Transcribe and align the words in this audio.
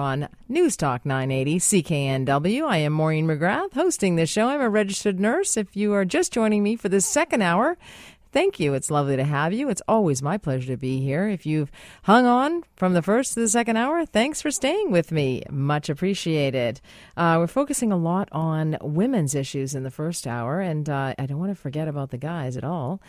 on 0.00 0.28
News 0.48 0.76
Talk 0.76 1.06
980 1.06 1.58
CKNW. 1.58 2.66
I 2.66 2.78
am 2.78 2.92
Maureen 2.92 3.26
McGrath 3.26 3.74
hosting 3.74 4.16
this 4.16 4.30
show. 4.30 4.48
I'm 4.48 4.60
a 4.60 4.68
registered 4.68 5.20
nurse. 5.20 5.56
If 5.56 5.76
you 5.76 5.92
are 5.92 6.04
just 6.04 6.32
joining 6.32 6.62
me 6.62 6.74
for 6.74 6.88
this 6.88 7.06
second 7.06 7.42
hour, 7.42 7.76
Thank 8.32 8.60
you. 8.60 8.74
It's 8.74 8.92
lovely 8.92 9.16
to 9.16 9.24
have 9.24 9.52
you. 9.52 9.68
It's 9.70 9.82
always 9.88 10.22
my 10.22 10.38
pleasure 10.38 10.68
to 10.68 10.76
be 10.76 11.00
here. 11.00 11.28
If 11.28 11.46
you've 11.46 11.72
hung 12.04 12.26
on 12.26 12.62
from 12.76 12.94
the 12.94 13.02
first 13.02 13.34
to 13.34 13.40
the 13.40 13.48
second 13.48 13.76
hour, 13.76 14.06
thanks 14.06 14.40
for 14.40 14.52
staying 14.52 14.92
with 14.92 15.10
me. 15.10 15.42
Much 15.50 15.88
appreciated. 15.88 16.80
Uh, 17.16 17.36
we're 17.40 17.48
focusing 17.48 17.90
a 17.90 17.96
lot 17.96 18.28
on 18.30 18.78
women's 18.82 19.34
issues 19.34 19.74
in 19.74 19.82
the 19.82 19.90
first 19.90 20.28
hour, 20.28 20.60
and 20.60 20.88
uh, 20.88 21.14
I 21.18 21.26
don't 21.26 21.40
want 21.40 21.50
to 21.50 21.60
forget 21.60 21.88
about 21.88 22.10
the 22.10 22.18
guys 22.18 22.56
at 22.56 22.62
all. 22.62 23.00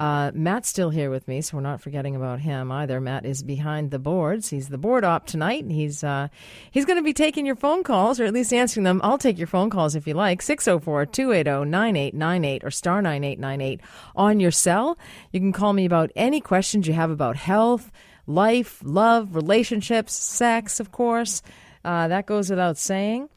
Uh, 0.00 0.30
Matt's 0.32 0.70
still 0.70 0.88
here 0.88 1.10
with 1.10 1.28
me, 1.28 1.42
so 1.42 1.58
we're 1.58 1.62
not 1.62 1.82
forgetting 1.82 2.16
about 2.16 2.40
him 2.40 2.72
either. 2.72 3.02
Matt 3.02 3.26
is 3.26 3.42
behind 3.42 3.90
the 3.90 3.98
boards. 3.98 4.48
He's 4.48 4.70
the 4.70 4.78
board 4.78 5.04
op 5.04 5.26
tonight. 5.26 5.66
He's 5.70 6.02
uh, 6.02 6.28
he's 6.70 6.86
going 6.86 6.96
to 6.96 7.02
be 7.02 7.12
taking 7.12 7.44
your 7.44 7.54
phone 7.54 7.82
calls, 7.82 8.18
or 8.18 8.24
at 8.24 8.32
least 8.32 8.50
answering 8.54 8.84
them. 8.84 9.02
I'll 9.04 9.18
take 9.18 9.36
your 9.36 9.46
phone 9.46 9.68
calls 9.68 9.94
if 9.94 10.06
you 10.06 10.14
like. 10.14 10.40
604 10.40 11.04
280 11.04 11.68
9898 11.68 12.64
or 12.64 12.70
star 12.70 13.02
9898 13.02 13.80
on 14.16 14.40
your 14.40 14.50
cell. 14.50 14.96
You 15.32 15.40
can 15.40 15.52
call 15.52 15.74
me 15.74 15.84
about 15.84 16.10
any 16.16 16.40
questions 16.40 16.86
you 16.86 16.94
have 16.94 17.10
about 17.10 17.36
health, 17.36 17.92
life, 18.26 18.80
love, 18.82 19.36
relationships, 19.36 20.14
sex, 20.14 20.80
of 20.80 20.92
course. 20.92 21.42
Uh, 21.84 22.08
that 22.08 22.24
goes 22.24 22.48
without 22.48 22.78
saying. 22.78 23.28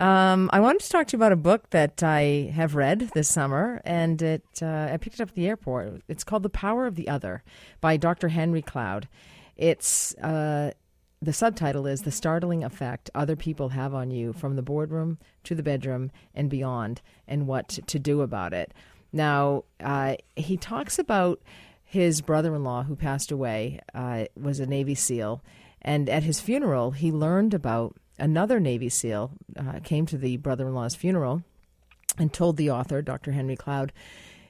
Um, 0.00 0.48
I 0.50 0.60
wanted 0.60 0.80
to 0.80 0.88
talk 0.88 1.08
to 1.08 1.12
you 1.12 1.18
about 1.18 1.32
a 1.32 1.36
book 1.36 1.68
that 1.70 2.02
I 2.02 2.50
have 2.54 2.74
read 2.74 3.10
this 3.12 3.28
summer, 3.28 3.82
and 3.84 4.20
it 4.22 4.42
uh, 4.62 4.88
I 4.90 4.96
picked 4.96 5.16
it 5.16 5.20
up 5.20 5.28
at 5.28 5.34
the 5.34 5.46
airport. 5.46 6.00
It's 6.08 6.24
called 6.24 6.42
The 6.42 6.48
Power 6.48 6.86
of 6.86 6.94
the 6.94 7.06
Other 7.06 7.42
by 7.82 7.98
Dr. 7.98 8.28
Henry 8.28 8.62
Cloud. 8.62 9.08
It's 9.58 10.14
uh, 10.14 10.70
the 11.20 11.34
subtitle 11.34 11.86
is 11.86 12.00
The 12.00 12.10
Startling 12.10 12.64
Effect 12.64 13.10
Other 13.14 13.36
People 13.36 13.68
Have 13.68 13.92
on 13.92 14.10
You 14.10 14.32
from 14.32 14.56
the 14.56 14.62
Boardroom 14.62 15.18
to 15.44 15.54
the 15.54 15.62
Bedroom 15.62 16.10
and 16.34 16.48
Beyond, 16.48 17.02
and 17.28 17.46
What 17.46 17.68
to 17.68 17.98
Do 17.98 18.22
About 18.22 18.54
It. 18.54 18.72
Now, 19.12 19.64
uh, 19.80 20.16
he 20.34 20.56
talks 20.56 20.98
about 20.98 21.42
his 21.84 22.22
brother 22.22 22.54
in 22.54 22.64
law 22.64 22.84
who 22.84 22.96
passed 22.96 23.30
away, 23.30 23.80
uh, 23.94 24.24
was 24.34 24.60
a 24.60 24.66
Navy 24.66 24.94
SEAL, 24.94 25.44
and 25.82 26.08
at 26.08 26.22
his 26.22 26.40
funeral, 26.40 26.92
he 26.92 27.12
learned 27.12 27.52
about 27.52 27.96
another 28.20 28.60
Navy 28.60 28.88
SEAL 28.88 29.32
uh, 29.56 29.80
came 29.82 30.06
to 30.06 30.18
the 30.18 30.36
brother 30.36 30.68
in 30.68 30.74
law's 30.74 30.94
funeral 30.94 31.42
and 32.18 32.32
told 32.32 32.56
the 32.56 32.70
author, 32.70 33.02
Dr. 33.02 33.32
Henry 33.32 33.56
Cloud, 33.56 33.92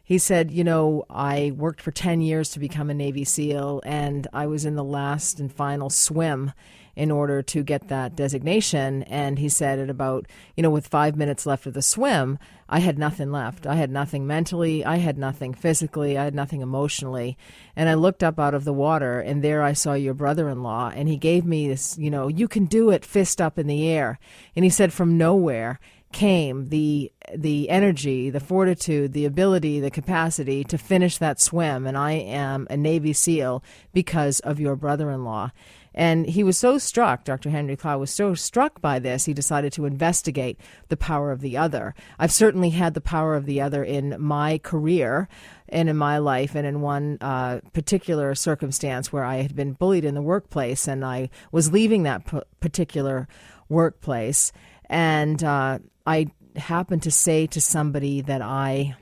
he 0.03 0.19
said, 0.19 0.51
You 0.51 0.65
know, 0.65 1.05
I 1.09 1.53
worked 1.57 1.81
for 1.81 1.93
10 1.93 2.21
years 2.21 2.51
to 2.51 2.59
become 2.59 2.91
a 2.91 2.95
Navy 2.95 3.25
SEAL, 3.25 3.81
and 3.85 4.27
I 4.33 4.47
was 4.47 4.65
in 4.65 4.75
the 4.75 4.85
last 4.85 5.39
and 5.39 5.53
final 5.53 5.89
swim 5.89 6.53
in 6.97 7.11
order 7.11 7.43
to 7.43 7.63
get 7.63 7.89
that 7.89 8.17
designation. 8.17 9.03
And 9.05 9.39
he 9.39 9.49
said, 9.49 9.79
at 9.79 9.91
about, 9.91 10.27
you 10.57 10.63
know, 10.63 10.71
with 10.71 10.87
five 10.87 11.17
minutes 11.17 11.47
left 11.47 11.67
of 11.67 11.75
the 11.75 11.83
swim, 11.83 12.39
I 12.69 12.79
had 12.79 12.99
nothing 12.99 13.33
left. 13.33 13.67
I 13.67 13.75
had 13.75 13.91
nothing 13.91 14.27
mentally. 14.27 14.85
I 14.85 14.97
had 14.97 15.19
nothing 15.19 15.55
physically. 15.55 16.17
I 16.17 16.25
had 16.25 16.35
nothing 16.35 16.61
emotionally. 16.61 17.37
And 17.75 17.89
I 17.89 17.95
looked 17.95 18.23
up 18.23 18.39
out 18.39 18.55
of 18.55 18.65
the 18.65 18.73
water, 18.73 19.21
and 19.21 19.43
there 19.43 19.63
I 19.63 19.73
saw 19.73 19.95
your 19.95 20.15
brother 20.15 20.49
in 20.49 20.63
law. 20.63 20.93
And 20.95 21.09
he 21.09 21.17
gave 21.17 21.45
me 21.45 21.69
this, 21.69 21.99
you 21.99 22.11
know, 22.11 22.29
you 22.29 22.47
can 22.47 22.67
do 22.67 22.91
it, 22.91 23.05
fist 23.05 23.41
up 23.41 23.59
in 23.59 23.67
the 23.67 23.89
air. 23.89 24.19
And 24.55 24.65
he 24.65 24.71
said, 24.71 24.93
from 24.93 25.19
nowhere 25.19 25.81
came 26.13 26.71
the 26.71 27.13
the 27.33 27.71
energy, 27.71 28.31
the 28.31 28.41
fortitude, 28.41 29.13
the 29.13 29.25
ability, 29.25 29.79
the 29.79 29.91
capacity 29.91 30.65
to 30.65 30.77
finish 30.77 31.19
that 31.19 31.41
swim 31.41 31.87
and 31.87 31.97
I 31.97 32.13
am 32.13 32.67
a 32.69 32.77
Navy 32.77 33.13
SEAL 33.13 33.63
because 33.93 34.41
of 34.41 34.59
your 34.59 34.75
brother-in-law. 34.75 35.53
And 35.95 36.27
he 36.27 36.45
was 36.45 36.57
so 36.57 36.79
struck, 36.79 37.25
Dr. 37.25 37.51
Henry 37.51 37.77
Cloud 37.77 37.99
was 37.99 38.11
so 38.11 38.35
struck 38.35 38.81
by 38.81 38.99
this, 38.99 39.25
he 39.25 39.35
decided 39.35 39.73
to 39.73 39.87
investigate 39.87 40.59
the 40.89 40.97
power 40.97 41.33
of 41.33 41.41
the 41.41 41.57
other. 41.57 41.95
I've 42.19 42.33
certainly 42.33 42.71
had 42.71 42.95
the 42.95 43.01
power 43.01 43.35
of 43.35 43.47
the 43.47 43.61
other 43.61 43.83
in 43.83 44.17
my 44.19 44.59
career 44.59 45.29
and 45.69 45.89
in 45.89 45.97
my 45.97 46.19
life, 46.19 46.55
and 46.55 46.67
in 46.67 46.81
one 46.81 47.19
uh, 47.21 47.61
particular 47.73 48.35
circumstance 48.35 49.13
where 49.13 49.25
I 49.25 49.37
had 49.37 49.55
been 49.55 49.73
bullied 49.73 50.05
in 50.05 50.15
the 50.15 50.23
workplace 50.23 50.89
and 50.89 51.05
I 51.05 51.31
was 51.53 51.73
leaving 51.73 52.03
that 52.05 52.27
p- 52.27 52.41
particular 52.61 53.29
workplace. 53.69 54.53
And 54.87 55.43
uh, 55.45 55.79
I 56.07 56.27
happened 56.57 57.03
to 57.05 57.11
say 57.11 57.47
to 57.49 57.61
somebody 57.61 58.21
that 58.23 58.43
I 58.43 58.97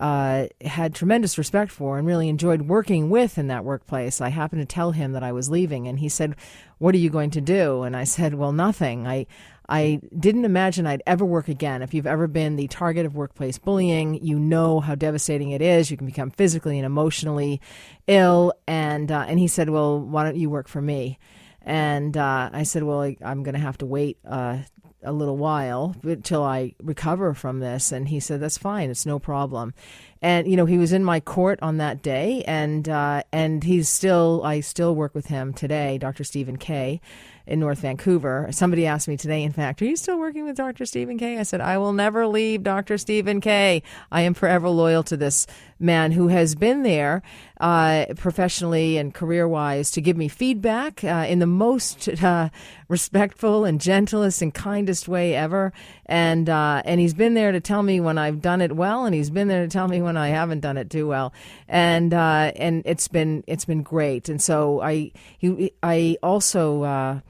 uh, 0.00 0.46
had 0.62 0.94
tremendous 0.94 1.36
respect 1.36 1.70
for 1.70 1.98
and 1.98 2.06
really 2.06 2.30
enjoyed 2.30 2.62
working 2.62 3.10
with 3.10 3.36
in 3.36 3.48
that 3.48 3.64
workplace. 3.64 4.20
I 4.20 4.30
happened 4.30 4.62
to 4.62 4.74
tell 4.74 4.92
him 4.92 5.12
that 5.12 5.22
I 5.22 5.30
was 5.30 5.50
leaving, 5.50 5.86
and 5.86 6.00
he 6.00 6.08
said, 6.08 6.34
"What 6.78 6.94
are 6.94 6.98
you 6.98 7.10
going 7.10 7.30
to 7.32 7.40
do?" 7.40 7.82
And 7.82 7.94
I 7.94 8.04
said, 8.04 8.34
"Well, 8.34 8.52
nothing. 8.52 9.06
I." 9.06 9.26
I 9.72 10.00
didn't 10.18 10.44
imagine 10.44 10.84
I'd 10.84 11.04
ever 11.06 11.24
work 11.24 11.46
again. 11.46 11.80
If 11.80 11.94
you've 11.94 12.04
ever 12.04 12.26
been 12.26 12.56
the 12.56 12.66
target 12.66 13.06
of 13.06 13.14
workplace 13.14 13.56
bullying, 13.56 14.14
you 14.20 14.36
know 14.36 14.80
how 14.80 14.96
devastating 14.96 15.52
it 15.52 15.62
is. 15.62 15.92
You 15.92 15.96
can 15.96 16.06
become 16.06 16.32
physically 16.32 16.76
and 16.76 16.84
emotionally 16.84 17.60
ill. 18.08 18.52
And 18.66 19.12
uh, 19.12 19.26
and 19.28 19.38
he 19.38 19.46
said, 19.46 19.70
"Well, 19.70 20.00
why 20.00 20.24
don't 20.24 20.34
you 20.34 20.50
work 20.50 20.66
for 20.66 20.82
me?" 20.82 21.20
And 21.62 22.16
uh, 22.16 22.50
I 22.52 22.64
said, 22.64 22.82
"Well, 22.82 23.14
I'm 23.24 23.44
going 23.44 23.54
to 23.54 23.60
have 23.60 23.78
to 23.78 23.86
wait 23.86 24.18
uh, 24.26 24.58
a 25.02 25.12
little 25.12 25.36
while 25.36 25.96
until 26.02 26.42
I 26.42 26.74
recover 26.82 27.34
from 27.34 27.60
this. 27.60 27.92
And 27.92 28.08
he 28.08 28.20
said, 28.20 28.40
that's 28.40 28.58
fine. 28.58 28.90
It's 28.90 29.06
no 29.06 29.18
problem. 29.18 29.74
And, 30.22 30.46
you 30.46 30.56
know, 30.56 30.66
he 30.66 30.78
was 30.78 30.92
in 30.92 31.02
my 31.02 31.20
court 31.20 31.58
on 31.62 31.78
that 31.78 32.02
day 32.02 32.44
and, 32.46 32.88
uh, 32.88 33.22
and 33.32 33.64
he's 33.64 33.88
still, 33.88 34.42
I 34.44 34.60
still 34.60 34.94
work 34.94 35.14
with 35.14 35.26
him 35.26 35.54
today, 35.54 35.96
Dr. 35.96 36.24
Stephen 36.24 36.58
Kay 36.58 37.00
in 37.46 37.60
North 37.60 37.80
Vancouver. 37.80 38.48
Somebody 38.50 38.86
asked 38.86 39.08
me 39.08 39.16
today, 39.16 39.42
in 39.42 39.52
fact, 39.52 39.82
are 39.82 39.86
you 39.86 39.96
still 39.96 40.18
working 40.18 40.44
with 40.44 40.56
Dr. 40.56 40.86
Stephen 40.86 41.18
Kay? 41.18 41.38
I 41.38 41.42
said, 41.42 41.60
I 41.60 41.78
will 41.78 41.92
never 41.92 42.26
leave 42.26 42.62
Dr. 42.62 42.98
Stephen 42.98 43.40
Kay. 43.40 43.82
I 44.10 44.22
am 44.22 44.34
forever 44.34 44.68
loyal 44.68 45.02
to 45.04 45.16
this 45.16 45.46
man 45.80 46.12
who 46.12 46.28
has 46.28 46.54
been 46.54 46.82
there 46.82 47.22
uh, 47.58 48.06
professionally 48.16 48.98
and 48.98 49.14
career 49.14 49.48
wise 49.48 49.90
to 49.92 50.00
give 50.00 50.16
me 50.16 50.28
feedback 50.28 51.02
uh, 51.02 51.26
in 51.28 51.38
the 51.38 51.46
most 51.46 52.08
uh, 52.22 52.50
respectful 52.88 53.64
and 53.64 53.80
gentlest 53.80 54.42
and 54.42 54.52
kindest 54.52 55.08
way 55.08 55.34
ever. 55.34 55.72
And 56.06 56.48
uh, 56.48 56.82
and 56.84 57.00
he's 57.00 57.14
been 57.14 57.34
there 57.34 57.52
to 57.52 57.60
tell 57.60 57.82
me 57.82 58.00
when 58.00 58.18
I've 58.18 58.42
done 58.42 58.60
it 58.60 58.74
well, 58.74 59.04
and 59.04 59.14
he's 59.14 59.30
been 59.30 59.48
there 59.48 59.62
to 59.62 59.68
tell 59.68 59.88
me 59.88 60.02
when 60.02 60.16
I 60.16 60.28
haven't 60.28 60.60
done 60.60 60.76
it 60.76 60.90
too 60.90 61.06
well. 61.06 61.32
And 61.68 62.12
uh, 62.12 62.52
and 62.56 62.82
it's 62.84 63.08
been 63.08 63.44
it's 63.46 63.64
been 63.64 63.82
great. 63.82 64.28
And 64.28 64.40
so 64.40 64.80
I 64.80 65.12
he, 65.38 65.72
I 65.82 66.16
also 66.22 66.82
uh, 66.82 67.20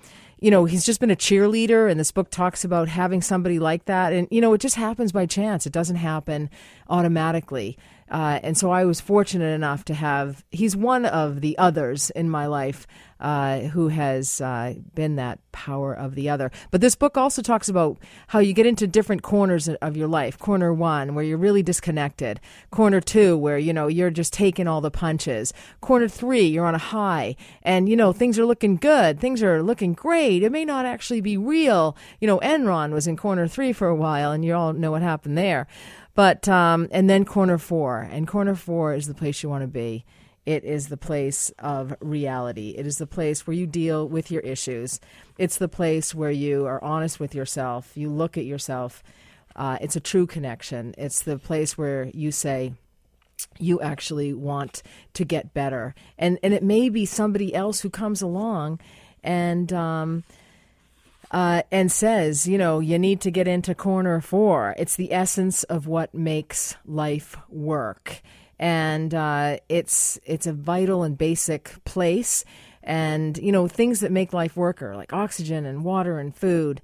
you 0.41 0.51
know, 0.51 0.65
he's 0.65 0.85
just 0.85 1.01
been 1.01 1.11
a 1.11 1.17
cheerleader, 1.17 1.91
and 1.91 2.01
this 2.01 2.13
book 2.13 2.31
talks 2.31 2.65
about 2.65 2.89
having 2.89 3.21
somebody 3.23 3.59
like 3.59 3.85
that. 3.85 4.13
And, 4.13 4.27
you 4.31 4.41
know, 4.41 4.53
it 4.55 4.61
just 4.61 4.77
happens 4.77 5.13
by 5.13 5.27
chance, 5.27 5.67
it 5.67 5.73
doesn't 5.73 5.97
happen 5.97 6.51
automatically. 6.89 7.77
Uh, 8.11 8.41
and 8.43 8.59
so 8.59 8.71
I 8.71 8.85
was 8.85 9.01
fortunate 9.01 9.55
enough 9.55 9.85
to 9.87 9.95
have, 9.95 10.45
he's 10.51 10.77
one 10.77 11.05
of 11.05 11.41
the 11.41 11.57
others 11.59 12.11
in 12.11 12.29
my 12.29 12.47
life 12.47 12.87
uh, 13.21 13.61
who 13.61 13.89
has 13.89 14.41
uh, 14.41 14.75
been 14.95 15.17
that 15.17 15.39
power 15.53 15.93
of 15.93 16.15
the 16.15 16.29
other. 16.29 16.51
But 16.71 16.81
this 16.81 16.97
book 16.97 17.19
also 17.19 17.43
talks 17.43 17.69
about 17.69 17.99
how 18.29 18.39
you 18.39 18.55
get 18.55 18.67
into 18.67 18.87
different 18.87 19.23
corners 19.23 19.69
of 19.69 19.97
your 19.97 20.09
life. 20.09 20.39
Corner 20.39 20.73
one, 20.73 21.15
where 21.15 21.25
you're 21.25 21.37
really 21.37 21.63
disconnected. 21.63 22.41
Corner 22.71 23.01
two, 23.01 23.37
where, 23.37 23.59
you 23.59 23.73
know, 23.73 23.89
you're 23.89 24.11
just 24.11 24.33
taking 24.33 24.67
all 24.67 24.81
the 24.81 24.91
punches. 24.91 25.53
Corner 25.81 26.09
three, 26.09 26.47
you're 26.47 26.67
on 26.67 26.75
a 26.75 26.79
high 26.79 27.37
and, 27.63 27.89
you 27.89 27.97
know, 27.97 28.13
things 28.13 28.39
are 28.39 28.47
looking 28.47 28.77
good. 28.77 29.21
Things 29.21 29.43
are 29.43 29.63
looking 29.63 29.93
great. 29.93 30.43
It 30.43 30.51
may 30.51 30.65
not 30.65 30.87
actually 30.87 31.21
be 31.21 31.37
real. 31.37 31.97
You 32.21 32.27
know, 32.27 32.41
Enron 32.41 32.91
was 32.93 33.07
in 33.07 33.17
corner 33.19 33.47
three 33.47 33.73
for 33.75 33.89
a 33.89 33.95
while 33.95 34.33
and 34.33 34.45
you 34.45 34.55
all 34.55 34.73
know 34.73 34.93
what 34.93 35.03
happened 35.03 35.37
there. 35.37 35.67
But 36.21 36.47
um, 36.51 36.87
and 36.91 37.09
then 37.09 37.25
corner 37.25 37.57
four, 37.57 38.07
and 38.13 38.29
corner 38.29 38.55
four 38.55 38.93
is 38.93 39.07
the 39.07 39.15
place 39.15 39.43
you 39.43 39.49
want 39.49 39.63
to 39.63 39.67
be. 39.67 40.05
It 40.45 40.65
is 40.65 40.89
the 40.89 40.99
place 40.99 41.49
of 41.59 41.95
reality. 42.03 42.75
It 42.77 42.87
is 42.87 42.99
the 42.99 43.07
place 43.07 43.47
where 43.47 43.55
you 43.57 43.67
deal 43.67 44.07
with 44.07 44.31
your 44.31 44.43
issues. 44.43 45.01
It's 45.39 45.57
the 45.57 45.67
place 45.67 46.15
where 46.15 46.31
you 46.31 46.67
are 46.67 46.85
honest 46.85 47.21
with 47.21 47.35
yourself. 47.35 47.93
You 47.95 48.11
look 48.11 48.37
at 48.37 48.45
yourself. 48.45 49.03
Uh, 49.57 49.79
it's 49.81 49.97
a 49.97 50.01
true 50.01 50.27
connection. 50.27 50.95
It's 50.99 51.23
the 51.23 51.39
place 51.39 51.79
where 51.79 52.11
you 52.13 52.33
say, 52.33 52.75
you 53.59 53.81
actually 53.81 54.35
want 54.35 54.83
to 55.15 55.25
get 55.25 55.55
better. 55.55 55.95
And, 56.19 56.39
and 56.43 56.53
it 56.53 56.63
may 56.63 56.91
be 56.91 57.07
somebody 57.07 57.55
else 57.55 57.81
who 57.81 57.89
comes 57.89 58.21
along 58.21 58.79
and 59.25 59.73
um, 59.73 60.25
uh, 61.31 61.63
and 61.71 61.93
says, 61.93 62.47
you 62.47 62.59
know, 62.59 62.81
you 62.81 62.99
need 62.99 63.21
to 63.21 63.31
get 63.31 63.47
into 63.47 63.75
corner 63.75 64.21
four. 64.21 64.75
It's 64.79 64.97
the 64.97 65.13
essence 65.13 65.63
of 65.65 65.87
what 65.87 66.15
makes 66.15 66.77
life 66.85 67.37
work, 67.49 68.21
and 68.59 69.15
uh, 69.15 69.59
it's 69.69 70.19
it's 70.25 70.47
a 70.47 70.53
vital 70.53 71.03
and 71.03 71.17
basic 71.17 71.83
place. 71.85 72.45
And 72.83 73.39
you 73.39 73.53
know, 73.53 73.69
things 73.69 74.01
that 74.01 74.11
make 74.11 74.33
life 74.33 74.57
work 74.57 74.83
are 74.83 74.97
like 74.97 75.13
oxygen 75.13 75.67
and 75.67 75.85
water 75.85 76.19
and 76.19 76.35
food. 76.35 76.81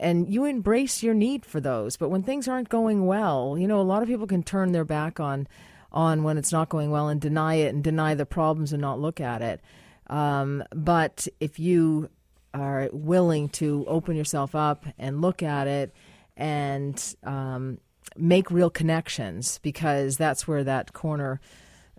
And 0.00 0.32
you 0.32 0.44
embrace 0.44 1.02
your 1.02 1.14
need 1.14 1.44
for 1.44 1.60
those. 1.60 1.96
But 1.96 2.10
when 2.10 2.22
things 2.22 2.46
aren't 2.46 2.68
going 2.68 3.06
well, 3.06 3.56
you 3.58 3.66
know, 3.66 3.80
a 3.80 3.82
lot 3.82 4.00
of 4.00 4.08
people 4.08 4.28
can 4.28 4.44
turn 4.44 4.70
their 4.70 4.84
back 4.84 5.18
on 5.18 5.48
on 5.90 6.22
when 6.22 6.38
it's 6.38 6.52
not 6.52 6.68
going 6.68 6.90
well 6.90 7.08
and 7.08 7.20
deny 7.20 7.54
it 7.54 7.74
and 7.74 7.82
deny 7.82 8.14
the 8.14 8.26
problems 8.26 8.72
and 8.72 8.80
not 8.80 9.00
look 9.00 9.20
at 9.20 9.42
it. 9.42 9.60
Um, 10.06 10.62
but 10.72 11.26
if 11.40 11.58
you 11.58 12.10
are 12.58 12.88
willing 12.92 13.48
to 13.50 13.84
open 13.86 14.16
yourself 14.16 14.54
up 14.54 14.84
and 14.98 15.20
look 15.20 15.42
at 15.42 15.66
it 15.66 15.94
and 16.36 17.16
um, 17.24 17.78
make 18.16 18.50
real 18.50 18.70
connections 18.70 19.58
because 19.62 20.16
that's 20.16 20.46
where 20.46 20.64
that 20.64 20.92
corner. 20.92 21.40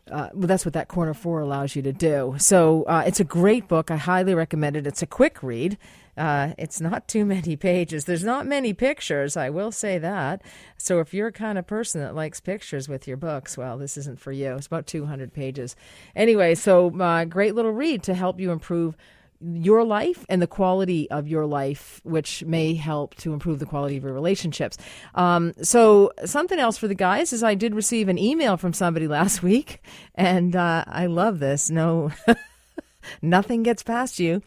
Uh, 0.10 0.30
well, 0.34 0.48
that's 0.48 0.66
what 0.66 0.74
that 0.74 0.88
corner 0.88 1.14
four 1.14 1.40
allows 1.40 1.76
you 1.76 1.84
to 1.84 1.94
do. 1.94 2.36
So 2.40 2.84
uh, 2.84 3.04
it's 3.06 3.20
a 3.20 3.24
great 3.24 3.68
book. 3.68 3.92
I 3.92 3.98
highly 3.98 4.34
recommend 4.34 4.76
it. 4.76 4.88
It's 4.88 5.04
a 5.04 5.08
quick 5.08 5.44
read. 5.44 5.78
Uh, 6.18 6.54
it's 6.58 6.82
not 6.82 7.08
too 7.08 7.26
many 7.26 7.56
pages. 7.58 8.06
There's 8.06 8.24
not 8.24 8.48
many 8.48 8.74
pictures, 8.74 9.38
I 9.38 9.50
will 9.50 9.72
say 9.72 9.98
that. 10.00 10.42
So 10.78 11.00
if 11.00 11.14
you're 11.14 11.28
a 11.28 11.32
kind 11.32 11.58
of 11.58 11.68
person 11.68 12.02
that 12.02 12.16
likes 12.16 12.42
pictures 12.42 12.90
with 12.90 13.08
your 13.08 13.18
books, 13.18 13.58
well, 13.58 13.78
this 13.78 13.98
isn't 13.98 14.20
for 14.20 14.32
you. 14.32 14.56
It's 14.56 14.68
about 14.68 14.88
200 14.88 15.32
pages. 15.32 15.76
Anyway, 16.16 16.56
so 16.56 16.90
uh, 17.00 17.26
great 17.26 17.54
little 17.54 17.72
read 17.72 18.02
to 18.04 18.16
help 18.16 18.40
you 18.40 18.52
improve 18.52 18.98
your 19.42 19.84
life 19.84 20.26
and 20.30 20.42
the 20.42 20.48
quality 20.48 21.10
of 21.12 21.28
your 21.28 21.46
life, 21.46 22.02
which 22.04 22.44
may 22.46 22.74
help 22.74 23.16
to 23.16 23.34
improve 23.34 23.60
the 23.60 23.66
quality 23.66 23.98
of 23.98 24.04
your 24.04 24.14
relationships. 24.14 24.78
Um, 25.16 25.54
so, 25.62 26.12
something 26.26 26.60
else 26.60 26.78
for 26.78 26.88
the 26.88 26.96
guys 26.96 27.32
is 27.32 27.44
I 27.44 27.56
did 27.56 27.74
receive 27.74 28.10
an 28.10 28.18
email 28.18 28.58
from 28.58 28.74
somebody 28.74 29.08
last 29.20 29.42
week, 29.42 29.82
and 30.16 30.56
uh, 30.56 30.86
I 30.88 31.06
love 31.06 31.40
this. 31.40 31.70
No, 31.70 32.12
nothing 33.22 33.64
gets 33.64 33.84
past 33.84 34.20
you. 34.20 34.42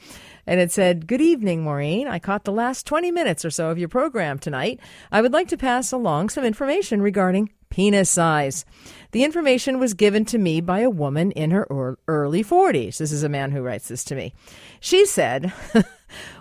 And 0.47 0.61
it 0.61 0.73
said, 0.73 1.07
Good 1.07 1.21
evening, 1.21 1.63
Maureen. 1.63 2.09
I 2.09 2.19
caught 2.19 2.45
the 2.45 2.53
last 2.53 2.87
20 2.87 3.11
minutes 3.11 3.45
or 3.45 3.51
so 3.51 3.71
of 3.71 3.79
your 3.79 3.89
program 3.89 4.39
tonight. 4.39 4.81
I 5.11 5.21
would 5.23 5.33
like 5.33 5.49
to 5.49 5.57
pass 5.57 5.93
along 5.93 6.31
some 6.31 6.45
information 6.45 7.01
regarding 7.01 7.51
penis 7.71 8.11
size. 8.11 8.65
The 9.13 9.25
information 9.25 9.79
was 9.79 9.95
given 9.95 10.25
to 10.27 10.39
me 10.39 10.61
by 10.61 10.81
a 10.81 10.91
woman 10.91 11.31
in 11.33 11.51
her 11.53 11.97
early 12.09 12.45
40s. 12.45 12.99
This 12.99 13.13
is 13.13 13.23
a 13.23 13.29
man 13.29 13.51
who 13.51 13.63
writes 13.63 13.89
this 13.89 14.05
to 14.05 14.15
me. 14.15 14.35
She 14.81 15.07
said, 15.07 15.53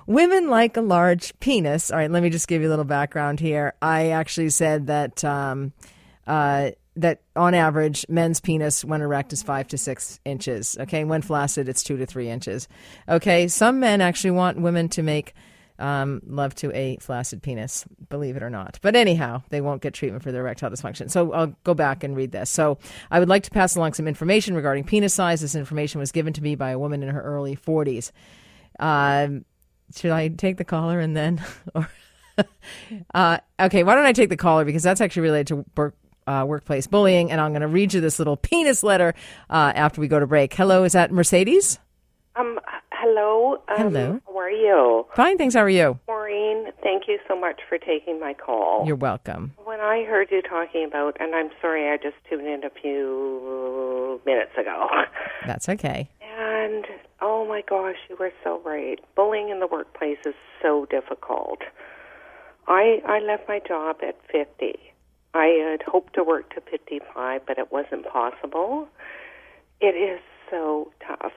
Women 0.08 0.50
like 0.50 0.76
a 0.76 0.82
large 0.82 1.40
penis. 1.40 1.92
All 1.92 1.98
right, 1.98 2.12
let 2.12 2.24
me 2.24 2.30
just 2.30 2.48
give 2.48 2.62
you 2.62 2.68
a 2.68 2.72
little 2.72 2.86
background 2.86 3.40
here. 3.40 3.74
I 3.82 4.10
actually 4.10 4.50
said 4.50 4.88
that. 4.88 5.24
Um, 5.24 5.74
uh, 6.28 6.72
that 7.02 7.22
on 7.36 7.54
average, 7.54 8.06
men's 8.10 8.40
penis 8.40 8.84
when 8.84 9.02
erect 9.02 9.34
is 9.34 9.44
five 9.44 9.68
to 9.70 9.78
six 9.78 10.20
inches. 10.26 10.78
Okay, 10.80 11.04
when 11.04 11.22
flaccid, 11.22 11.70
it's 11.70 11.84
two 11.84 11.98
to 11.98 12.06
three 12.06 12.30
inches. 12.30 12.68
Okay, 13.08 13.48
some 13.48 13.80
men 13.80 14.02
actually 14.02 14.32
want 14.32 14.60
women 14.62 14.90
to 14.90 15.04
make 15.04 15.34
um, 15.80 16.22
love 16.28 16.54
to 16.56 16.76
a 16.76 16.98
flaccid 16.98 17.42
penis, 17.42 17.86
believe 18.10 18.38
it 18.38 18.44
or 18.44 18.50
not. 18.50 18.80
But 18.82 18.96
anyhow, 18.96 19.42
they 19.50 19.62
won't 19.62 19.82
get 19.82 19.94
treatment 19.94 20.24
for 20.24 20.32
their 20.32 20.42
erectile 20.42 20.70
dysfunction. 20.70 21.10
So 21.10 21.34
I'll 21.34 21.56
go 21.64 21.74
back 21.74 22.04
and 22.04 22.16
read 22.16 22.32
this. 22.32 22.50
So 22.50 22.78
I 23.10 23.20
would 23.20 23.30
like 23.30 23.44
to 23.44 23.52
pass 23.52 23.76
along 23.76 23.94
some 23.94 24.08
information 24.08 24.56
regarding 24.56 24.84
penis 24.84 25.14
size. 25.14 25.42
This 25.42 25.56
information 25.56 26.00
was 26.00 26.12
given 26.12 26.34
to 26.34 26.44
me 26.44 26.56
by 26.56 26.72
a 26.72 26.80
woman 26.80 27.04
in 27.04 27.10
her 27.10 27.22
early 27.22 27.56
40s. 27.56 28.12
Um, 28.80 29.46
should 29.96 30.12
I 30.12 30.30
take 30.30 30.58
the 30.58 30.64
caller 30.64 31.00
and 31.00 31.18
then, 31.18 31.44
or 31.76 31.90
uh, 33.14 33.38
okay, 33.60 33.84
why 33.84 33.96
don't 33.96 34.06
I 34.06 34.14
take 34.14 34.30
the 34.30 34.38
caller 34.38 34.66
because 34.66 34.84
that's 34.84 35.02
actually 35.02 35.24
related 35.24 35.48
to 35.48 35.94
uh, 36.28 36.46
workplace 36.48 36.88
bullying. 36.88 37.32
And 37.32 37.42
I'm 37.42 37.52
going 37.52 37.62
to 37.62 37.68
read 37.68 37.94
you 37.94 38.02
this 38.02 38.20
little 38.20 38.38
penis 38.38 38.84
letter 38.84 39.14
uh, 39.50 39.74
after 39.76 40.02
we 40.02 40.08
go 40.08 40.20
to 40.20 40.28
break. 40.28 40.54
Hello, 40.54 40.84
is 40.84 40.94
that 40.94 41.12
Mercedes? 41.12 41.80
Um, 42.36 42.60
hello. 42.92 43.64
Um, 43.68 43.78
hello. 43.78 44.22
How 44.26 44.38
are 44.38 44.50
you? 44.50 45.06
Fine, 45.16 45.38
thanks. 45.38 45.56
How 45.56 45.62
are 45.62 45.70
you? 45.70 46.00
Maureen, 46.08 46.68
thank 46.82 47.08
you 47.08 47.20
so 47.28 47.40
much 47.40 47.62
for 47.68 47.78
taking 47.78 48.20
my 48.20 48.34
call. 48.34 48.86
You're 48.86 48.96
welcome. 48.96 49.54
When 49.64 49.80
I 49.80 50.06
heard 50.06 50.30
you 50.32 50.42
talking 50.42 50.86
about, 50.86 51.18
and 51.20 51.36
I'm 51.36 51.50
sorry, 51.62 51.90
I 51.90 51.98
just 51.98 52.16
tuned 52.30 52.48
in 52.48 52.64
a 52.64 52.70
few 52.70 54.22
minutes 54.26 54.52
ago. 54.58 54.88
That's 55.46 55.68
okay. 55.68 56.10
And 56.22 56.86
oh 57.22 57.46
my 57.48 57.62
gosh, 57.68 57.98
you 58.10 58.16
were 58.18 58.32
so 58.44 58.62
right. 58.64 59.00
Bullying 59.16 59.50
in 59.50 59.60
the 59.60 59.68
workplace 59.68 60.20
is 60.26 60.36
so 60.62 60.86
difficult. 60.90 61.60
I 62.68 63.02
I 63.06 63.20
left 63.20 63.48
my 63.48 63.60
job 63.68 63.98
at 64.08 64.16
50 64.32 64.91
I 65.34 65.46
had 65.70 65.82
hoped 65.84 66.14
to 66.16 66.24
work 66.24 66.54
to 66.56 66.62
55, 66.62 67.42
but 67.46 67.58
it 67.58 67.72
wasn't 67.72 68.06
possible. 68.08 68.88
It 69.80 69.96
is 69.96 70.20
so 70.50 70.92
tough. 71.08 71.32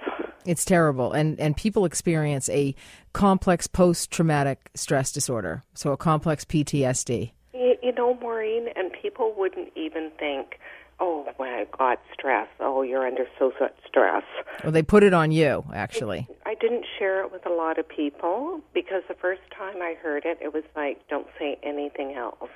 It's 0.44 0.64
terrible, 0.64 1.12
and 1.12 1.41
and 1.41 1.56
people 1.56 1.87
experience 1.87 2.50
a 2.50 2.75
complex 3.12 3.67
post 3.67 4.11
traumatic 4.11 4.70
stress 4.75 5.12
disorder, 5.12 5.62
so 5.73 5.93
a 5.93 5.96
complex 5.96 6.44
PTSD. 6.44 7.31
You, 7.55 7.76
you 7.82 7.93
know, 7.93 8.14
Maureen, 8.14 8.69
and 8.76 8.93
people 8.93 9.32
wouldn't 9.38 9.70
even 9.76 10.11
think, 10.19 10.58
"Oh 11.00 11.26
my 11.38 11.67
God, 11.79 11.99
stress! 12.12 12.49
Oh, 12.61 12.82
you're 12.82 13.06
under 13.06 13.26
so 13.38 13.52
much 13.58 13.75
stress." 13.87 14.25
Well, 14.62 14.73
they 14.73 14.82
put 14.82 15.02
it 15.02 15.14
on 15.14 15.31
you, 15.31 15.64
actually. 15.73 16.29
I, 16.44 16.50
I 16.50 16.55
didn't 16.56 16.85
share 16.99 17.25
it 17.25 17.32
with 17.32 17.46
a 17.46 17.52
lot 17.52 17.79
of 17.79 17.88
people 17.88 18.61
because 18.75 19.02
the 19.08 19.14
first 19.14 19.43
time 19.56 19.76
I 19.81 19.94
heard 20.02 20.25
it, 20.26 20.38
it 20.43 20.52
was 20.52 20.64
like, 20.76 21.08
"Don't 21.08 21.29
say 21.38 21.58
anything 21.62 22.14
else." 22.14 22.50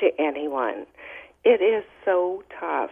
To 0.00 0.10
anyone. 0.18 0.86
It 1.44 1.60
is 1.62 1.84
so 2.04 2.42
tough. 2.58 2.90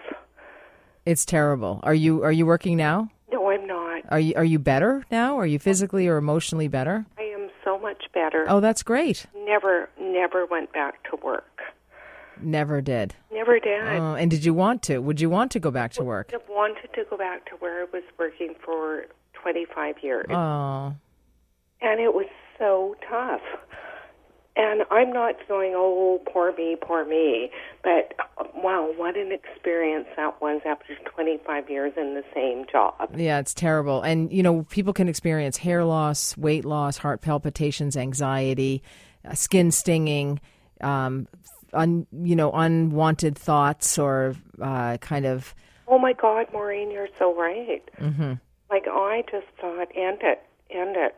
It's 1.04 1.24
terrible. 1.24 1.80
Are 1.82 1.94
you 1.94 2.22
are 2.22 2.32
you 2.32 2.46
working 2.46 2.76
now? 2.76 3.10
No, 3.32 3.50
I'm 3.50 3.66
not. 3.66 4.02
Are 4.10 4.20
you 4.20 4.34
are 4.36 4.44
you 4.44 4.58
better 4.58 5.04
now? 5.10 5.38
Are 5.38 5.46
you 5.46 5.58
physically 5.58 6.06
or 6.06 6.16
emotionally 6.16 6.68
better? 6.68 7.06
I 7.18 7.22
am 7.22 7.48
so 7.64 7.78
much 7.78 8.04
better. 8.12 8.44
Oh, 8.48 8.60
that's 8.60 8.82
great. 8.82 9.26
Never 9.34 9.88
never 9.98 10.46
went 10.46 10.72
back 10.72 11.02
to 11.10 11.16
work. 11.16 11.62
Never 12.40 12.80
did. 12.80 13.14
Never 13.32 13.58
did. 13.58 13.82
Uh, 13.82 14.14
and 14.14 14.30
did 14.30 14.44
you 14.44 14.54
want 14.54 14.82
to? 14.84 14.98
Would 14.98 15.20
you 15.20 15.30
want 15.30 15.52
to 15.52 15.60
go 15.60 15.70
back 15.70 15.92
to 15.92 16.04
work? 16.04 16.32
I 16.34 16.38
wanted 16.50 16.92
to 16.94 17.04
go 17.08 17.16
back 17.16 17.46
to 17.46 17.52
where 17.56 17.82
I 17.82 17.86
was 17.92 18.02
working 18.18 18.54
for 18.64 19.06
25 19.34 19.96
years. 20.02 20.26
Oh. 20.30 20.94
And 21.80 22.00
it 22.00 22.14
was 22.14 22.26
so 22.58 22.96
tough. 23.08 23.42
And 24.54 24.82
I'm 24.90 25.12
not 25.12 25.36
going, 25.48 25.72
oh, 25.74 26.20
poor 26.30 26.54
me, 26.54 26.76
poor 26.80 27.06
me. 27.06 27.50
But 27.82 28.12
wow, 28.54 28.92
what 28.96 29.16
an 29.16 29.32
experience 29.32 30.06
that 30.16 30.42
was 30.42 30.60
after 30.66 30.94
25 31.06 31.70
years 31.70 31.92
in 31.96 32.14
the 32.14 32.24
same 32.34 32.66
job. 32.70 33.14
Yeah, 33.16 33.38
it's 33.38 33.54
terrible. 33.54 34.02
And, 34.02 34.30
you 34.30 34.42
know, 34.42 34.64
people 34.64 34.92
can 34.92 35.08
experience 35.08 35.56
hair 35.56 35.84
loss, 35.84 36.36
weight 36.36 36.66
loss, 36.66 36.98
heart 36.98 37.22
palpitations, 37.22 37.96
anxiety, 37.96 38.82
uh, 39.24 39.32
skin 39.32 39.70
stinging, 39.70 40.38
um, 40.82 41.28
un, 41.72 42.06
you 42.12 42.36
know, 42.36 42.52
unwanted 42.52 43.38
thoughts 43.38 43.98
or 43.98 44.34
uh, 44.60 44.98
kind 44.98 45.24
of. 45.24 45.54
Oh 45.88 45.98
my 45.98 46.12
God, 46.12 46.46
Maureen, 46.52 46.90
you're 46.90 47.08
so 47.18 47.34
right. 47.34 47.82
Mm-hmm. 47.98 48.34
Like, 48.70 48.84
I 48.86 49.24
just 49.30 49.46
thought, 49.58 49.88
end 49.96 50.18
it, 50.22 50.42
end 50.70 50.96
it 50.96 51.14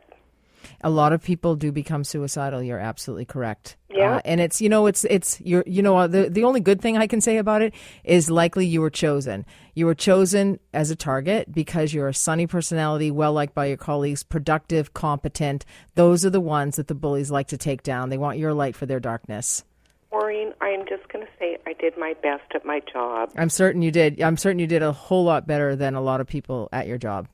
a 0.81 0.89
lot 0.89 1.13
of 1.13 1.21
people 1.21 1.55
do 1.55 1.71
become 1.71 2.03
suicidal. 2.03 2.61
You're 2.61 2.79
absolutely 2.79 3.25
correct. 3.25 3.77
Yeah, 3.89 4.15
uh, 4.15 4.21
and 4.25 4.41
it's 4.41 4.61
you 4.61 4.69
know 4.69 4.87
it's 4.87 5.05
it's 5.05 5.39
you're 5.41 5.63
you 5.65 5.81
know 5.81 5.97
uh, 5.97 6.07
the 6.07 6.29
the 6.29 6.43
only 6.43 6.59
good 6.59 6.81
thing 6.81 6.97
I 6.97 7.07
can 7.07 7.21
say 7.21 7.37
about 7.37 7.61
it 7.61 7.73
is 8.03 8.29
likely 8.29 8.65
you 8.65 8.81
were 8.81 8.89
chosen. 8.89 9.45
You 9.73 9.85
were 9.85 9.95
chosen 9.95 10.59
as 10.73 10.91
a 10.91 10.95
target 10.95 11.53
because 11.53 11.93
you're 11.93 12.09
a 12.09 12.13
sunny 12.13 12.47
personality, 12.47 13.11
well 13.11 13.33
liked 13.33 13.53
by 13.53 13.67
your 13.67 13.77
colleagues, 13.77 14.23
productive, 14.23 14.93
competent. 14.93 15.65
Those 15.95 16.25
are 16.25 16.29
the 16.29 16.41
ones 16.41 16.75
that 16.75 16.87
the 16.87 16.95
bullies 16.95 17.31
like 17.31 17.47
to 17.49 17.57
take 17.57 17.83
down. 17.83 18.09
They 18.09 18.17
want 18.17 18.37
your 18.37 18.53
light 18.53 18.75
for 18.75 18.85
their 18.85 18.99
darkness. 18.99 19.63
Maureen, 20.11 20.53
I 20.61 20.69
am 20.69 20.85
just 20.87 21.07
going 21.09 21.25
to 21.25 21.31
say 21.37 21.57
I 21.65 21.73
did 21.73 21.97
my 21.97 22.13
best 22.21 22.43
at 22.53 22.65
my 22.65 22.81
job. 22.91 23.31
I'm 23.37 23.49
certain 23.49 23.81
you 23.81 23.91
did. 23.91 24.21
I'm 24.21 24.37
certain 24.37 24.59
you 24.59 24.67
did 24.67 24.81
a 24.81 24.93
whole 24.93 25.25
lot 25.25 25.45
better 25.45 25.75
than 25.75 25.95
a 25.95 26.01
lot 26.01 26.21
of 26.21 26.27
people 26.27 26.69
at 26.71 26.87
your 26.87 26.97
job, 26.97 27.27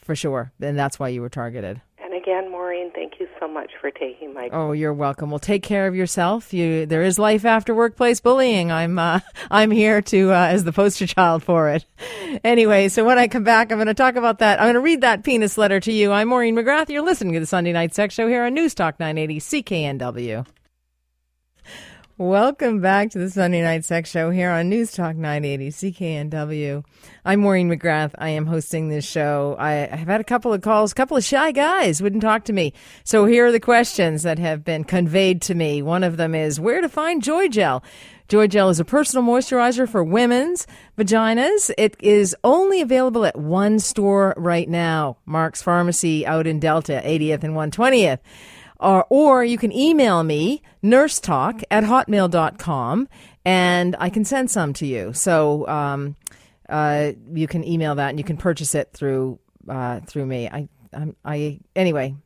for 0.00 0.16
sure. 0.16 0.52
And 0.60 0.76
that's 0.76 0.98
why 0.98 1.08
you 1.08 1.20
were 1.20 1.28
targeted 1.28 1.80
again, 2.32 2.50
Maureen, 2.50 2.90
thank 2.94 3.20
you 3.20 3.28
so 3.38 3.46
much 3.46 3.70
for 3.80 3.90
taking 3.90 4.32
my. 4.32 4.48
Oh, 4.52 4.72
you're 4.72 4.94
welcome. 4.94 5.30
Well, 5.30 5.38
take 5.38 5.62
care 5.62 5.86
of 5.86 5.94
yourself. 5.94 6.54
You, 6.54 6.86
there 6.86 7.02
is 7.02 7.18
life 7.18 7.44
after 7.44 7.74
workplace 7.74 8.20
bullying. 8.20 8.72
I'm, 8.72 8.98
uh, 8.98 9.20
I'm 9.50 9.70
here 9.70 10.00
to 10.02 10.32
uh, 10.32 10.46
as 10.46 10.64
the 10.64 10.72
poster 10.72 11.06
child 11.06 11.42
for 11.42 11.68
it. 11.68 11.84
Anyway, 12.44 12.88
so 12.88 13.04
when 13.04 13.18
I 13.18 13.28
come 13.28 13.44
back, 13.44 13.70
I'm 13.70 13.78
going 13.78 13.86
to 13.86 13.94
talk 13.94 14.16
about 14.16 14.38
that. 14.38 14.60
I'm 14.60 14.66
going 14.66 14.74
to 14.74 14.80
read 14.80 15.02
that 15.02 15.24
penis 15.24 15.58
letter 15.58 15.80
to 15.80 15.92
you. 15.92 16.12
I'm 16.12 16.28
Maureen 16.28 16.56
McGrath. 16.56 16.88
You're 16.88 17.02
listening 17.02 17.34
to 17.34 17.40
the 17.40 17.46
Sunday 17.46 17.72
Night 17.72 17.94
Sex 17.94 18.14
Show 18.14 18.28
here 18.28 18.44
on 18.44 18.54
News 18.54 18.74
Talk 18.74 18.98
980 18.98 19.40
CKNW. 19.40 20.46
Welcome 22.18 22.82
back 22.82 23.08
to 23.12 23.18
the 23.18 23.30
Sunday 23.30 23.62
Night 23.62 23.86
Sex 23.86 24.10
Show 24.10 24.28
here 24.28 24.50
on 24.50 24.68
News 24.68 24.92
Talk 24.92 25.16
980 25.16 25.70
CKNW. 25.70 26.84
I'm 27.24 27.40
Maureen 27.40 27.70
McGrath. 27.70 28.12
I 28.18 28.28
am 28.28 28.44
hosting 28.44 28.90
this 28.90 29.06
show. 29.06 29.56
I 29.58 29.72
have 29.72 30.08
had 30.08 30.20
a 30.20 30.24
couple 30.24 30.52
of 30.52 30.60
calls, 30.60 30.92
a 30.92 30.94
couple 30.94 31.16
of 31.16 31.24
shy 31.24 31.52
guys 31.52 32.02
wouldn't 32.02 32.20
talk 32.20 32.44
to 32.44 32.52
me. 32.52 32.74
So 33.02 33.24
here 33.24 33.46
are 33.46 33.50
the 33.50 33.58
questions 33.58 34.24
that 34.24 34.38
have 34.38 34.62
been 34.62 34.84
conveyed 34.84 35.40
to 35.42 35.54
me. 35.54 35.80
One 35.80 36.04
of 36.04 36.18
them 36.18 36.34
is 36.34 36.60
where 36.60 36.82
to 36.82 36.88
find 36.88 37.22
Joy 37.22 37.48
Gel. 37.48 37.82
Joy 38.28 38.46
Gel 38.46 38.68
is 38.68 38.78
a 38.78 38.84
personal 38.84 39.24
moisturizer 39.24 39.88
for 39.88 40.04
women's 40.04 40.66
vaginas. 40.98 41.70
It 41.78 41.96
is 41.98 42.36
only 42.44 42.82
available 42.82 43.24
at 43.24 43.38
one 43.38 43.78
store 43.78 44.34
right 44.36 44.68
now, 44.68 45.16
Mark's 45.24 45.62
Pharmacy 45.62 46.26
out 46.26 46.46
in 46.46 46.60
Delta, 46.60 47.00
80th 47.02 47.42
and 47.42 47.54
120th. 47.54 48.18
Or, 48.82 49.06
or 49.08 49.44
you 49.44 49.58
can 49.58 49.72
email 49.72 50.22
me, 50.24 50.62
nursetalk 50.82 51.62
at 51.70 51.84
hotmail.com, 51.84 53.08
and 53.44 53.96
I 53.98 54.10
can 54.10 54.24
send 54.24 54.50
some 54.50 54.72
to 54.74 54.86
you. 54.86 55.12
So 55.12 55.66
um, 55.68 56.16
uh, 56.68 57.12
you 57.32 57.46
can 57.46 57.64
email 57.64 57.94
that 57.94 58.10
and 58.10 58.18
you 58.18 58.24
can 58.24 58.36
purchase 58.36 58.74
it 58.74 58.90
through 58.92 59.38
uh, 59.68 60.00
through 60.00 60.26
me. 60.26 60.48
I, 60.48 60.68
I, 60.92 61.14
I 61.24 61.60
anyway, 61.76 62.16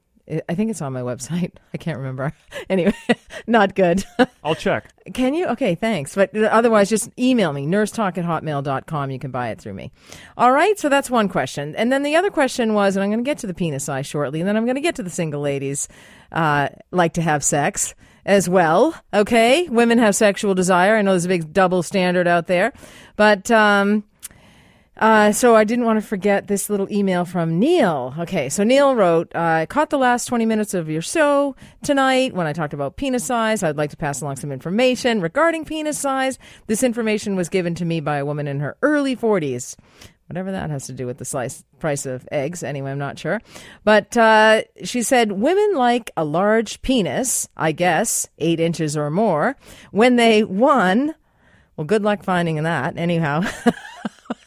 I 0.48 0.54
think 0.54 0.70
it's 0.70 0.82
on 0.82 0.92
my 0.92 1.02
website. 1.02 1.52
I 1.74 1.76
can't 1.78 1.98
remember. 1.98 2.32
Anyway, 2.68 2.94
not 3.46 3.76
good. 3.76 4.04
I'll 4.42 4.56
check. 4.56 4.92
Can 5.14 5.34
you? 5.34 5.46
Okay, 5.48 5.76
thanks. 5.76 6.16
But 6.16 6.34
otherwise, 6.34 6.88
just 6.88 7.10
email 7.16 7.52
me, 7.52 7.64
nursetalk 7.64 8.18
at 8.18 8.24
hotmail.com. 8.24 9.12
You 9.12 9.20
can 9.20 9.30
buy 9.30 9.50
it 9.50 9.60
through 9.60 9.74
me. 9.74 9.92
All 10.36 10.50
right, 10.50 10.76
so 10.76 10.88
that's 10.88 11.08
one 11.08 11.28
question. 11.28 11.76
And 11.76 11.92
then 11.92 12.02
the 12.02 12.16
other 12.16 12.30
question 12.30 12.74
was, 12.74 12.96
and 12.96 13.04
I'm 13.04 13.10
going 13.10 13.22
to 13.22 13.28
get 13.28 13.38
to 13.38 13.46
the 13.46 13.54
penis 13.54 13.84
size 13.84 14.04
shortly, 14.06 14.40
and 14.40 14.48
then 14.48 14.56
I'm 14.56 14.64
going 14.64 14.74
to 14.74 14.80
get 14.80 14.96
to 14.96 15.04
the 15.04 15.10
single 15.10 15.42
ladies 15.42 15.86
uh, 16.32 16.70
like 16.90 17.12
to 17.12 17.22
have 17.22 17.44
sex 17.44 17.94
as 18.24 18.48
well. 18.48 19.00
Okay, 19.14 19.68
women 19.68 19.98
have 19.98 20.16
sexual 20.16 20.54
desire. 20.54 20.96
I 20.96 21.02
know 21.02 21.12
there's 21.12 21.24
a 21.24 21.28
big 21.28 21.52
double 21.52 21.84
standard 21.84 22.26
out 22.26 22.48
there, 22.48 22.72
but 23.14 23.48
um, 23.52 24.02
uh, 24.98 25.32
so 25.32 25.54
I 25.54 25.64
didn't 25.64 25.84
want 25.84 26.00
to 26.00 26.06
forget 26.06 26.46
this 26.46 26.70
little 26.70 26.90
email 26.90 27.24
from 27.24 27.58
Neil. 27.58 28.14
Okay, 28.18 28.48
so 28.48 28.64
Neil 28.64 28.94
wrote, 28.94 29.30
uh, 29.34 29.38
I 29.38 29.66
caught 29.66 29.90
the 29.90 29.98
last 29.98 30.26
20 30.26 30.46
minutes 30.46 30.74
of 30.74 30.88
your 30.88 31.02
show 31.02 31.54
tonight 31.82 32.34
when 32.34 32.46
I 32.46 32.52
talked 32.52 32.72
about 32.72 32.96
penis 32.96 33.24
size. 33.24 33.62
I'd 33.62 33.76
like 33.76 33.90
to 33.90 33.96
pass 33.96 34.20
along 34.20 34.36
some 34.36 34.52
information 34.52 35.20
regarding 35.20 35.64
penis 35.64 35.98
size. 35.98 36.38
This 36.66 36.82
information 36.82 37.36
was 37.36 37.48
given 37.48 37.74
to 37.76 37.84
me 37.84 38.00
by 38.00 38.16
a 38.16 38.24
woman 38.24 38.46
in 38.46 38.60
her 38.60 38.76
early 38.82 39.16
40s 39.16 39.76
whatever 40.28 40.52
that 40.52 40.70
has 40.70 40.86
to 40.86 40.92
do 40.92 41.06
with 41.06 41.18
the 41.18 41.24
slice 41.24 41.64
price 41.78 42.04
of 42.04 42.28
eggs. 42.32 42.62
Anyway, 42.62 42.90
I'm 42.90 42.98
not 42.98 43.18
sure. 43.18 43.40
But 43.84 44.16
uh, 44.16 44.62
she 44.82 45.02
said 45.02 45.32
women 45.32 45.74
like 45.76 46.10
a 46.16 46.24
large 46.24 46.82
penis, 46.82 47.48
I 47.56 47.72
guess, 47.72 48.28
eight 48.38 48.60
inches 48.60 48.96
or 48.96 49.10
more, 49.10 49.56
when 49.92 50.16
they 50.16 50.42
won. 50.42 51.14
Well, 51.76 51.84
good 51.84 52.02
luck 52.02 52.24
finding 52.24 52.62
that. 52.62 52.96
Anyhow. 52.96 53.42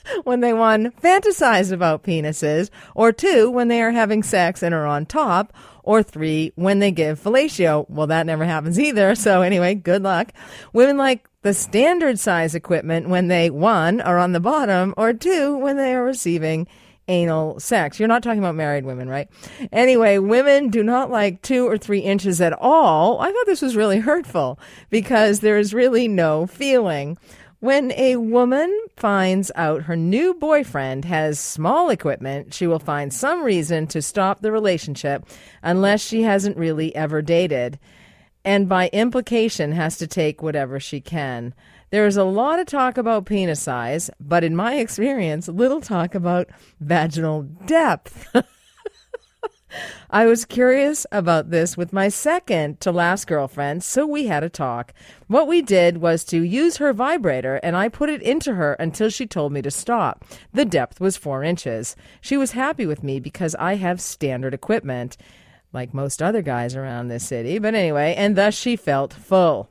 when 0.24 0.42
they 0.42 0.54
one 0.54 0.92
fantasize 1.04 1.72
about 1.72 2.04
penises, 2.04 2.70
or 2.96 3.12
two 3.12 3.50
when 3.50 3.68
they 3.68 3.82
are 3.82 3.92
having 3.92 4.24
sex 4.24 4.64
and 4.64 4.74
are 4.74 4.86
on 4.86 5.06
top, 5.06 5.54
or 5.84 6.04
three 6.04 6.52
when 6.56 6.80
they 6.80 6.92
give 6.92 7.22
fellatio. 7.22 7.90
Well, 7.90 8.08
that 8.08 8.26
never 8.26 8.46
happens 8.46 8.80
either. 8.80 9.16
So 9.20 9.42
anyway, 9.42 9.76
good 9.76 10.02
luck. 10.02 10.32
Women 10.72 10.98
like 10.98 11.28
the 11.42 11.54
standard 11.54 12.20
size 12.20 12.56
equipment 12.56 13.10
when 13.10 13.28
they, 13.28 13.50
one, 13.50 14.02
are 14.02 14.18
on 14.18 14.32
the 14.32 14.40
bottom, 14.40 14.94
or 14.98 15.14
two, 15.14 15.58
when 15.58 15.78
they 15.78 15.94
are 15.94 16.04
receiving 16.04 16.68
anal 17.10 17.60
sex. 17.60 18.00
You're 18.00 18.08
not 18.08 18.24
talking 18.24 18.40
about 18.40 18.56
married 18.56 18.86
women, 18.86 19.10
right? 19.10 19.28
Anyway, 19.72 20.20
women 20.20 20.70
do 20.70 20.84
not 20.84 21.10
like 21.10 21.42
two 21.42 21.68
or 21.68 21.78
three 21.78 22.00
inches 22.00 22.40
at 22.40 22.54
all. 22.54 23.20
I 23.20 23.32
thought 23.32 23.46
this 23.46 23.62
was 23.62 23.76
really 23.76 24.00
hurtful 24.00 24.60
because 24.90 25.42
there 25.42 25.58
is 25.58 25.74
really 25.74 26.08
no 26.08 26.46
feeling. 26.48 27.18
When 27.60 27.92
a 27.94 28.16
woman 28.16 28.74
finds 28.96 29.52
out 29.56 29.84
her 29.84 29.96
new 29.96 30.34
boyfriend 30.34 31.04
has 31.06 31.40
small 31.40 31.90
equipment, 31.90 32.54
she 32.54 32.68
will 32.68 32.80
find 32.80 33.14
some 33.14 33.44
reason 33.44 33.86
to 33.88 34.02
stop 34.02 34.42
the 34.42 34.52
relationship 34.52 35.26
unless 35.62 36.02
she 36.02 36.24
hasn't 36.24 36.58
really 36.58 36.96
ever 36.96 37.22
dated 37.22 37.78
and 38.46 38.70
by 38.70 38.88
implication 38.94 39.72
has 39.74 39.98
to 39.98 40.08
take 40.08 40.42
whatever 40.42 40.80
she 40.80 41.02
can. 41.02 41.54
There 41.92 42.06
is 42.06 42.18
a 42.18 42.24
lot 42.24 42.60
of 42.60 42.68
talk 42.68 42.98
about 42.98 43.26
penis 43.26 43.62
size, 43.62 44.10
but 44.20 44.44
in 44.44 44.56
my 44.56 44.76
experience, 44.76 45.48
little 45.48 45.82
talk 45.82 46.16
about 46.16 46.50
vaginal 46.80 47.44
depth. 47.66 48.36
I 50.10 50.26
was 50.26 50.46
curious 50.46 51.06
about 51.12 51.52
this 51.52 51.78
with 51.78 51.94
my 51.94 52.10
second 52.10 52.80
to 52.82 52.92
last 52.92 53.28
girlfriend, 53.28 53.84
so 53.84 54.06
we 54.06 54.28
had 54.28 54.44
a 54.44 54.50
talk. 54.50 54.94
What 55.28 55.48
we 55.48 55.62
did 55.62 55.98
was 55.98 56.24
to 56.26 56.42
use 56.42 56.78
her 56.78 56.94
vibrator, 56.94 57.56
and 57.58 57.76
I 57.76 57.90
put 57.90 58.10
it 58.10 58.22
into 58.22 58.56
her 58.56 58.74
until 58.74 59.10
she 59.10 59.26
told 59.26 59.52
me 59.52 59.62
to 59.62 59.72
stop. 59.72 60.26
The 60.54 60.66
depth 60.66 61.00
was 61.00 61.18
four 61.18 61.44
inches. 61.44 61.96
She 62.22 62.38
was 62.38 62.52
happy 62.52 62.86
with 62.86 63.04
me 63.04 63.20
because 63.20 63.56
I 63.56 63.76
have 63.76 64.02
standard 64.02 64.54
equipment 64.54 65.18
like 65.72 65.94
most 65.94 66.22
other 66.22 66.42
guys 66.42 66.76
around 66.76 67.08
this 67.08 67.26
city. 67.26 67.60
But 67.60 67.76
anyway, 67.76 68.16
and 68.18 68.36
thus 68.36 68.56
she 68.56 68.76
felt 68.76 69.14
full. 69.14 69.70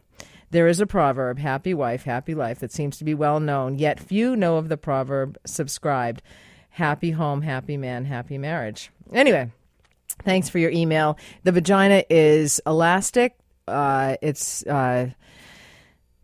There 0.51 0.69
is 0.69 0.81
a 0.81 0.87
proverb, 0.87 1.39
happy 1.39 1.75
wife, 1.75 2.05
happy 2.05 2.35
life, 2.35 2.61
that 2.61 2.73
seems 2.73 2.97
to 2.99 3.05
be 3.05 3.13
well 3.13 3.39
known, 3.39 3.79
yet 3.79 4.01
few 4.01 4.35
know 4.35 4.57
of 4.57 4.69
the 4.69 4.79
proverb 4.79 5.37
subscribed 5.45 6.23
happy 6.71 7.11
home, 7.11 7.43
happy 7.43 7.77
man, 7.77 8.05
happy 8.05 8.39
marriage. 8.39 8.91
Anyway, 9.13 9.51
thanks 10.25 10.49
for 10.49 10.59
your 10.59 10.71
email. 10.71 11.19
The 11.45 11.53
vagina 11.53 12.05
is 12.11 12.61
elastic. 12.67 13.37
Uh, 13.67 14.17
it's 14.23 14.67
uh, 14.67 15.11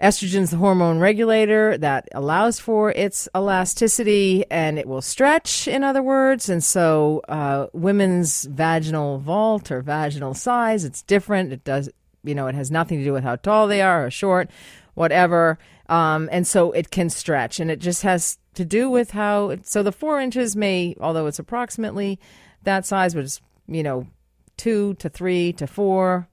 Estrogen's 0.00 0.50
the 0.50 0.56
hormone 0.56 0.98
regulator 0.98 1.78
that 1.78 2.08
allows 2.12 2.58
for 2.58 2.90
its 2.92 3.28
elasticity 3.34 4.44
and 4.50 4.78
it 4.78 4.86
will 4.86 5.00
stretch, 5.00 5.68
in 5.68 5.84
other 5.84 6.02
words. 6.02 6.48
And 6.48 6.62
so, 6.62 7.22
uh, 7.28 7.68
women's 7.72 8.44
vaginal 8.44 9.18
vault 9.18 9.70
or 9.70 9.82
vaginal 9.82 10.34
size, 10.34 10.84
it's 10.84 11.00
different. 11.02 11.52
It 11.52 11.64
does, 11.64 11.88
you 12.24 12.34
know, 12.34 12.48
it 12.48 12.54
has 12.54 12.70
nothing 12.70 12.98
to 12.98 13.04
do 13.04 13.12
with 13.12 13.22
how 13.24 13.36
tall 13.36 13.68
they 13.68 13.82
are 13.82 14.06
or 14.06 14.10
short, 14.10 14.50
whatever. 14.94 15.58
Um, 15.88 16.28
and 16.32 16.46
so 16.46 16.72
it 16.72 16.90
can 16.90 17.08
stretch 17.08 17.60
and 17.60 17.70
it 17.70 17.78
just 17.78 18.02
has 18.02 18.38
to 18.54 18.64
do 18.64 18.90
with 18.90 19.12
how, 19.12 19.56
so 19.62 19.82
the 19.82 19.92
four 19.92 20.20
inches 20.20 20.56
may, 20.56 20.96
although 21.00 21.26
it's 21.26 21.38
approximately 21.38 22.18
that 22.62 22.84
size, 22.84 23.14
but 23.14 23.24
it's, 23.24 23.40
you 23.66 23.82
know, 23.82 24.06
two 24.56 24.94
to 24.94 25.08
three 25.08 25.52
to 25.54 25.66
four, 25.66 26.28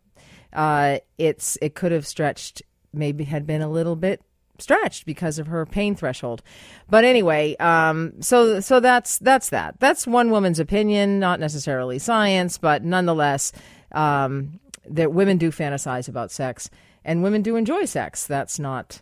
uh, 0.54 1.00
it's, 1.18 1.58
it 1.62 1.76
could 1.76 1.92
have 1.92 2.06
stretched 2.06 2.62
maybe 2.94 3.24
had 3.24 3.48
been 3.48 3.62
a 3.62 3.70
little 3.70 3.96
bit 3.96 4.22
stretched 4.60 5.06
because 5.06 5.40
of 5.40 5.48
her 5.48 5.66
pain 5.66 5.96
threshold. 5.96 6.42
But 6.90 7.04
anyway, 7.04 7.56
um, 7.58 8.22
so 8.22 8.60
so 8.60 8.80
that's 8.80 9.18
that's 9.18 9.50
that. 9.50 9.80
That's 9.80 10.06
one 10.06 10.30
woman's 10.30 10.60
opinion, 10.60 11.20
not 11.20 11.40
necessarily 11.40 12.00
science, 12.00 12.58
but 12.58 12.84
nonetheless, 12.84 13.52
um, 13.92 14.60
that 14.88 15.14
women 15.14 15.38
do 15.38 15.52
fantasize 15.52 16.08
about 16.08 16.32
sex 16.32 16.70
and 17.04 17.24
women 17.24 17.42
do 17.42 17.56
enjoy 17.56 17.86
sex. 17.86 18.28
That's 18.28 18.60
not 18.60 19.02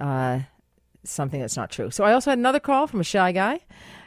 uh, 0.00 0.40
something 1.04 1.40
that's 1.40 1.56
not 1.56 1.70
true. 1.70 1.90
So 1.90 2.04
I 2.04 2.12
also 2.12 2.30
had 2.30 2.38
another 2.38 2.60
call 2.60 2.86
from 2.86 3.00
a 3.00 3.04
shy 3.04 3.32
guy, 3.32 3.60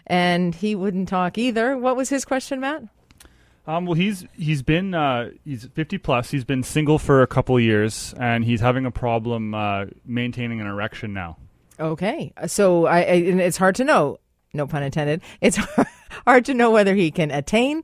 and 0.07 0.53
he 0.53 0.75
wouldn't 0.75 1.09
talk 1.09 1.37
either. 1.37 1.77
What 1.77 1.95
was 1.95 2.09
his 2.09 2.25
question, 2.25 2.59
Matt? 2.59 2.83
Um, 3.67 3.85
well, 3.85 3.93
he's 3.93 4.25
he's 4.35 4.63
been 4.63 4.93
uh, 4.93 5.29
he's 5.45 5.65
50 5.65 5.97
plus. 5.99 6.31
He's 6.31 6.43
been 6.43 6.63
single 6.63 6.97
for 6.97 7.21
a 7.21 7.27
couple 7.27 7.59
years, 7.59 8.13
and 8.19 8.43
he's 8.43 8.59
having 8.59 8.85
a 8.85 8.91
problem 8.91 9.53
uh, 9.53 9.85
maintaining 10.05 10.61
an 10.61 10.67
erection 10.67 11.13
now. 11.13 11.37
Okay, 11.79 12.33
so 12.47 12.85
I, 12.85 12.99
I 12.99 13.03
it's 13.03 13.57
hard 13.57 13.75
to 13.75 13.83
know. 13.83 14.17
No 14.53 14.67
pun 14.67 14.83
intended. 14.83 15.21
It's 15.41 15.57
hard 16.27 16.45
to 16.45 16.53
know 16.53 16.71
whether 16.71 16.93
he 16.95 17.11
can 17.11 17.31
attain 17.31 17.83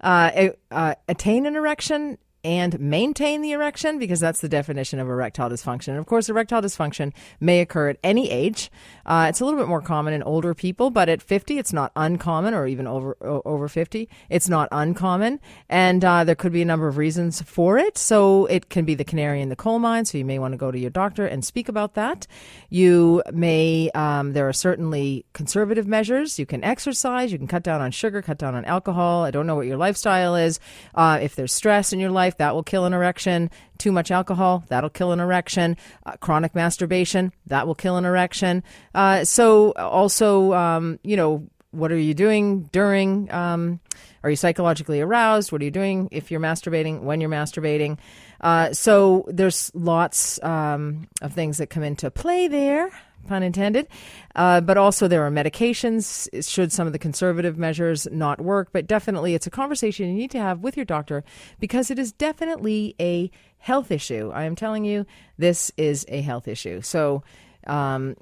uh, 0.00 0.48
uh, 0.70 0.94
attain 1.08 1.46
an 1.46 1.56
erection 1.56 2.18
and 2.44 2.78
maintain 2.78 3.40
the 3.40 3.52
erection 3.52 3.98
because 3.98 4.20
that's 4.20 4.40
the 4.40 4.48
definition 4.48 4.98
of 4.98 5.08
erectile 5.08 5.48
dysfunction. 5.48 5.88
And 5.88 5.98
of 5.98 6.06
course, 6.06 6.28
erectile 6.28 6.60
dysfunction 6.60 7.12
may 7.40 7.60
occur 7.60 7.88
at 7.88 7.96
any 8.04 8.30
age. 8.30 8.70
Uh, 9.06 9.26
it's 9.28 9.40
a 9.40 9.44
little 9.44 9.58
bit 9.58 9.68
more 9.68 9.80
common 9.80 10.12
in 10.12 10.22
older 10.22 10.54
people, 10.54 10.90
but 10.90 11.08
at 11.08 11.22
50, 11.22 11.58
it's 11.58 11.72
not 11.72 11.90
uncommon, 11.96 12.54
or 12.54 12.66
even 12.66 12.86
over 12.86 13.16
over 13.20 13.68
50, 13.68 14.08
it's 14.28 14.48
not 14.48 14.68
uncommon. 14.70 15.40
And 15.68 16.04
uh, 16.04 16.24
there 16.24 16.34
could 16.34 16.52
be 16.52 16.62
a 16.62 16.66
number 16.66 16.88
of 16.88 16.98
reasons 16.98 17.40
for 17.42 17.78
it. 17.78 17.96
So 17.96 18.46
it 18.46 18.68
can 18.68 18.84
be 18.84 18.94
the 18.94 19.04
canary 19.04 19.40
in 19.40 19.48
the 19.48 19.56
coal 19.56 19.78
mine. 19.78 20.04
So 20.04 20.18
you 20.18 20.24
may 20.24 20.38
want 20.38 20.52
to 20.52 20.58
go 20.58 20.70
to 20.70 20.78
your 20.78 20.90
doctor 20.90 21.26
and 21.26 21.44
speak 21.44 21.68
about 21.68 21.94
that. 21.94 22.26
You 22.68 23.22
may 23.32 23.90
um, 23.94 24.34
there 24.34 24.48
are 24.48 24.52
certainly 24.52 25.24
conservative 25.32 25.86
measures. 25.86 26.38
You 26.38 26.46
can 26.46 26.62
exercise. 26.62 27.32
You 27.32 27.38
can 27.38 27.48
cut 27.48 27.62
down 27.62 27.80
on 27.80 27.90
sugar, 27.90 28.20
cut 28.22 28.38
down 28.38 28.54
on 28.54 28.64
alcohol. 28.64 29.24
I 29.24 29.30
don't 29.30 29.46
know 29.46 29.54
what 29.54 29.66
your 29.66 29.76
lifestyle 29.76 30.36
is. 30.36 30.60
Uh, 30.94 31.18
if 31.22 31.36
there's 31.36 31.52
stress 31.52 31.92
in 31.92 32.00
your 32.00 32.10
life 32.10 32.33
that 32.38 32.54
will 32.54 32.62
kill 32.62 32.84
an 32.84 32.92
erection. 32.92 33.50
Too 33.78 33.92
much 33.92 34.10
alcohol, 34.10 34.64
that'll 34.68 34.90
kill 34.90 35.12
an 35.12 35.20
erection. 35.20 35.76
Uh, 36.06 36.16
chronic 36.18 36.54
masturbation, 36.54 37.32
that 37.46 37.66
will 37.66 37.74
kill 37.74 37.96
an 37.96 38.04
erection. 38.04 38.62
Uh, 38.94 39.24
so, 39.24 39.72
also, 39.72 40.52
um, 40.52 40.98
you 41.02 41.16
know, 41.16 41.46
what 41.70 41.90
are 41.90 41.98
you 41.98 42.14
doing 42.14 42.68
during? 42.72 43.30
Um, 43.32 43.80
are 44.22 44.30
you 44.30 44.36
psychologically 44.36 45.00
aroused? 45.00 45.52
What 45.52 45.60
are 45.60 45.64
you 45.64 45.70
doing 45.70 46.08
if 46.12 46.30
you're 46.30 46.40
masturbating? 46.40 47.02
When 47.02 47.20
you're 47.20 47.30
masturbating? 47.30 47.98
Uh, 48.40 48.72
so 48.72 49.24
there's 49.28 49.70
lots 49.74 50.42
um, 50.42 51.08
of 51.20 51.32
things 51.32 51.58
that 51.58 51.68
come 51.68 51.82
into 51.82 52.10
play 52.10 52.48
there 52.48 52.90
pun 53.24 53.42
intended. 53.42 53.88
Uh, 54.34 54.60
but 54.60 54.76
also, 54.76 55.08
there 55.08 55.26
are 55.26 55.30
medications, 55.30 56.28
should 56.48 56.72
some 56.72 56.86
of 56.86 56.92
the 56.92 56.98
conservative 56.98 57.58
measures 57.58 58.06
not 58.10 58.40
work. 58.40 58.68
But 58.72 58.86
definitely, 58.86 59.34
it's 59.34 59.46
a 59.46 59.50
conversation 59.50 60.08
you 60.08 60.14
need 60.14 60.30
to 60.32 60.38
have 60.38 60.60
with 60.60 60.76
your 60.76 60.84
doctor 60.84 61.24
because 61.60 61.90
it 61.90 61.98
is 61.98 62.12
definitely 62.12 62.94
a 63.00 63.30
health 63.58 63.90
issue. 63.90 64.30
I 64.34 64.44
am 64.44 64.56
telling 64.56 64.84
you, 64.84 65.06
this 65.38 65.72
is 65.76 66.04
a 66.08 66.20
health 66.20 66.48
issue. 66.48 66.80
So, 66.82 67.22
um, 67.66 68.16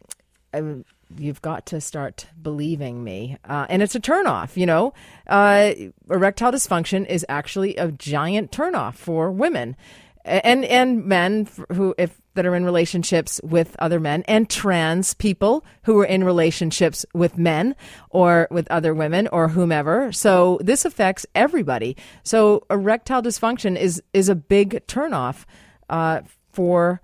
you've 1.18 1.42
got 1.42 1.66
to 1.66 1.80
start 1.80 2.26
believing 2.40 3.04
me. 3.04 3.36
Uh, 3.44 3.66
and 3.68 3.82
it's 3.82 3.94
a 3.94 4.00
turnoff, 4.00 4.56
you 4.56 4.66
know. 4.66 4.94
Uh, 5.26 5.72
erectile 6.10 6.52
dysfunction 6.52 7.06
is 7.06 7.26
actually 7.28 7.76
a 7.76 7.92
giant 7.92 8.50
turnoff 8.50 8.94
for 8.94 9.30
women 9.30 9.76
and 10.24 10.64
and 10.64 11.04
men 11.04 11.48
who 11.72 11.94
if 11.98 12.20
that 12.34 12.46
are 12.46 12.54
in 12.54 12.64
relationships 12.64 13.40
with 13.42 13.76
other 13.78 14.00
men 14.00 14.22
and 14.26 14.48
trans 14.48 15.14
people 15.14 15.64
who 15.84 15.98
are 16.00 16.04
in 16.04 16.24
relationships 16.24 17.04
with 17.14 17.38
men 17.38 17.74
or 18.10 18.48
with 18.50 18.70
other 18.70 18.94
women 18.94 19.28
or 19.28 19.48
whomever. 19.48 20.12
So 20.12 20.58
this 20.62 20.84
affects 20.84 21.26
everybody. 21.34 21.96
So 22.22 22.64
erectile 22.70 23.22
dysfunction 23.22 23.76
is 23.76 24.02
is 24.12 24.28
a 24.28 24.34
big 24.34 24.86
turnoff 24.86 25.44
uh, 25.88 26.22
for 26.50 27.00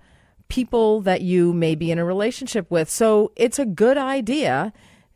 people 0.47 1.01
that 1.01 1.21
you 1.21 1.53
may 1.53 1.75
be 1.75 1.91
in 1.91 1.99
a 1.99 2.05
relationship 2.05 2.69
with. 2.71 2.89
So 2.89 3.31
it's 3.35 3.59
a 3.59 3.65
good 3.65 3.97
idea 3.97 4.73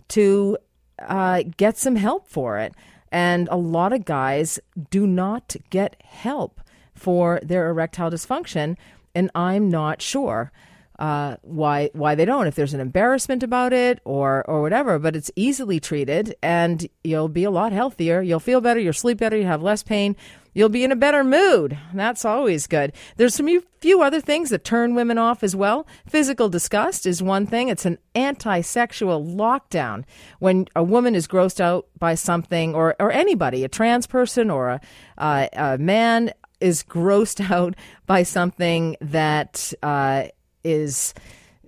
to 0.09 0.57
uh, 0.99 1.43
get 1.57 1.77
some 1.77 1.95
help 1.95 2.27
for 2.29 2.59
it. 2.59 2.73
And 3.11 3.47
a 3.51 3.57
lot 3.57 3.93
of 3.93 4.05
guys 4.05 4.59
do 4.89 5.05
not 5.05 5.55
get 5.69 5.95
help 6.03 6.61
for 6.95 7.39
their 7.43 7.69
erectile 7.69 8.09
dysfunction, 8.09 8.77
and 9.15 9.29
I'm 9.35 9.69
not 9.69 10.01
sure 10.01 10.51
uh, 10.99 11.37
why 11.41 11.89
why 11.93 12.15
they 12.15 12.25
don't. 12.25 12.47
If 12.47 12.55
there's 12.55 12.73
an 12.73 12.79
embarrassment 12.79 13.43
about 13.43 13.73
it 13.73 13.99
or 14.05 14.47
or 14.47 14.61
whatever, 14.61 14.99
but 14.99 15.15
it's 15.15 15.31
easily 15.35 15.79
treated, 15.79 16.35
and 16.41 16.87
you'll 17.03 17.29
be 17.29 17.43
a 17.43 17.51
lot 17.51 17.71
healthier. 17.71 18.21
You'll 18.21 18.39
feel 18.39 18.61
better. 18.61 18.79
You'll 18.79 18.93
sleep 18.93 19.17
better. 19.17 19.35
You 19.35 19.45
have 19.45 19.63
less 19.63 19.83
pain. 19.83 20.15
You'll 20.55 20.69
be 20.69 20.83
in 20.83 20.91
a 20.91 20.95
better 20.95 21.23
mood. 21.23 21.75
That's 21.95 22.23
always 22.23 22.67
good. 22.67 22.93
There's 23.17 23.33
some 23.33 23.49
few 23.81 24.03
other 24.03 24.21
things 24.21 24.51
that 24.51 24.63
turn 24.63 24.93
women 24.93 25.17
off 25.17 25.43
as 25.43 25.55
well. 25.55 25.87
Physical 26.07 26.47
disgust 26.47 27.07
is 27.07 27.23
one 27.23 27.47
thing. 27.47 27.69
It's 27.69 27.87
an 27.87 27.97
anti-sexual 28.13 29.25
lockdown 29.25 30.03
when 30.37 30.67
a 30.75 30.83
woman 30.83 31.15
is 31.15 31.27
grossed 31.27 31.59
out 31.59 31.87
by 31.97 32.13
something, 32.13 32.75
or 32.75 32.95
or 32.99 33.11
anybody, 33.11 33.63
a 33.63 33.67
trans 33.67 34.05
person 34.05 34.51
or 34.51 34.69
a, 34.69 34.81
uh, 35.17 35.47
a 35.53 35.77
man 35.79 36.31
is 36.63 36.83
grossed 36.83 37.51
out 37.51 37.75
by 38.05 38.23
something 38.23 38.95
that 39.01 39.73
uh, 39.83 40.25
is. 40.63 41.13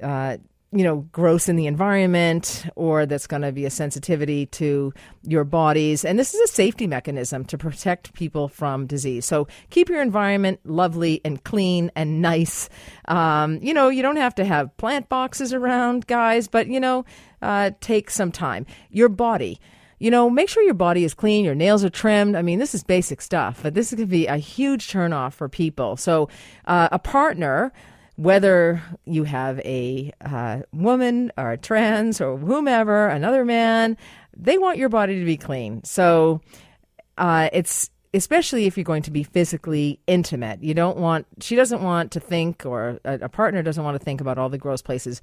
Uh, 0.01 0.37
you 0.71 0.83
know, 0.83 1.07
gross 1.13 1.47
in 1.47 1.55
the 1.55 1.67
environment 1.67 2.65
or 2.75 3.05
that's 3.05 3.27
going 3.27 3.43
to 3.43 3.53
be 3.53 3.63
a 3.63 3.69
sensitivity 3.69 4.45
to 4.47 4.93
your 5.23 5.45
bodies. 5.45 6.03
And 6.03 6.19
this 6.19 6.33
is 6.33 6.41
a 6.41 6.53
safety 6.53 6.85
mechanism 6.85 7.45
to 7.45 7.57
protect 7.57 8.13
people 8.13 8.49
from 8.49 8.85
disease. 8.85 9.25
So 9.25 9.47
keep 9.69 9.87
your 9.87 10.01
environment 10.01 10.59
lovely 10.65 11.21
and 11.23 11.41
clean 11.45 11.91
and 11.95 12.21
nice. 12.21 12.67
Um, 13.07 13.59
you 13.61 13.73
know, 13.73 13.87
you 13.87 14.01
don't 14.01 14.17
have 14.17 14.35
to 14.35 14.43
have 14.43 14.75
plant 14.75 15.07
boxes 15.07 15.53
around, 15.53 16.07
guys, 16.07 16.49
but, 16.49 16.67
you 16.67 16.81
know, 16.81 17.05
uh, 17.41 17.71
take 17.79 18.09
some 18.09 18.33
time. 18.33 18.65
Your 18.89 19.07
body 19.07 19.61
you 19.99 20.11
know, 20.11 20.29
make 20.29 20.49
sure 20.49 20.63
your 20.63 20.73
body 20.73 21.03
is 21.03 21.13
clean, 21.13 21.45
your 21.45 21.55
nails 21.55 21.83
are 21.83 21.89
trimmed. 21.89 22.35
I 22.35 22.41
mean, 22.41 22.59
this 22.59 22.75
is 22.75 22.83
basic 22.83 23.21
stuff, 23.21 23.61
but 23.63 23.73
this 23.73 23.93
could 23.93 24.09
be 24.09 24.27
a 24.27 24.37
huge 24.37 24.91
turnoff 24.91 25.33
for 25.33 25.49
people. 25.49 25.97
So, 25.97 26.29
uh, 26.65 26.89
a 26.91 26.99
partner 26.99 27.71
whether 28.17 28.81
you 29.05 29.25
have 29.25 29.59
a 29.59 30.11
uh, 30.21 30.61
woman 30.71 31.31
or 31.37 31.51
a 31.51 31.57
trans 31.57 32.21
or 32.21 32.37
whomever, 32.37 33.07
another 33.07 33.43
man, 33.43 33.97
they 34.35 34.57
want 34.57 34.77
your 34.77 34.89
body 34.89 35.19
to 35.19 35.25
be 35.25 35.37
clean. 35.37 35.83
So 35.83 36.41
uh, 37.17 37.49
it's 37.51 37.89
especially 38.15 38.65
if 38.65 38.77
you're 38.77 38.83
going 38.83 39.03
to 39.03 39.11
be 39.11 39.23
physically 39.23 39.99
intimate. 40.07 40.63
You 40.63 40.73
don't 40.73 40.97
want, 40.97 41.27
she 41.41 41.55
doesn't 41.55 41.81
want 41.81 42.11
to 42.13 42.19
think, 42.19 42.65
or 42.65 42.99
a, 43.03 43.19
a, 43.21 43.29
partner 43.29 43.61
doesn't 43.61 43.83
want 43.83 43.99
to 43.99 44.03
think 44.03 44.21
about 44.21 44.37
all 44.37 44.49
the 44.49 44.57
gross 44.57 44.81
places 44.81 45.21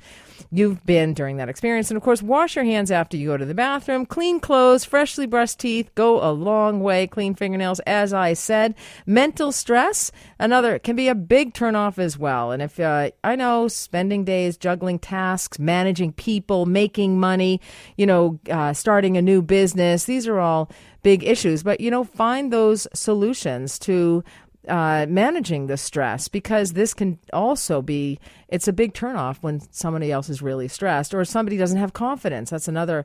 you've 0.51 0.85
been 0.85 1.15
during 1.15 1.39
that 1.39 1.49
experience. 1.49 1.91
And 1.91 1.97
of 1.97 2.03
course, 2.03 2.23
wash 2.23 2.57
your 2.57 2.65
hands 2.65 2.91
after 2.91 3.17
you 3.17 3.29
go 3.29 3.37
to 3.37 3.45
the 3.45 3.55
bathroom, 3.55 4.05
clean 4.05 4.41
clothes, 4.41 4.85
freshly 4.85 5.27
brushed 5.27 5.59
teeth, 5.59 5.91
go 5.95 6.23
a 6.23 6.31
long 6.33 6.81
way, 6.81 7.07
clean 7.07 7.35
fingernails, 7.35 7.81
as 7.81 8.13
I 8.13 8.35
said. 8.35 8.75
Mental 9.07 9.53
stress, 9.53 10.13
another, 10.39 10.79
can 10.79 10.95
be 10.95 11.09
a 11.09 11.15
big 11.15 11.55
turnoff 11.55 11.99
as 11.99 12.19
well. 12.19 12.53
And 12.53 12.63
if 12.63 12.79
uh, 12.79 13.11
I 13.25 13.37
know 13.37 13.69
spending 13.69 14.25
days 14.25 14.57
juggling 14.57 14.99
tasks, 14.99 15.59
managing 15.59 16.13
people, 16.13 16.67
making 16.67 17.19
money, 17.19 17.61
you 17.97 18.07
know, 18.07 18.39
uh, 18.51 18.75
starting 18.75 19.17
a 19.17 19.23
new 19.23 19.41
business, 19.41 20.05
these 20.05 20.27
are 20.27 20.39
all 20.39 20.71
big 21.03 21.25
issues. 21.25 21.63
But, 21.63 21.81
you 21.81 21.91
know, 21.91 22.05
find 22.05 22.53
those 22.53 22.87
solutions 22.95 23.79
to 23.81 24.25
uh, 24.69 25.07
managing 25.09 25.67
the 25.67 25.77
stress 25.77 26.29
because 26.29 26.73
this 26.73 26.95
can 26.95 27.19
also 27.33 27.83
be 27.83 28.21
it's 28.49 28.69
a 28.69 28.73
big 28.73 28.95
turnoff 28.95 29.39
when 29.41 29.61
somebody 29.73 30.12
else 30.12 30.29
is 30.29 30.41
really 30.41 30.69
stressed 30.69 31.12
or 31.15 31.25
somebody 31.25 31.57
doesn't 31.57 31.79
have 31.79 31.93
confidence. 31.93 32.51
That's 32.51 32.69
another 32.69 33.05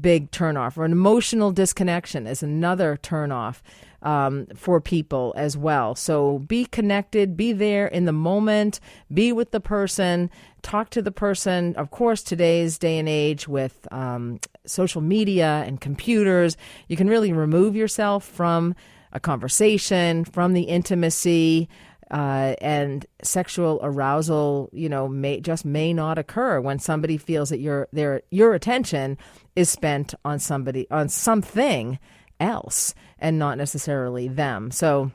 big 0.00 0.30
turnoff. 0.30 0.76
Or 0.76 0.84
an 0.84 0.92
emotional 0.92 1.52
disconnection 1.52 2.26
is 2.26 2.42
another 2.42 2.98
turnoff 3.00 3.60
um, 4.02 4.46
for 4.54 4.80
people 4.80 5.34
as 5.36 5.56
well. 5.56 5.94
So 5.94 6.40
be 6.40 6.66
connected 6.66 7.36
be 7.36 7.52
there 7.52 7.86
in 7.86 8.04
the 8.04 8.12
moment 8.12 8.80
be 9.12 9.32
with 9.32 9.50
the 9.50 9.60
person 9.60 10.30
talk 10.62 10.90
to 10.90 11.02
the 11.02 11.12
person. 11.12 11.74
Of 11.76 11.90
course 11.90 12.22
today's 12.22 12.78
day 12.78 12.98
and 12.98 13.08
age 13.08 13.46
with 13.46 13.86
um, 13.92 14.40
social 14.66 15.00
media 15.00 15.64
and 15.66 15.80
computers 15.80 16.56
you 16.88 16.96
can 16.96 17.08
really 17.08 17.32
remove 17.32 17.76
yourself 17.76 18.24
from 18.24 18.74
a 19.12 19.20
conversation, 19.20 20.24
from 20.24 20.52
the 20.52 20.62
intimacy, 20.62 21.68
uh, 22.10 22.54
and 22.60 23.04
sexual 23.22 23.80
arousal, 23.82 24.70
you 24.72 24.88
know, 24.88 25.08
may 25.08 25.40
just 25.40 25.64
may 25.64 25.92
not 25.92 26.18
occur 26.18 26.60
when 26.60 26.78
somebody 26.78 27.16
feels 27.16 27.48
that 27.50 27.58
your 27.58 27.88
their 27.92 28.22
your 28.30 28.54
attention 28.54 29.18
is 29.56 29.68
spent 29.68 30.14
on 30.24 30.38
somebody 30.38 30.86
on 30.90 31.08
something 31.08 31.98
else 32.40 32.94
and 33.18 33.38
not 33.38 33.58
necessarily 33.58 34.28
them. 34.28 34.70
So. 34.70 35.12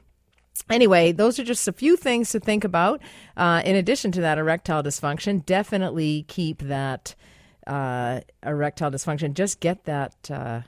Anyway, 0.69 1.11
those 1.11 1.39
are 1.39 1.43
just 1.43 1.67
a 1.67 1.73
few 1.73 1.97
things 1.97 2.29
to 2.29 2.39
think 2.39 2.63
about. 2.63 3.01
Uh, 3.35 3.61
in 3.65 3.75
addition 3.75 4.11
to 4.11 4.21
that, 4.21 4.37
erectile 4.37 4.83
dysfunction, 4.83 5.43
definitely 5.43 6.23
keep 6.27 6.59
that 6.59 7.15
uh, 7.67 8.21
erectile 8.45 8.91
dysfunction. 8.91 9.33
Just 9.33 9.59
get 9.59 9.85
that 9.85 10.29
uh, 10.29 10.61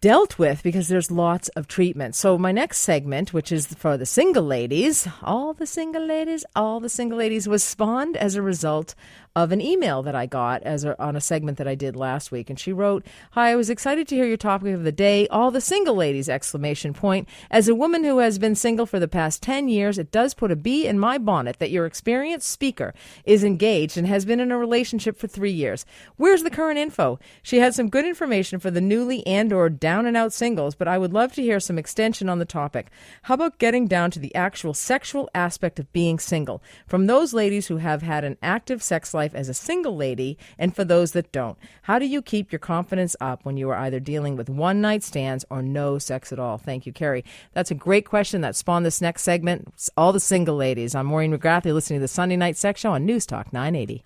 dealt 0.00 0.38
with 0.38 0.62
because 0.62 0.88
there's 0.88 1.10
lots 1.10 1.48
of 1.50 1.66
treatment. 1.66 2.14
So, 2.14 2.36
my 2.36 2.52
next 2.52 2.80
segment, 2.80 3.32
which 3.32 3.50
is 3.50 3.66
for 3.68 3.96
the 3.96 4.04
single 4.04 4.44
ladies, 4.44 5.08
all 5.22 5.54
the 5.54 5.66
single 5.66 6.04
ladies, 6.04 6.44
all 6.54 6.78
the 6.78 6.90
single 6.90 7.16
ladies, 7.16 7.48
was 7.48 7.64
spawned 7.64 8.16
as 8.16 8.34
a 8.34 8.42
result 8.42 8.94
of 9.36 9.50
an 9.50 9.60
email 9.60 10.00
that 10.04 10.14
I 10.14 10.26
got 10.26 10.62
as 10.62 10.84
a, 10.84 11.00
on 11.02 11.16
a 11.16 11.20
segment 11.20 11.58
that 11.58 11.66
I 11.66 11.74
did 11.74 11.96
last 11.96 12.30
week. 12.30 12.48
And 12.48 12.58
she 12.58 12.72
wrote, 12.72 13.04
Hi, 13.32 13.50
I 13.50 13.56
was 13.56 13.68
excited 13.68 14.06
to 14.08 14.14
hear 14.14 14.26
your 14.26 14.36
topic 14.36 14.72
of 14.72 14.84
the 14.84 14.92
day, 14.92 15.26
all 15.26 15.50
the 15.50 15.60
single 15.60 15.96
ladies, 15.96 16.28
exclamation 16.28 16.94
point. 16.94 17.28
As 17.50 17.66
a 17.66 17.74
woman 17.74 18.04
who 18.04 18.18
has 18.18 18.38
been 18.38 18.54
single 18.54 18.86
for 18.86 19.00
the 19.00 19.08
past 19.08 19.42
10 19.42 19.68
years, 19.68 19.98
it 19.98 20.12
does 20.12 20.34
put 20.34 20.52
a 20.52 20.56
bee 20.56 20.86
in 20.86 21.00
my 21.00 21.18
bonnet 21.18 21.58
that 21.58 21.72
your 21.72 21.84
experienced 21.84 22.48
speaker 22.48 22.94
is 23.24 23.42
engaged 23.42 23.98
and 23.98 24.06
has 24.06 24.24
been 24.24 24.38
in 24.38 24.52
a 24.52 24.58
relationship 24.58 25.18
for 25.18 25.26
three 25.26 25.50
years. 25.50 25.84
Where's 26.16 26.44
the 26.44 26.50
current 26.50 26.78
info? 26.78 27.18
She 27.42 27.58
had 27.58 27.74
some 27.74 27.90
good 27.90 28.06
information 28.06 28.60
for 28.60 28.70
the 28.70 28.80
newly 28.80 29.26
and 29.26 29.52
or 29.52 29.68
down 29.68 30.06
and 30.06 30.16
out 30.16 30.32
singles, 30.32 30.76
but 30.76 30.86
I 30.86 30.96
would 30.96 31.12
love 31.12 31.32
to 31.32 31.42
hear 31.42 31.58
some 31.58 31.78
extension 31.78 32.28
on 32.28 32.38
the 32.38 32.44
topic. 32.44 32.86
How 33.22 33.34
about 33.34 33.58
getting 33.58 33.88
down 33.88 34.12
to 34.12 34.20
the 34.20 34.34
actual 34.36 34.74
sexual 34.74 35.28
aspect 35.34 35.80
of 35.80 35.92
being 35.92 36.20
single? 36.20 36.62
From 36.86 37.06
those 37.06 37.34
ladies 37.34 37.66
who 37.66 37.78
have 37.78 38.02
had 38.02 38.22
an 38.22 38.38
active 38.40 38.80
sex 38.80 39.12
life 39.12 39.23
life 39.24 39.34
as 39.34 39.48
a 39.48 39.54
single 39.54 39.96
lady 39.96 40.36
and 40.58 40.74
for 40.76 40.84
those 40.84 41.12
that 41.12 41.32
don't? 41.32 41.56
How 41.82 41.98
do 41.98 42.06
you 42.06 42.20
keep 42.20 42.52
your 42.52 42.58
confidence 42.58 43.16
up 43.20 43.44
when 43.44 43.56
you 43.56 43.70
are 43.70 43.76
either 43.76 44.00
dealing 44.00 44.36
with 44.36 44.50
one 44.50 44.80
night 44.80 45.02
stands 45.02 45.44
or 45.48 45.62
no 45.62 45.98
sex 45.98 46.32
at 46.32 46.38
all? 46.38 46.58
Thank 46.58 46.84
you, 46.86 46.92
Carrie. 46.92 47.24
That's 47.52 47.70
a 47.70 47.74
great 47.74 48.06
question 48.06 48.42
that 48.42 48.56
spawned 48.56 48.84
this 48.84 49.00
next 49.00 49.22
segment. 49.22 49.68
It's 49.74 49.90
all 49.96 50.12
the 50.12 50.20
single 50.20 50.56
ladies. 50.56 50.94
I'm 50.94 51.06
Maureen 51.06 51.36
McGrath. 51.36 51.64
You're 51.64 51.74
listening 51.74 52.00
to 52.00 52.04
the 52.04 52.08
Sunday 52.08 52.36
Night 52.36 52.56
Sex 52.56 52.80
Show 52.80 52.92
on 52.92 53.06
News 53.06 53.24
Talk 53.24 53.52
980. 53.52 54.04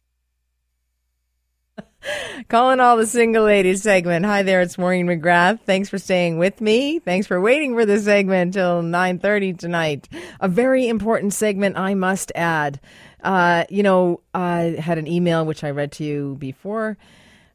Calling 2.48 2.80
all 2.80 2.96
the 2.96 3.06
single 3.06 3.44
ladies 3.44 3.82
segment. 3.82 4.24
Hi 4.24 4.42
there, 4.42 4.60
it's 4.60 4.78
Maureen 4.78 5.06
McGrath. 5.06 5.60
Thanks 5.60 5.88
for 5.88 5.98
staying 5.98 6.38
with 6.38 6.60
me. 6.60 6.98
Thanks 7.00 7.26
for 7.26 7.40
waiting 7.40 7.74
for 7.74 7.84
the 7.84 7.98
segment 7.98 8.54
till 8.54 8.82
9:30 8.82 9.58
tonight. 9.58 10.08
A 10.40 10.48
very 10.48 10.88
important 10.88 11.32
segment, 11.32 11.76
I 11.76 11.94
must 11.94 12.30
add. 12.34 12.80
Uh, 13.22 13.64
you 13.68 13.82
know, 13.82 14.20
I 14.34 14.76
had 14.78 14.98
an 14.98 15.06
email 15.06 15.44
which 15.44 15.64
I 15.64 15.70
read 15.70 15.92
to 15.92 16.04
you 16.04 16.36
before 16.38 16.96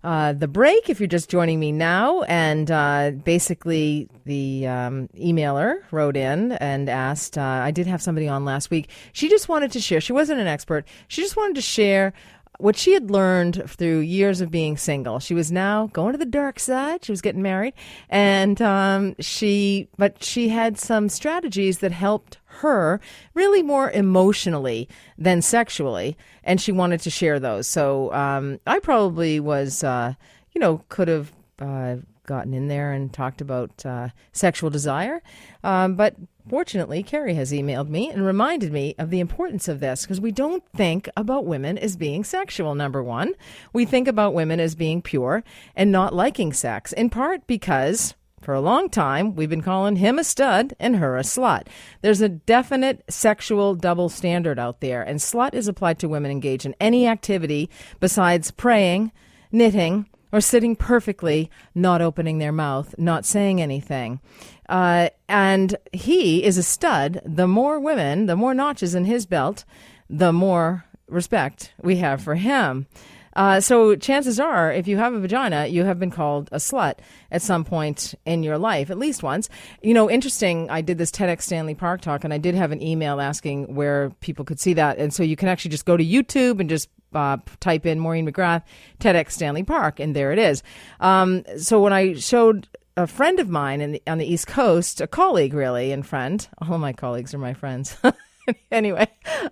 uh, 0.04 0.34
the 0.34 0.48
break 0.48 0.90
if 0.90 1.00
you're 1.00 1.08
just 1.08 1.30
joining 1.30 1.60
me 1.60 1.72
now. 1.72 2.24
And 2.24 2.70
uh, 2.70 3.12
basically, 3.12 4.10
the 4.26 4.68
um, 4.68 5.08
emailer 5.18 5.82
wrote 5.92 6.18
in 6.18 6.54
and 6.54 6.90
asked 6.90 7.38
uh, 7.38 7.42
I 7.42 7.72
did 7.72 7.88
have 7.88 8.02
somebody 8.02 8.28
on 8.28 8.46
last 8.46 8.70
week. 8.70 8.90
She 9.14 9.30
just 9.30 9.48
wanted 9.48 9.72
to 9.72 9.80
share, 9.80 10.02
she 10.02 10.14
wasn't 10.14 10.42
an 10.42 10.48
expert, 10.48 10.86
she 11.08 11.22
just 11.22 11.38
wanted 11.38 11.56
to 11.56 11.62
share 11.62 12.14
what 12.60 12.76
she 12.76 12.94
had 12.94 13.10
learned 13.10 13.64
through 13.68 14.00
years 14.00 14.40
of 14.40 14.52
being 14.52 14.78
single. 14.78 15.20
She 15.20 15.34
was 15.34 15.52
now 15.52 15.88
going 15.88 16.12
to 16.12 16.20
the 16.20 16.26
dark 16.26 16.60
side. 16.60 17.04
She 17.04 17.12
was 17.12 17.22
getting 17.22 17.42
married, 17.42 17.74
and 18.10 18.62
um, 18.62 19.16
she, 19.20 19.90
but 19.98 20.24
she 20.24 20.50
had 20.50 20.78
some 20.78 21.10
strategies 21.10 21.80
that 21.80 21.92
helped 21.92 22.38
her 22.62 23.00
really 23.34 23.62
more 23.62 23.92
emotionally 23.92 24.88
than 25.18 25.42
sexually, 25.42 26.18
and 26.44 26.60
she 26.60 26.72
wanted 26.72 27.02
to 27.02 27.10
share 27.10 27.40
those. 27.40 27.68
So 27.68 28.14
um, 28.14 28.60
I 28.66 28.80
probably 28.80 29.40
was, 29.40 29.84
uh, 29.84 30.14
you 30.54 30.60
know, 30.60 30.84
could 30.90 31.08
have 31.08 31.32
uh, 31.60 31.98
gotten 32.26 32.54
in 32.54 32.68
there 32.68 32.92
and 32.92 33.12
talked 33.12 33.42
about 33.42 33.86
uh, 33.86 34.10
sexual 34.32 34.70
desire. 34.70 35.22
Um, 35.64 35.96
but 35.96 36.16
fortunately, 36.50 37.04
Carrie 37.04 37.34
has 37.36 37.52
emailed 37.52 37.90
me 37.90 38.10
and 38.10 38.26
reminded 38.26 38.72
me 38.72 38.96
of 38.98 39.10
the 39.10 39.20
importance 39.20 39.68
of 39.68 39.80
this 39.80 40.04
because 40.04 40.22
we 40.22 40.32
don't 40.32 40.64
think 40.76 41.10
about 41.18 41.46
women 41.46 41.78
as 41.78 41.96
being 41.98 42.24
sexual, 42.24 42.76
number 42.76 43.04
one. 43.04 43.34
We 43.74 43.86
think 43.86 44.08
about 44.08 44.34
women 44.34 44.60
as 44.60 44.76
being 44.76 45.02
pure 45.02 45.44
and 45.76 45.92
not 45.92 46.14
liking 46.14 46.54
sex, 46.54 46.94
in 46.94 47.10
part 47.10 47.46
because. 47.48 48.16
For 48.44 48.54
a 48.54 48.60
long 48.60 48.90
time, 48.90 49.36
we've 49.36 49.50
been 49.50 49.62
calling 49.62 49.96
him 49.96 50.20
a 50.20 50.24
stud 50.26 50.74
and 50.78 50.98
her 50.98 51.16
a 51.16 51.22
slut. 51.22 51.68
There's 52.02 52.20
a 52.20 52.28
definite 52.28 53.02
sexual 53.10 53.74
double 53.74 54.10
standard 54.10 54.60
out 54.60 54.82
there, 54.82 55.02
and 55.02 55.20
slut 55.20 55.54
is 55.54 55.70
applied 55.70 55.98
to 56.00 56.10
women 56.10 56.30
engaged 56.30 56.66
in 56.66 56.76
any 56.78 57.08
activity 57.08 57.70
besides 58.02 58.52
praying, 58.52 59.14
knitting, 59.50 60.10
or 60.34 60.42
sitting 60.42 60.76
perfectly, 60.76 61.50
not 61.74 62.02
opening 62.02 62.40
their 62.40 62.52
mouth, 62.52 62.94
not 62.98 63.26
saying 63.26 63.62
anything. 63.62 64.20
Uh, 64.68 65.08
and 65.30 65.78
he 65.94 66.44
is 66.44 66.58
a 66.58 66.64
stud. 66.64 67.22
The 67.24 67.48
more 67.48 67.80
women, 67.80 68.26
the 68.26 68.36
more 68.36 68.54
notches 68.54 68.94
in 68.94 69.06
his 69.06 69.26
belt, 69.26 69.64
the 70.10 70.34
more 70.34 70.84
respect 71.08 71.74
we 71.82 71.98
have 71.98 72.22
for 72.22 72.36
him. 72.36 72.88
Uh, 73.36 73.60
so 73.60 73.96
chances 73.96 74.40
are, 74.40 74.72
if 74.72 74.88
you 74.88 74.98
have 74.98 75.14
a 75.14 75.20
vagina, 75.20 75.68
you 75.68 75.84
have 75.84 76.00
been 76.00 76.12
called 76.12 76.50
a 76.52 76.58
slut 76.58 76.96
at 77.32 77.42
some 77.42 77.64
point 77.64 78.16
in 78.26 78.44
your 78.44 78.58
life, 78.58 78.90
at 78.90 78.98
least 78.98 79.24
once. 79.24 79.50
You 79.82 79.94
know, 79.94 80.10
interesting. 80.10 80.70
I 80.70 80.82
did 80.82 80.98
this 80.98 81.12
TEDx 81.12 81.42
Stanley 81.42 81.76
Park 81.76 82.02
talk, 82.02 82.24
and 82.24 82.34
I 82.34 82.38
did 82.38 82.56
have 82.56 82.72
an 82.72 82.82
email 82.82 83.20
asking 83.20 83.74
where 83.76 84.12
people 84.22 84.46
could 84.46 84.60
see 84.60 84.74
that, 84.74 84.98
and 84.98 85.14
so 85.14 85.24
you 85.24 85.36
can 85.36 85.50
actually 85.50 85.72
just 85.72 85.86
go 85.86 85.98
to 85.98 86.06
YouTube 86.06 86.60
and 86.60 86.70
just 86.70 86.90
uh, 87.14 87.38
type 87.60 87.86
in 87.86 88.00
Maureen 88.00 88.30
McGrath 88.30 88.64
TEDx 89.00 89.32
Stanley 89.32 89.64
Park, 89.64 90.00
and 90.00 90.16
there 90.16 90.32
it 90.32 90.40
is. 90.40 90.64
Um, 91.00 91.44
so 91.58 91.82
when 91.82 91.94
I 91.94 92.14
showed 92.14 92.68
a 92.96 93.08
friend 93.08 93.40
of 93.40 93.50
mine 93.50 93.92
the, 93.94 94.02
on 94.08 94.18
the 94.18 94.26
East 94.26 94.48
Coast, 94.48 95.02
a 95.02 95.08
colleague 95.08 95.54
really 95.54 95.92
and 95.92 96.06
friend, 96.06 96.48
all 96.60 96.78
my 96.78 96.94
colleagues 96.94 97.34
are 97.34 97.40
my 97.40 97.54
friends. 97.54 97.98
anyway, 98.72 99.08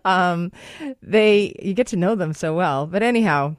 um, 0.06 0.52
they 1.02 1.56
you 1.62 1.74
get 1.74 1.88
to 1.88 1.98
know 1.98 2.15
them 2.15 2.34
so 2.34 2.56
well. 2.56 2.86
But 2.88 3.04
anyhow, 3.04 3.56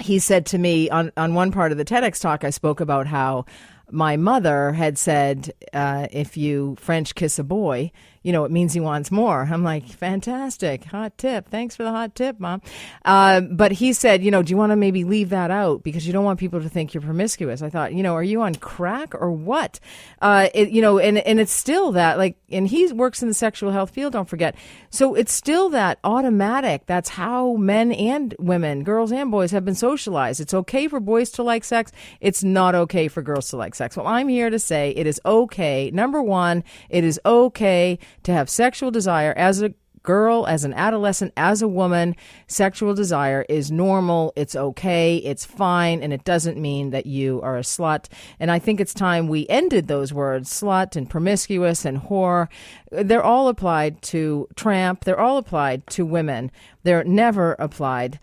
he 0.00 0.18
said 0.18 0.46
to 0.46 0.58
me 0.58 0.88
on 0.90 1.12
on 1.16 1.34
one 1.34 1.52
part 1.52 1.72
of 1.72 1.78
the 1.78 1.84
TEDx 1.84 2.20
talk, 2.20 2.44
I 2.44 2.50
spoke 2.50 2.80
about 2.80 3.06
how 3.06 3.46
my 3.90 4.16
mother 4.16 4.72
had 4.72 4.98
said, 4.98 5.52
uh, 5.72 6.08
if 6.10 6.36
you 6.36 6.76
French 6.78 7.14
kiss 7.14 7.38
a 7.38 7.44
boy, 7.44 7.90
you 8.28 8.32
know, 8.32 8.44
it 8.44 8.50
means 8.50 8.74
he 8.74 8.80
wants 8.80 9.10
more. 9.10 9.48
I'm 9.50 9.64
like, 9.64 9.88
fantastic. 9.88 10.84
Hot 10.84 11.16
tip. 11.16 11.48
Thanks 11.48 11.74
for 11.74 11.82
the 11.82 11.90
hot 11.90 12.14
tip, 12.14 12.38
mom. 12.38 12.60
Uh, 13.02 13.40
but 13.40 13.72
he 13.72 13.94
said, 13.94 14.22
you 14.22 14.30
know, 14.30 14.42
do 14.42 14.50
you 14.50 14.58
want 14.58 14.70
to 14.70 14.76
maybe 14.76 15.02
leave 15.02 15.30
that 15.30 15.50
out 15.50 15.82
because 15.82 16.06
you 16.06 16.12
don't 16.12 16.26
want 16.26 16.38
people 16.38 16.60
to 16.60 16.68
think 16.68 16.92
you're 16.92 17.00
promiscuous? 17.00 17.62
I 17.62 17.70
thought, 17.70 17.94
you 17.94 18.02
know, 18.02 18.14
are 18.14 18.22
you 18.22 18.42
on 18.42 18.54
crack 18.56 19.14
or 19.14 19.30
what? 19.30 19.80
Uh, 20.20 20.50
it, 20.52 20.68
you 20.68 20.82
know, 20.82 20.98
and, 20.98 21.16
and 21.16 21.40
it's 21.40 21.52
still 21.52 21.92
that 21.92 22.18
like, 22.18 22.36
and 22.50 22.68
he 22.68 22.92
works 22.92 23.22
in 23.22 23.28
the 23.28 23.34
sexual 23.34 23.72
health 23.72 23.92
field. 23.92 24.12
Don't 24.12 24.28
forget. 24.28 24.54
So 24.90 25.14
it's 25.14 25.32
still 25.32 25.70
that 25.70 25.98
automatic. 26.04 26.84
That's 26.84 27.08
how 27.08 27.54
men 27.54 27.92
and 27.92 28.34
women, 28.38 28.84
girls 28.84 29.10
and 29.10 29.30
boys 29.30 29.52
have 29.52 29.64
been 29.64 29.74
socialized. 29.74 30.38
It's 30.38 30.52
okay 30.52 30.86
for 30.86 31.00
boys 31.00 31.30
to 31.30 31.42
like 31.42 31.64
sex. 31.64 31.92
It's 32.20 32.44
not 32.44 32.74
okay 32.74 33.08
for 33.08 33.22
girls 33.22 33.48
to 33.50 33.56
like 33.56 33.74
sex. 33.74 33.96
Well, 33.96 34.06
I'm 34.06 34.28
here 34.28 34.50
to 34.50 34.58
say 34.58 34.90
it 34.90 35.06
is 35.06 35.18
okay. 35.24 35.90
Number 35.90 36.20
one, 36.20 36.62
it 36.90 37.04
is 37.04 37.18
okay 37.24 37.98
to 38.22 38.32
have 38.32 38.48
sexual 38.50 38.90
desire 38.90 39.32
as 39.36 39.62
a 39.62 39.74
girl, 40.02 40.46
as 40.46 40.64
an 40.64 40.72
adolescent, 40.72 41.32
as 41.36 41.60
a 41.60 41.68
woman, 41.68 42.16
sexual 42.46 42.94
desire 42.94 43.44
is 43.48 43.70
normal, 43.70 44.32
it's 44.36 44.56
okay, 44.56 45.16
it's 45.18 45.44
fine, 45.44 46.02
and 46.02 46.14
it 46.14 46.24
doesn't 46.24 46.56
mean 46.56 46.90
that 46.90 47.04
you 47.04 47.42
are 47.42 47.58
a 47.58 47.62
slut. 47.62 48.06
And 48.40 48.50
I 48.50 48.58
think 48.58 48.80
it's 48.80 48.94
time 48.94 49.28
we 49.28 49.46
ended 49.48 49.86
those 49.86 50.12
words 50.12 50.50
slut 50.50 50.96
and 50.96 51.10
promiscuous 51.10 51.84
and 51.84 51.98
whore. 51.98 52.48
They're 52.90 53.22
all 53.22 53.48
applied 53.48 54.00
to 54.02 54.48
tramp, 54.56 55.04
they're 55.04 55.20
all 55.20 55.36
applied 55.36 55.86
to 55.88 56.06
women, 56.06 56.50
they're 56.84 57.04
never 57.04 57.54
applied 57.58 58.18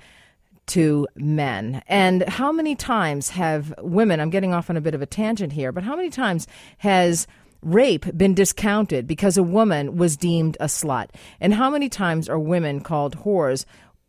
to 0.67 1.07
men. 1.15 1.83
And 1.87 2.27
how 2.27 2.51
many 2.51 2.75
times 2.75 3.29
have 3.29 3.73
women, 3.79 4.19
I'm 4.19 4.31
getting 4.31 4.53
off 4.53 4.69
on 4.69 4.77
a 4.77 4.81
bit 4.81 4.95
of 4.95 5.03
a 5.03 5.05
tangent 5.05 5.53
here, 5.53 5.71
but 5.71 5.83
how 5.83 5.95
many 5.95 6.09
times 6.09 6.47
has 6.79 7.27
rape 7.65 8.05
been 8.15 8.33
discounted 8.33 9.07
because 9.07 9.37
a 9.37 9.43
woman 9.43 9.97
was 9.97 10.15
deemed 10.15 10.55
a 10.59 10.65
slut? 10.65 11.09
And 11.41 11.53
how 11.53 11.69
many 11.69 11.89
times 11.89 12.29
are 12.29 12.39
women 12.39 12.79
called 12.79 13.17
whores 13.17 13.65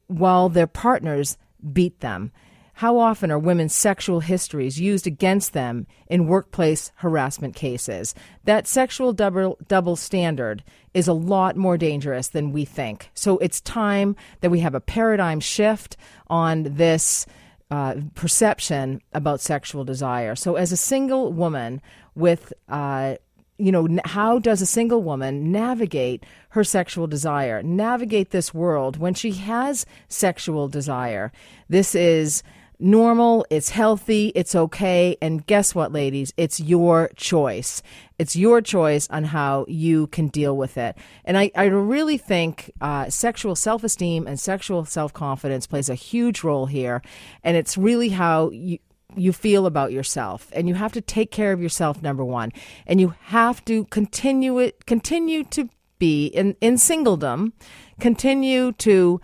while 0.07 0.49
their 0.49 0.69
partners 0.69 1.37
beat 1.73 2.01
them? 2.01 2.31
How 2.75 2.99
often 2.99 3.31
are 3.31 3.39
women's 3.39 3.75
sexual 3.75 4.21
histories 4.21 4.79
used 4.79 5.07
against 5.07 5.55
them 5.55 5.87
in 6.09 6.27
workplace 6.27 6.93
harassment 6.97 7.57
cases? 7.57 8.15
That 8.45 8.67
sexual 8.67 9.15
double, 9.15 9.57
double 9.67 9.97
standard 9.97 10.63
is 10.93 11.09
a 11.09 11.15
lot 11.15 11.57
more 11.57 11.79
dangerous 11.79 12.29
than 12.29 12.53
we 12.53 12.67
think. 12.67 13.11
So 13.15 13.39
it's 13.39 13.63
time 13.63 14.15
that 14.43 14.51
we 14.51 14.61
have 14.61 14.75
a 14.75 14.81
paradigm 14.81 15.41
shift 15.41 15.97
on 16.29 16.65
this 16.65 17.25
uh, 17.71 17.95
perception 18.15 19.01
about 19.15 19.41
sexual 19.41 19.85
desire. 19.85 20.37
So, 20.37 20.57
as 20.57 20.71
a 20.71 20.77
single 20.77 21.33
woman 21.33 21.81
with 22.15 22.53
uh, 22.69 23.17
you 23.59 23.73
know, 23.73 23.89
how 24.05 24.39
does 24.39 24.61
a 24.61 24.67
single 24.67 25.03
woman 25.03 25.51
navigate 25.51 26.25
her 26.51 26.65
sexual 26.65 27.07
desire, 27.07 27.63
navigate 27.63 28.31
this 28.31 28.53
world 28.53 28.99
when 28.99 29.15
she 29.15 29.33
has 29.33 29.87
sexual 30.09 30.69
desire? 30.69 31.33
This 31.69 31.95
is 31.95 32.43
normal, 32.79 33.47
it's 33.51 33.71
healthy, 33.71 34.33
it's 34.35 34.55
okay. 34.55 35.17
And 35.23 35.47
guess 35.47 35.75
what, 35.75 35.93
ladies? 35.93 36.33
It's 36.37 36.61
your 36.61 37.11
choice. 37.17 37.83
It's 38.19 38.37
your 38.37 38.61
choice 38.61 39.09
on 39.11 39.25
how 39.25 39.65
you 39.69 40.07
can 40.09 40.29
deal 40.29 40.57
with 40.57 40.77
it. 40.77 40.97
And 41.25 41.39
I, 41.39 41.51
I 41.55 41.65
really 41.65 42.19
think 42.19 42.71
uh, 42.81 43.11
sexual 43.11 43.55
self 43.57 43.85
esteem 43.85 44.27
and 44.27 44.39
sexual 44.39 44.85
self 44.85 45.13
confidence 45.13 45.67
plays 45.67 45.89
a 45.89 45.95
huge 45.95 46.43
role 46.45 46.67
here. 46.67 47.03
And 47.43 47.57
it's 47.57 47.77
really 47.77 48.11
how 48.11 48.51
you, 48.51 48.79
you 49.15 49.33
feel 49.33 49.67
about 49.67 49.93
yourself 49.93 50.51
and 50.53 50.69
you 50.69 50.75
have 50.75 50.93
to 50.93 51.01
take 51.01 51.31
care 51.31 51.53
of 51.53 51.63
yourself 51.63 52.03
number 52.03 52.25
1 52.25 52.53
and 52.87 53.01
you 53.01 53.15
have 53.27 53.65
to 53.65 53.85
continue 53.87 54.59
it 54.59 54.85
continue 54.87 55.45
to 55.45 55.69
be 55.99 56.27
in 56.27 56.57
in 56.61 56.75
singledom 56.75 57.53
continue 58.01 58.73
to 58.73 59.21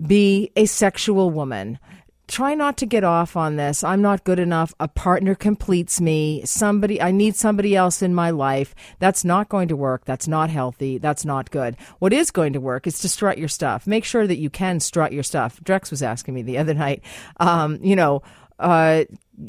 be 0.00 0.50
a 0.56 0.66
sexual 0.66 1.30
woman. 1.30 1.78
Try 2.28 2.54
not 2.54 2.76
to 2.78 2.86
get 2.86 3.04
off 3.04 3.36
on 3.36 3.56
this. 3.56 3.82
I'm 3.82 4.02
not 4.02 4.24
good 4.24 4.38
enough. 4.38 4.74
A 4.78 4.86
partner 4.86 5.34
completes 5.34 5.98
me. 5.98 6.42
Somebody 6.44 7.00
i 7.00 7.10
need 7.10 7.36
somebody 7.36 7.74
else 7.74 8.02
in 8.02 8.14
my 8.14 8.30
life. 8.30 8.74
That's 8.98 9.24
not 9.24 9.48
going 9.48 9.68
to 9.68 9.76
work. 9.76 10.04
That's 10.04 10.28
not 10.28 10.50
healthy. 10.50 10.98
That's 10.98 11.24
not 11.24 11.50
good. 11.50 11.76
What 12.00 12.12
is 12.12 12.30
going 12.30 12.52
to 12.52 12.60
work 12.60 12.86
is 12.86 12.98
to 12.98 13.08
strut 13.08 13.38
your 13.38 13.48
stuff. 13.48 13.86
Make 13.86 14.04
sure 14.04 14.26
that 14.26 14.36
you 14.36 14.50
can 14.50 14.78
strut 14.78 15.12
your 15.12 15.22
stuff. 15.22 15.58
Drex 15.64 15.90
was 15.90 16.02
asking 16.02 16.34
me 16.34 16.42
the 16.42 16.58
other 16.58 16.74
night 16.74 17.02
um, 17.38 17.78
you 17.82 17.96
know 17.96 18.22
uh, 18.58 19.04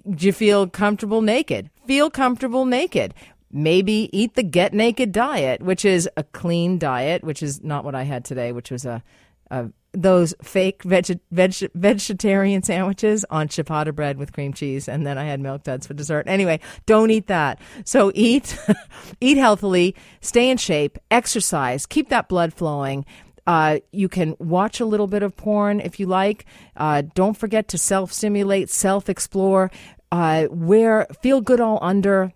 do 0.09 0.25
you 0.25 0.33
feel 0.33 0.67
comfortable 0.67 1.21
naked? 1.21 1.69
Feel 1.87 2.09
comfortable 2.09 2.65
naked. 2.65 3.13
Maybe 3.51 4.09
eat 4.13 4.35
the 4.35 4.43
get 4.43 4.73
naked 4.73 5.11
diet, 5.11 5.61
which 5.61 5.83
is 5.83 6.07
a 6.15 6.23
clean 6.23 6.77
diet, 6.77 7.23
which 7.23 7.41
is 7.41 7.63
not 7.63 7.83
what 7.83 7.95
I 7.95 8.03
had 8.03 8.23
today, 8.23 8.51
which 8.51 8.69
was 8.69 8.85
a, 8.85 9.01
a 9.49 9.69
those 9.91 10.35
fake 10.43 10.83
veg, 10.83 11.19
veg, 11.31 11.69
vegetarian 11.73 12.61
sandwiches 12.61 13.25
on 13.29 13.47
ciabatta 13.47 13.93
bread 13.93 14.17
with 14.17 14.33
cream 14.33 14.53
cheese, 14.53 14.87
and 14.87 15.05
then 15.05 15.17
I 15.17 15.25
had 15.25 15.39
milk 15.39 15.63
duds 15.63 15.87
for 15.87 15.93
dessert. 15.93 16.27
Anyway, 16.27 16.59
don't 16.85 17.09
eat 17.09 17.27
that. 17.27 17.59
So 17.85 18.11
eat, 18.13 18.57
eat 19.21 19.37
healthily, 19.37 19.95
stay 20.21 20.49
in 20.49 20.57
shape, 20.57 20.99
exercise, 21.09 21.85
keep 21.85 22.09
that 22.09 22.29
blood 22.29 22.53
flowing, 22.53 23.05
uh, 23.49 23.79
you 23.91 24.07
can 24.07 24.35
watch 24.37 24.79
a 24.79 24.85
little 24.85 25.07
bit 25.07 25.23
of 25.23 25.35
porn 25.35 25.79
if 25.79 25.99
you 25.99 26.05
like. 26.05 26.45
Uh, 26.77 27.01
don't 27.15 27.35
forget 27.35 27.67
to 27.69 27.79
self 27.79 28.13
stimulate, 28.13 28.69
self 28.69 29.09
explore, 29.09 29.71
uh, 30.11 30.45
wear, 30.51 31.07
feel 31.23 31.41
good 31.41 31.59
all 31.59 31.79
under. 31.81 32.31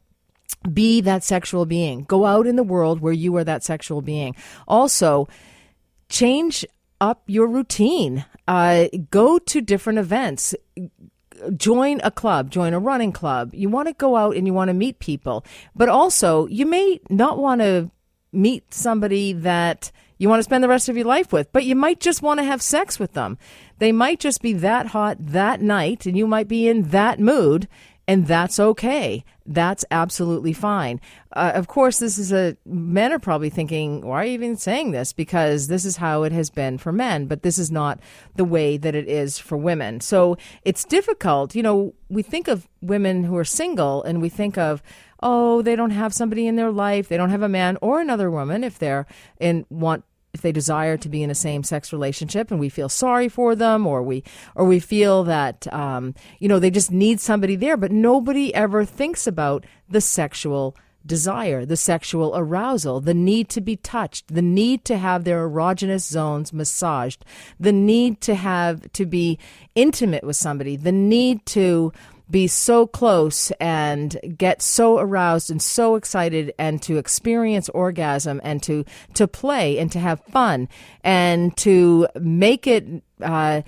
Be 0.73 1.01
that 1.01 1.23
sexual 1.23 1.67
being. 1.67 2.03
Go 2.05 2.25
out 2.25 2.47
in 2.47 2.55
the 2.55 2.63
world 2.63 2.99
where 2.99 3.13
you 3.13 3.35
are 3.35 3.43
that 3.43 3.63
sexual 3.63 4.01
being. 4.01 4.35
Also, 4.67 5.27
change 6.09 6.65
up 6.99 7.21
your 7.27 7.45
routine. 7.45 8.25
Uh, 8.47 8.85
go 9.11 9.37
to 9.37 9.61
different 9.61 9.99
events 9.99 10.55
join 11.57 11.99
a 12.05 12.11
club, 12.11 12.49
join 12.49 12.73
a 12.73 12.79
running 12.79 13.11
club. 13.11 13.53
You 13.53 13.67
want 13.67 13.89
to 13.89 13.93
go 13.93 14.15
out 14.15 14.37
and 14.37 14.47
you 14.47 14.53
want 14.53 14.69
to 14.69 14.73
meet 14.73 14.99
people, 14.99 15.43
but 15.75 15.89
also 15.89 16.47
you 16.47 16.65
may 16.65 17.01
not 17.09 17.37
want 17.37 17.59
to 17.59 17.91
meet 18.31 18.73
somebody 18.73 19.33
that 19.33 19.91
you 20.23 20.29
want 20.29 20.39
to 20.39 20.43
spend 20.45 20.63
the 20.63 20.69
rest 20.69 20.87
of 20.87 20.95
your 20.95 21.05
life 21.05 21.33
with, 21.33 21.51
but 21.51 21.65
you 21.65 21.75
might 21.75 21.99
just 21.99 22.21
want 22.21 22.39
to 22.39 22.45
have 22.45 22.61
sex 22.61 22.97
with 22.97 23.11
them. 23.11 23.37
They 23.79 23.91
might 23.91 24.21
just 24.21 24.41
be 24.41 24.53
that 24.53 24.87
hot 24.87 25.17
that 25.19 25.59
night, 25.59 26.05
and 26.05 26.17
you 26.17 26.25
might 26.25 26.47
be 26.47 26.65
in 26.65 26.83
that 26.91 27.19
mood, 27.19 27.67
and 28.07 28.25
that's 28.25 28.57
okay. 28.57 29.25
That's 29.45 29.83
absolutely 29.91 30.53
fine. 30.53 31.01
Uh, 31.33 31.51
of 31.53 31.67
course, 31.67 31.99
this 31.99 32.17
is 32.17 32.31
a 32.31 32.55
men 32.65 33.11
are 33.11 33.19
probably 33.19 33.49
thinking, 33.49 33.99
why 33.99 34.21
are 34.21 34.25
you 34.25 34.31
even 34.31 34.55
saying 34.55 34.91
this? 34.91 35.11
Because 35.11 35.67
this 35.67 35.83
is 35.83 35.97
how 35.97 36.23
it 36.23 36.31
has 36.31 36.49
been 36.49 36.77
for 36.77 36.93
men, 36.93 37.25
but 37.25 37.43
this 37.43 37.59
is 37.59 37.69
not 37.69 37.99
the 38.37 38.45
way 38.45 38.77
that 38.77 38.95
it 38.95 39.09
is 39.09 39.39
for 39.39 39.57
women. 39.57 39.99
So 39.99 40.37
it's 40.63 40.85
difficult. 40.85 41.53
You 41.53 41.63
know, 41.63 41.95
we 42.07 42.23
think 42.23 42.47
of 42.47 42.69
women 42.81 43.25
who 43.25 43.35
are 43.35 43.43
single 43.43 44.01
and 44.03 44.21
we 44.21 44.29
think 44.29 44.57
of, 44.57 44.81
oh, 45.21 45.61
they 45.61 45.75
don't 45.75 45.91
have 45.91 46.13
somebody 46.13 46.47
in 46.47 46.55
their 46.55 46.71
life, 46.71 47.09
they 47.09 47.17
don't 47.17 47.29
have 47.29 47.41
a 47.41 47.49
man 47.49 47.77
or 47.81 47.99
another 47.99 48.31
woman 48.31 48.63
if 48.63 48.79
they're 48.79 49.05
in 49.41 49.65
want 49.69 50.05
if 50.33 50.41
they 50.41 50.51
desire 50.51 50.97
to 50.97 51.09
be 51.09 51.21
in 51.21 51.29
a 51.29 51.35
same-sex 51.35 51.93
relationship 51.93 52.49
and 52.49 52.59
we 52.59 52.69
feel 52.69 52.89
sorry 52.89 53.29
for 53.29 53.55
them 53.55 53.85
or 53.85 54.01
we 54.01 54.23
or 54.55 54.65
we 54.65 54.79
feel 54.79 55.23
that 55.23 55.71
um, 55.71 56.15
you 56.39 56.47
know 56.47 56.59
they 56.59 56.71
just 56.71 56.91
need 56.91 57.19
somebody 57.19 57.55
there 57.55 57.77
but 57.77 57.91
nobody 57.91 58.53
ever 58.55 58.83
thinks 58.83 59.27
about 59.27 59.65
the 59.87 60.01
sexual 60.01 60.75
desire 61.05 61.65
the 61.65 61.77
sexual 61.77 62.35
arousal 62.35 62.99
the 63.01 63.13
need 63.13 63.49
to 63.49 63.61
be 63.61 63.75
touched 63.75 64.33
the 64.33 64.41
need 64.41 64.83
to 64.85 64.97
have 64.97 65.23
their 65.23 65.47
erogenous 65.47 66.07
zones 66.07 66.53
massaged 66.53 67.25
the 67.59 67.73
need 67.73 68.21
to 68.21 68.33
have 68.35 68.91
to 68.93 69.05
be 69.05 69.37
intimate 69.75 70.23
with 70.23 70.35
somebody 70.35 70.75
the 70.75 70.91
need 70.91 71.45
to 71.45 71.91
be 72.33 72.47
so 72.47 72.87
close 72.87 73.51
and 73.59 74.19
get 74.35 74.61
so 74.61 74.97
aroused 74.97 75.51
and 75.51 75.61
so 75.61 75.95
excited 75.95 76.51
and 76.57 76.81
to 76.81 76.97
experience 76.97 77.69
orgasm 77.69 78.41
and 78.43 78.61
to 78.63 78.83
to 79.13 79.27
play 79.27 79.77
and 79.77 79.91
to 79.91 79.99
have 79.99 80.19
fun 80.25 80.67
and 81.03 81.55
to 81.55 82.07
make 82.19 82.65
it 82.65 82.85
uh, 83.21 83.61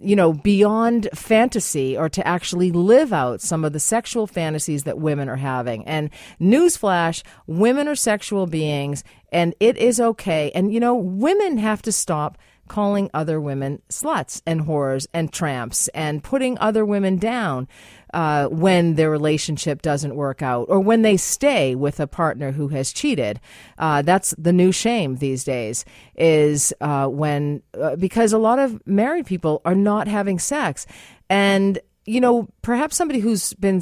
you 0.00 0.14
know, 0.14 0.32
beyond 0.32 1.08
fantasy 1.12 1.96
or 1.96 2.08
to 2.08 2.26
actually 2.26 2.70
live 2.70 3.12
out 3.12 3.40
some 3.40 3.64
of 3.64 3.72
the 3.72 3.80
sexual 3.80 4.28
fantasies 4.28 4.84
that 4.84 4.98
women 4.98 5.28
are 5.28 5.36
having. 5.36 5.84
And 5.86 6.10
newsflash, 6.40 7.24
women 7.48 7.88
are 7.88 7.96
sexual 7.96 8.46
beings 8.46 9.02
and 9.32 9.54
it 9.58 9.76
is 9.76 10.00
okay. 10.00 10.52
And, 10.54 10.72
you 10.72 10.78
know, 10.78 10.94
women 10.94 11.58
have 11.58 11.82
to 11.82 11.90
stop 11.90 12.38
calling 12.68 13.10
other 13.12 13.40
women 13.40 13.82
sluts 13.88 14.40
and 14.46 14.62
whores 14.62 15.06
and 15.12 15.32
tramps 15.32 15.88
and 15.88 16.22
putting 16.22 16.58
other 16.58 16.84
women 16.84 17.16
down 17.16 17.66
uh, 18.14 18.46
when 18.48 18.94
their 18.94 19.10
relationship 19.10 19.82
doesn't 19.82 20.16
work 20.16 20.42
out 20.42 20.66
or 20.68 20.80
when 20.80 21.02
they 21.02 21.16
stay 21.16 21.74
with 21.74 22.00
a 22.00 22.06
partner 22.06 22.52
who 22.52 22.68
has 22.68 22.92
cheated. 22.92 23.40
Uh, 23.78 24.02
that's 24.02 24.34
the 24.38 24.52
new 24.52 24.72
shame 24.72 25.16
these 25.16 25.44
days 25.44 25.84
is 26.16 26.72
uh, 26.80 27.06
when, 27.06 27.62
uh, 27.80 27.96
because 27.96 28.32
a 28.32 28.38
lot 28.38 28.58
of 28.58 28.84
married 28.86 29.26
people 29.26 29.60
are 29.64 29.74
not 29.74 30.08
having 30.08 30.38
sex. 30.38 30.86
And, 31.28 31.78
you 32.06 32.20
know, 32.20 32.48
perhaps 32.62 32.96
somebody 32.96 33.20
who's 33.20 33.54
been 33.54 33.80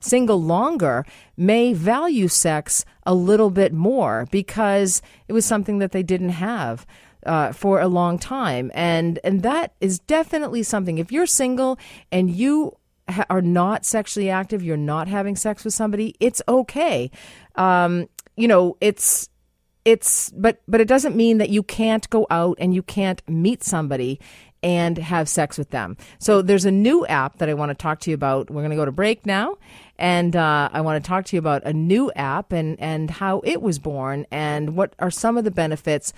single 0.00 0.42
longer 0.42 1.06
may 1.36 1.72
value 1.72 2.28
sex 2.28 2.84
a 3.06 3.14
little 3.14 3.50
bit 3.50 3.72
more 3.72 4.26
because 4.30 5.00
it 5.28 5.32
was 5.32 5.44
something 5.44 5.78
that 5.78 5.92
they 5.92 6.02
didn't 6.02 6.30
have 6.30 6.86
uh, 7.24 7.52
for 7.52 7.80
a 7.80 7.88
long 7.88 8.18
time, 8.18 8.70
and 8.74 9.18
and 9.22 9.42
that 9.42 9.74
is 9.80 10.00
definitely 10.00 10.62
something. 10.62 10.98
If 10.98 11.12
you're 11.12 11.26
single 11.26 11.78
and 12.10 12.30
you 12.30 12.76
are 13.30 13.42
not 13.42 13.84
sexually 13.84 14.30
active, 14.30 14.62
you're 14.62 14.76
not 14.76 15.08
having 15.08 15.36
sex 15.36 15.64
with 15.64 15.74
somebody, 15.74 16.14
it's 16.20 16.42
okay. 16.48 17.10
Um, 17.56 18.08
you 18.36 18.48
know, 18.48 18.76
it's 18.80 19.28
it's 19.84 20.30
but 20.30 20.62
but 20.68 20.80
it 20.80 20.88
doesn't 20.88 21.16
mean 21.16 21.38
that 21.38 21.50
you 21.50 21.62
can't 21.62 22.08
go 22.10 22.26
out 22.30 22.56
and 22.60 22.74
you 22.74 22.82
can't 22.82 23.22
meet 23.28 23.64
somebody 23.64 24.20
and 24.62 24.96
have 24.96 25.28
sex 25.28 25.58
with 25.58 25.70
them. 25.70 25.96
So 26.20 26.40
there's 26.40 26.64
a 26.64 26.70
new 26.70 27.04
app 27.06 27.38
that 27.38 27.48
I 27.48 27.54
want 27.54 27.70
to 27.70 27.74
talk 27.74 27.98
to 28.00 28.10
you 28.10 28.14
about. 28.14 28.48
We're 28.48 28.62
going 28.62 28.70
to 28.70 28.76
go 28.76 28.84
to 28.84 28.92
break 28.92 29.26
now, 29.26 29.56
and 29.98 30.36
uh, 30.36 30.68
I 30.72 30.80
want 30.82 31.02
to 31.02 31.08
talk 31.08 31.24
to 31.26 31.36
you 31.36 31.40
about 31.40 31.64
a 31.64 31.72
new 31.72 32.12
app 32.14 32.52
and 32.52 32.78
and 32.80 33.10
how 33.10 33.40
it 33.44 33.60
was 33.60 33.78
born 33.78 34.26
and 34.30 34.76
what 34.76 34.94
are 34.98 35.10
some 35.10 35.36
of 35.36 35.44
the 35.44 35.50
benefits 35.50 36.12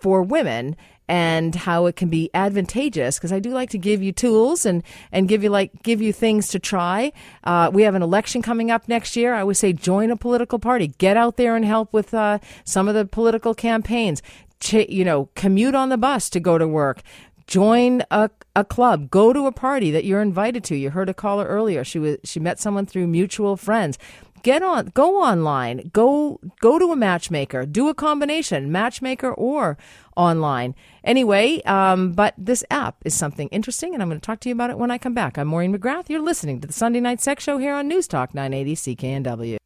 for 0.00 0.22
women 0.22 0.76
and 1.12 1.54
how 1.54 1.84
it 1.84 1.94
can 1.94 2.08
be 2.08 2.30
advantageous 2.32 3.18
because 3.18 3.32
I 3.32 3.38
do 3.38 3.50
like 3.50 3.68
to 3.70 3.78
give 3.78 4.02
you 4.02 4.12
tools 4.12 4.64
and 4.64 4.82
and 5.12 5.28
give 5.28 5.42
you 5.42 5.50
like 5.50 5.82
give 5.82 6.00
you 6.00 6.10
things 6.10 6.48
to 6.48 6.58
try. 6.58 7.12
Uh, 7.44 7.70
we 7.70 7.82
have 7.82 7.94
an 7.94 8.00
election 8.00 8.40
coming 8.40 8.70
up 8.70 8.88
next 8.88 9.14
year. 9.14 9.34
I 9.34 9.44
would 9.44 9.58
say 9.58 9.74
join 9.74 10.10
a 10.10 10.16
political 10.16 10.58
party, 10.58 10.88
get 10.96 11.18
out 11.18 11.36
there 11.36 11.54
and 11.54 11.66
help 11.66 11.92
with 11.92 12.14
uh, 12.14 12.38
some 12.64 12.88
of 12.88 12.94
the 12.94 13.04
political 13.04 13.54
campaigns. 13.54 14.22
You 14.70 15.04
know, 15.04 15.28
commute 15.34 15.74
on 15.74 15.90
the 15.90 15.98
bus 15.98 16.30
to 16.30 16.40
go 16.40 16.56
to 16.56 16.66
work. 16.66 17.02
Join 17.46 18.04
a, 18.10 18.30
a 18.56 18.64
club. 18.64 19.10
Go 19.10 19.34
to 19.34 19.46
a 19.46 19.52
party 19.52 19.90
that 19.90 20.04
you're 20.04 20.22
invited 20.22 20.64
to. 20.64 20.76
You 20.76 20.90
heard 20.90 21.10
a 21.10 21.14
caller 21.14 21.44
earlier. 21.44 21.84
She 21.84 21.98
was 21.98 22.16
she 22.24 22.40
met 22.40 22.58
someone 22.58 22.86
through 22.86 23.08
mutual 23.08 23.58
friends 23.58 23.98
get 24.42 24.62
on 24.62 24.86
go 24.86 25.22
online 25.22 25.90
go 25.92 26.40
go 26.60 26.78
to 26.78 26.90
a 26.90 26.96
matchmaker 26.96 27.64
do 27.64 27.88
a 27.88 27.94
combination 27.94 28.72
matchmaker 28.72 29.32
or 29.32 29.78
online 30.16 30.74
anyway 31.04 31.60
um, 31.62 32.12
but 32.12 32.34
this 32.36 32.64
app 32.70 32.96
is 33.04 33.14
something 33.14 33.48
interesting 33.48 33.94
and 33.94 34.02
i'm 34.02 34.08
going 34.08 34.20
to 34.20 34.24
talk 34.24 34.40
to 34.40 34.48
you 34.48 34.54
about 34.54 34.70
it 34.70 34.78
when 34.78 34.90
i 34.90 34.98
come 34.98 35.14
back 35.14 35.38
i'm 35.38 35.48
maureen 35.48 35.76
mcgrath 35.76 36.08
you're 36.08 36.20
listening 36.20 36.60
to 36.60 36.66
the 36.66 36.72
sunday 36.72 37.00
night 37.00 37.20
sex 37.20 37.42
show 37.44 37.58
here 37.58 37.74
on 37.74 37.88
news 37.88 38.06
talk 38.06 38.34
980 38.34 38.96
cknw 38.96 39.56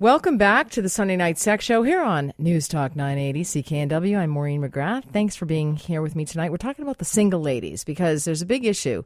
Welcome 0.00 0.38
back 0.38 0.70
to 0.70 0.80
the 0.80 0.88
Sunday 0.88 1.16
Night 1.16 1.36
Sex 1.36 1.62
Show 1.62 1.82
here 1.82 2.00
on 2.00 2.32
News 2.38 2.68
Talk 2.68 2.96
980 2.96 3.42
CKNW. 3.42 4.16
I'm 4.16 4.30
Maureen 4.30 4.62
McGrath. 4.62 5.04
Thanks 5.12 5.36
for 5.36 5.44
being 5.44 5.76
here 5.76 6.00
with 6.00 6.16
me 6.16 6.24
tonight. 6.24 6.50
We're 6.50 6.56
talking 6.56 6.84
about 6.84 6.96
the 6.96 7.04
single 7.04 7.42
ladies 7.42 7.84
because 7.84 8.24
there's 8.24 8.40
a 8.40 8.46
big 8.46 8.64
issue 8.64 9.02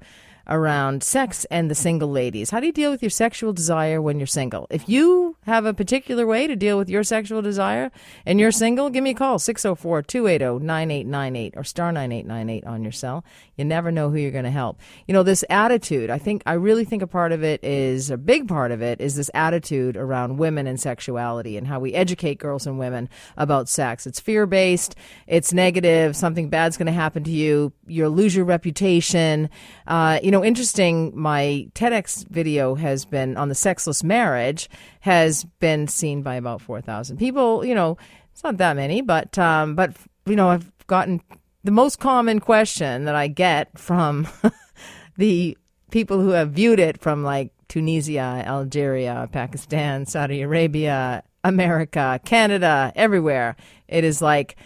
around 0.49 1.03
sex 1.03 1.45
and 1.51 1.71
the 1.71 1.75
single 1.75 2.11
ladies. 2.11 2.51
How 2.51 2.61
do 2.61 2.67
you 2.67 2.73
deal 2.73 2.91
with 2.91 3.03
your 3.03 3.11
sexual 3.11 3.53
desire 3.53 4.01
when 4.01 4.19
you're 4.19 4.27
single? 4.27 4.67
If 4.71 4.89
you 4.89 5.37
have 5.43 5.67
a 5.67 5.75
particular 5.75 6.27
way 6.27 6.47
to 6.47 6.57
deal 6.57 6.79
with 6.79 6.89
your 6.89 7.03
sexual 7.03 7.43
desire 7.43 7.91
and 8.27 8.39
you're 8.39 8.53
single, 8.53 8.91
give 8.91 9.05
me 9.05 9.11
a 9.11 9.15
call 9.15 9.39
604 9.39 10.03
280 10.03 10.65
9898 10.65 11.55
or 11.57 11.65
star 11.65 11.93
9898 11.93 12.67
on 12.67 12.83
your 12.83 12.93
cell. 12.93 13.25
You 13.57 13.65
never 13.65 13.93
know 13.93 14.11
who 14.11 14.17
you're 14.17 14.31
going 14.31 14.45
to 14.45 14.51
help. 14.51 14.81
You 15.07 15.15
know, 15.15 15.23
this 15.23 15.45
attitude, 15.49 16.11
I 16.11 16.19
think, 16.19 16.43
I 16.47 16.55
really 16.55 16.85
think 16.85 17.03
a 17.03 17.07
part 17.07 17.33
of 17.33 17.43
it 17.45 17.63
is 17.63 18.11
a 18.11 18.17
big 18.17 18.49
part 18.49 18.73
of 18.73 18.83
it 18.83 19.01
is 19.01 19.15
this 19.15 19.31
attitude 19.33 19.97
around 19.97 20.39
women 20.39 20.67
and 20.67 20.81
sexuality 20.81 21.57
and 21.57 21.67
how 21.67 21.79
we 21.79 21.95
educate 21.95 22.39
girls 22.39 22.67
and 22.67 22.79
women 22.79 23.09
about 23.37 23.69
sex. 23.69 24.07
It's 24.07 24.21
fear 24.21 24.47
based, 24.47 24.97
it's 25.27 25.53
negative, 25.53 26.17
something 26.17 26.49
bad's 26.49 26.77
going 26.77 26.87
to 26.87 26.93
happen 26.93 27.23
to 27.25 27.31
you, 27.31 27.73
you'll 27.87 28.11
lose 28.11 28.35
your 28.35 28.45
reputation. 28.45 29.49
Uh, 29.87 30.19
you 30.23 30.31
know, 30.35 30.45
interesting, 30.45 31.13
my 31.15 31.69
TEDx 31.75 32.29
video 32.29 32.75
has 32.75 33.05
been 33.05 33.37
on 33.37 33.49
the 33.49 33.55
sexless 33.55 34.03
marriage, 34.05 34.69
has 35.01 35.45
been 35.61 35.89
seen 35.89 36.23
by 36.23 36.35
about 36.35 36.61
4,000 36.61 37.17
people. 37.17 37.65
You 37.65 37.75
know, 37.75 37.97
it's 38.33 38.45
not 38.45 38.59
that 38.59 38.77
many, 38.77 39.01
but, 39.01 39.39
um, 39.39 39.75
but, 39.75 39.97
you 40.27 40.37
know, 40.37 40.51
I've 40.51 40.71
gotten 40.87 41.21
the 41.63 41.71
most 41.71 41.99
common 41.99 42.41
question 42.41 43.05
that 43.05 43.15
I 43.15 43.29
get 43.29 43.79
from 43.79 44.29
the 45.17 45.57
people 45.91 46.21
who 46.21 46.31
have 46.31 46.51
viewed 46.51 46.81
it 46.81 47.01
from 47.01 47.23
like 47.23 47.53
Tunisia, 47.69 48.43
Algeria, 48.47 49.29
Pakistan, 49.33 50.05
Saudi 50.05 50.43
Arabia, 50.43 51.23
America, 51.45 52.21
Canada, 52.25 52.93
everywhere. 52.97 53.57
It 53.89 54.05
is 54.05 54.21
like, 54.21 54.57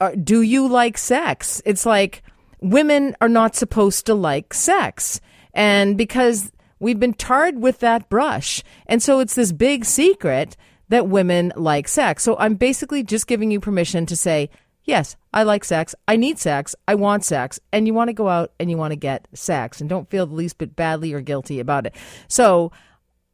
uh, 0.00 0.10
do 0.22 0.42
you 0.42 0.68
like 0.68 0.96
sex? 0.98 1.60
It's 1.64 1.84
like, 1.84 2.22
women 2.62 3.16
are 3.20 3.28
not 3.28 3.56
supposed 3.56 4.06
to 4.06 4.14
like 4.14 4.54
sex. 4.54 5.20
And 5.52 5.98
because 5.98 6.50
we've 6.78 7.00
been 7.00 7.14
tarred 7.14 7.58
with 7.58 7.80
that 7.80 8.08
brush. 8.08 8.62
And 8.86 9.02
so 9.02 9.20
it's 9.20 9.34
this 9.34 9.52
big 9.52 9.84
secret 9.84 10.56
that 10.88 11.08
women 11.08 11.52
like 11.56 11.88
sex. 11.88 12.22
So 12.22 12.36
I'm 12.38 12.54
basically 12.54 13.02
just 13.02 13.26
giving 13.26 13.50
you 13.50 13.60
permission 13.60 14.04
to 14.06 14.16
say, 14.16 14.50
yes, 14.84 15.16
I 15.32 15.44
like 15.44 15.64
sex. 15.64 15.94
I 16.08 16.16
need 16.16 16.38
sex. 16.38 16.74
I 16.88 16.94
want 16.94 17.24
sex. 17.24 17.60
And 17.72 17.86
you 17.86 17.94
want 17.94 18.08
to 18.08 18.14
go 18.14 18.28
out 18.28 18.52
and 18.58 18.70
you 18.70 18.76
want 18.76 18.92
to 18.92 18.96
get 18.96 19.28
sex 19.32 19.80
and 19.80 19.88
don't 19.88 20.10
feel 20.10 20.26
the 20.26 20.34
least 20.34 20.58
bit 20.58 20.74
badly 20.76 21.12
or 21.12 21.20
guilty 21.20 21.60
about 21.60 21.86
it. 21.86 21.94
So 22.28 22.72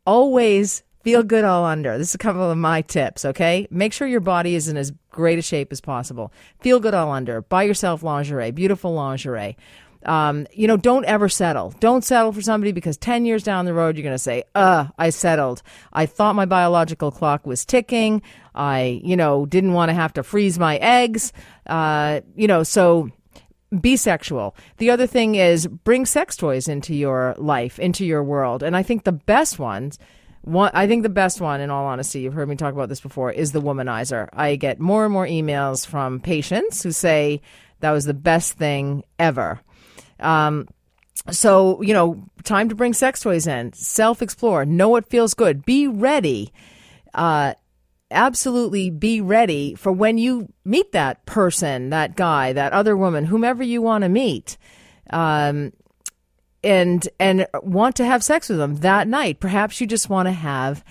always 0.06 0.82
feel 1.08 1.22
good 1.22 1.44
all 1.44 1.64
under. 1.64 1.96
This 1.96 2.10
is 2.10 2.14
a 2.14 2.18
couple 2.18 2.50
of 2.50 2.58
my 2.58 2.82
tips, 2.82 3.24
okay? 3.24 3.66
Make 3.70 3.94
sure 3.94 4.06
your 4.06 4.20
body 4.20 4.54
is 4.54 4.68
in 4.68 4.76
as 4.76 4.92
great 5.10 5.38
a 5.38 5.42
shape 5.42 5.72
as 5.72 5.80
possible. 5.80 6.30
Feel 6.60 6.80
good 6.80 6.92
all 6.92 7.10
under. 7.10 7.40
Buy 7.40 7.62
yourself 7.62 8.02
lingerie, 8.02 8.50
beautiful 8.50 8.92
lingerie. 8.92 9.56
Um, 10.04 10.46
you 10.52 10.66
know, 10.66 10.76
don't 10.76 11.06
ever 11.06 11.30
settle. 11.30 11.74
Don't 11.80 12.04
settle 12.04 12.30
for 12.32 12.42
somebody 12.42 12.72
because 12.72 12.98
10 12.98 13.24
years 13.24 13.42
down 13.42 13.64
the 13.64 13.72
road, 13.72 13.96
you're 13.96 14.02
going 14.02 14.14
to 14.14 14.18
say, 14.18 14.44
uh, 14.54 14.88
I 14.98 15.08
settled. 15.08 15.62
I 15.94 16.04
thought 16.04 16.36
my 16.36 16.44
biological 16.44 17.10
clock 17.10 17.46
was 17.46 17.64
ticking. 17.64 18.20
I, 18.54 19.00
you 19.02 19.16
know, 19.16 19.46
didn't 19.46 19.72
want 19.72 19.88
to 19.88 19.94
have 19.94 20.12
to 20.12 20.22
freeze 20.22 20.58
my 20.58 20.76
eggs. 20.76 21.32
Uh, 21.66 22.20
you 22.36 22.46
know, 22.46 22.64
so 22.64 23.08
be 23.80 23.96
sexual. 23.96 24.54
The 24.76 24.90
other 24.90 25.06
thing 25.06 25.36
is 25.36 25.66
bring 25.66 26.04
sex 26.04 26.36
toys 26.36 26.68
into 26.68 26.94
your 26.94 27.34
life, 27.38 27.78
into 27.78 28.04
your 28.04 28.22
world. 28.22 28.62
And 28.62 28.76
I 28.76 28.82
think 28.82 29.04
the 29.04 29.12
best 29.12 29.58
ones 29.58 29.98
one, 30.48 30.70
I 30.74 30.86
think 30.86 31.02
the 31.02 31.08
best 31.08 31.40
one, 31.40 31.60
in 31.60 31.70
all 31.70 31.86
honesty, 31.86 32.20
you've 32.20 32.34
heard 32.34 32.48
me 32.48 32.56
talk 32.56 32.72
about 32.72 32.88
this 32.88 33.00
before, 33.00 33.30
is 33.30 33.52
the 33.52 33.60
womanizer. 33.60 34.28
I 34.32 34.56
get 34.56 34.80
more 34.80 35.04
and 35.04 35.12
more 35.12 35.26
emails 35.26 35.86
from 35.86 36.20
patients 36.20 36.82
who 36.82 36.92
say 36.92 37.42
that 37.80 37.90
was 37.90 38.04
the 38.04 38.14
best 38.14 38.54
thing 38.54 39.04
ever. 39.18 39.60
Um, 40.20 40.68
so, 41.30 41.82
you 41.82 41.92
know, 41.92 42.24
time 42.44 42.68
to 42.68 42.74
bring 42.74 42.94
sex 42.94 43.20
toys 43.20 43.46
in, 43.46 43.72
self 43.72 44.22
explore, 44.22 44.64
know 44.64 44.88
what 44.88 45.10
feels 45.10 45.34
good, 45.34 45.64
be 45.64 45.86
ready. 45.86 46.52
Uh, 47.12 47.54
absolutely 48.10 48.90
be 48.90 49.20
ready 49.20 49.74
for 49.74 49.92
when 49.92 50.18
you 50.18 50.50
meet 50.64 50.92
that 50.92 51.24
person, 51.26 51.90
that 51.90 52.16
guy, 52.16 52.52
that 52.52 52.72
other 52.72 52.96
woman, 52.96 53.26
whomever 53.26 53.62
you 53.62 53.82
want 53.82 54.02
to 54.02 54.08
meet. 54.08 54.56
Um, 55.10 55.72
and 56.62 57.08
and 57.18 57.46
want 57.62 57.96
to 57.96 58.04
have 58.04 58.24
sex 58.24 58.48
with 58.48 58.58
them 58.58 58.76
that 58.76 59.08
night. 59.08 59.40
Perhaps 59.40 59.80
you 59.80 59.86
just 59.86 60.08
want 60.08 60.26
to 60.26 60.32
have 60.32 60.84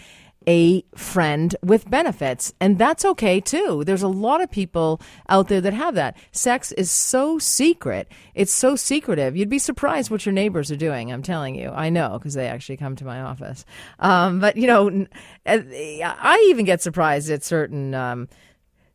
a 0.47 0.81
friend 0.95 1.55
with 1.61 1.89
benefits. 1.89 2.53
And 2.61 2.79
that's 2.79 3.03
okay 3.03 3.41
too. 3.41 3.83
There's 3.83 4.01
a 4.01 4.07
lot 4.07 4.41
of 4.41 4.49
people 4.49 5.01
out 5.27 5.49
there 5.49 5.59
that 5.59 5.73
have 5.73 5.95
that. 5.95 6.15
Sex 6.31 6.71
is 6.71 6.89
so 6.89 7.37
secret. 7.37 8.07
It's 8.33 8.53
so 8.53 8.77
secretive. 8.77 9.35
You'd 9.35 9.49
be 9.49 9.59
surprised 9.59 10.09
what 10.09 10.25
your 10.25 10.31
neighbors 10.31 10.71
are 10.71 10.77
doing. 10.77 11.11
I'm 11.11 11.21
telling 11.21 11.55
you. 11.55 11.69
I 11.71 11.89
know 11.89 12.17
because 12.17 12.33
they 12.33 12.47
actually 12.47 12.77
come 12.77 12.95
to 12.95 13.05
my 13.05 13.19
office. 13.19 13.65
Um, 13.99 14.39
but, 14.39 14.55
you 14.55 14.67
know, 14.67 15.05
I 15.45 16.47
even 16.49 16.63
get 16.63 16.81
surprised 16.81 17.29
at 17.29 17.43
certain, 17.43 17.93
um, 17.93 18.29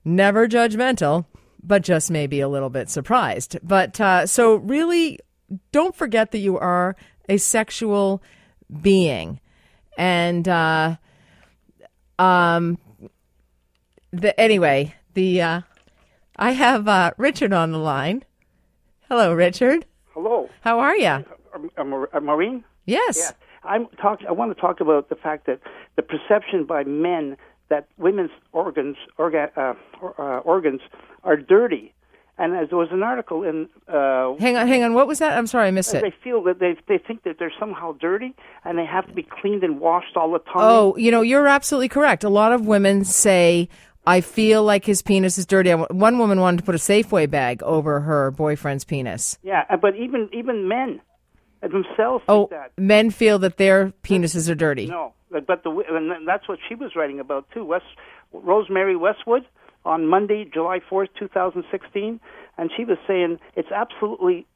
never 0.07 0.49
judgmental, 0.49 1.27
but 1.63 1.83
just 1.83 2.11
maybe 2.11 2.41
a 2.41 2.49
little 2.49 2.71
bit 2.71 2.89
surprised. 2.89 3.59
But 3.63 4.01
uh, 4.01 4.27
so 4.27 4.55
really, 4.55 5.19
don't 5.73 5.95
forget 5.95 6.31
that 6.33 6.38
you 6.38 6.59
are 6.59 6.97
a 7.29 7.37
sexual 7.37 8.23
being. 8.81 9.41
And, 9.97 10.49
uh, 10.49 10.97
um, 12.19 12.79
the, 14.12 14.38
anyway, 14.41 14.95
the 15.15 15.43
uh, 15.43 15.61
I 16.37 16.53
have 16.53 16.88
uh, 16.88 17.12
Richard 17.17 17.53
on 17.53 17.73
the 17.73 17.79
line. 17.79 18.25
Hello, 19.09 19.35
Richard. 19.35 19.87
Hello. 20.15 20.49
How 20.62 20.81
are 20.81 20.97
you? 20.97 21.25
Maureen. 22.23 22.65
Yes. 22.87 23.19
Yeah. 23.19 23.31
I'm 23.65 23.87
talk. 24.01 24.21
I 24.29 24.33
want 24.33 24.55
to 24.55 24.61
talk 24.61 24.81
about 24.81 25.09
the 25.09 25.15
fact 25.15 25.47
that 25.47 25.61
the 25.97 26.03
perception 26.03 26.65
by 26.65 26.85
men 26.85 27.37
that 27.69 27.87
women's 27.97 28.31
organs 28.53 28.97
orga, 29.19 29.57
uh, 29.57 29.75
or, 30.01 30.21
uh, 30.21 30.41
organs 30.41 30.81
are 31.25 31.37
dirty 31.37 31.95
and 32.38 32.57
as 32.57 32.68
there 32.71 32.79
was 32.79 32.88
an 32.90 33.03
article 33.03 33.42
in. 33.42 33.68
Uh, 33.87 34.35
hang 34.38 34.57
on, 34.57 34.66
hang 34.66 34.83
on. 34.83 34.95
What 34.95 35.07
was 35.07 35.18
that? 35.18 35.37
I'm 35.37 35.47
sorry, 35.47 35.68
I 35.68 35.71
missed 35.71 35.95
it. 35.95 36.03
They 36.03 36.14
feel 36.23 36.42
that 36.45 36.59
they 36.59 36.77
they 36.88 36.99
think 36.99 37.25
that 37.25 37.38
they're 37.38 37.53
somehow 37.59 37.92
dirty 37.92 38.35
and 38.64 38.79
they 38.79 38.87
have 38.87 39.07
to 39.07 39.12
be 39.12 39.23
cleaned 39.23 39.62
and 39.62 39.81
washed 39.81 40.16
all 40.16 40.33
the 40.33 40.38
time. 40.38 40.55
Oh, 40.57 40.97
you 40.97 41.11
know, 41.11 41.23
you're 41.23 41.47
absolutely 41.47 41.88
correct. 41.88 42.25
A 42.25 42.31
lot 42.31 42.53
of 42.53 42.66
women 42.66 43.05
say. 43.05 43.68
I 44.05 44.21
feel 44.21 44.64
like 44.64 44.85
his 44.85 45.01
penis 45.01 45.38
is 45.38 45.47
dirty. 45.47 45.71
One 45.71 46.18
woman 46.18 46.40
wanted 46.40 46.57
to 46.57 46.62
put 46.64 46.75
a 46.75 46.79
Safeway 46.79 47.31
bag 47.31 47.62
over 47.62 48.01
her 48.01 48.33
boyfriend's 48.33 48.83
penis. 48.85 49.38
Yeah, 49.45 49.64
uh, 49.71 49.77
but 49.77 49.95
even 49.95 50.29
even 50.33 50.66
men 50.66 51.01
themselves 51.61 52.25
oh, 52.29 52.49
that. 52.51 52.73
men 52.77 53.11
feel 53.11 53.38
that 53.38 53.59
their 53.59 53.92
penises 54.03 54.51
are 54.51 54.57
dirty. 54.57 54.87
No, 54.87 55.14
but 55.31 55.62
the 55.62 55.71
and 55.88 56.27
that's 56.27 56.49
what 56.49 56.59
she 56.68 56.75
was 56.75 56.97
writing 56.97 57.21
about 57.21 57.49
too. 57.55 57.64
West 57.64 57.85
Rosemary 58.33 58.97
Westwood 58.97 59.47
on 59.85 60.07
Monday, 60.07 60.45
July 60.45 60.81
4th, 60.90 61.09
2016, 61.18 62.21
and 62.59 62.71
she 62.77 62.85
was 62.85 62.99
saying 63.07 63.38
it's 63.57 63.71
absolutely 63.71 64.47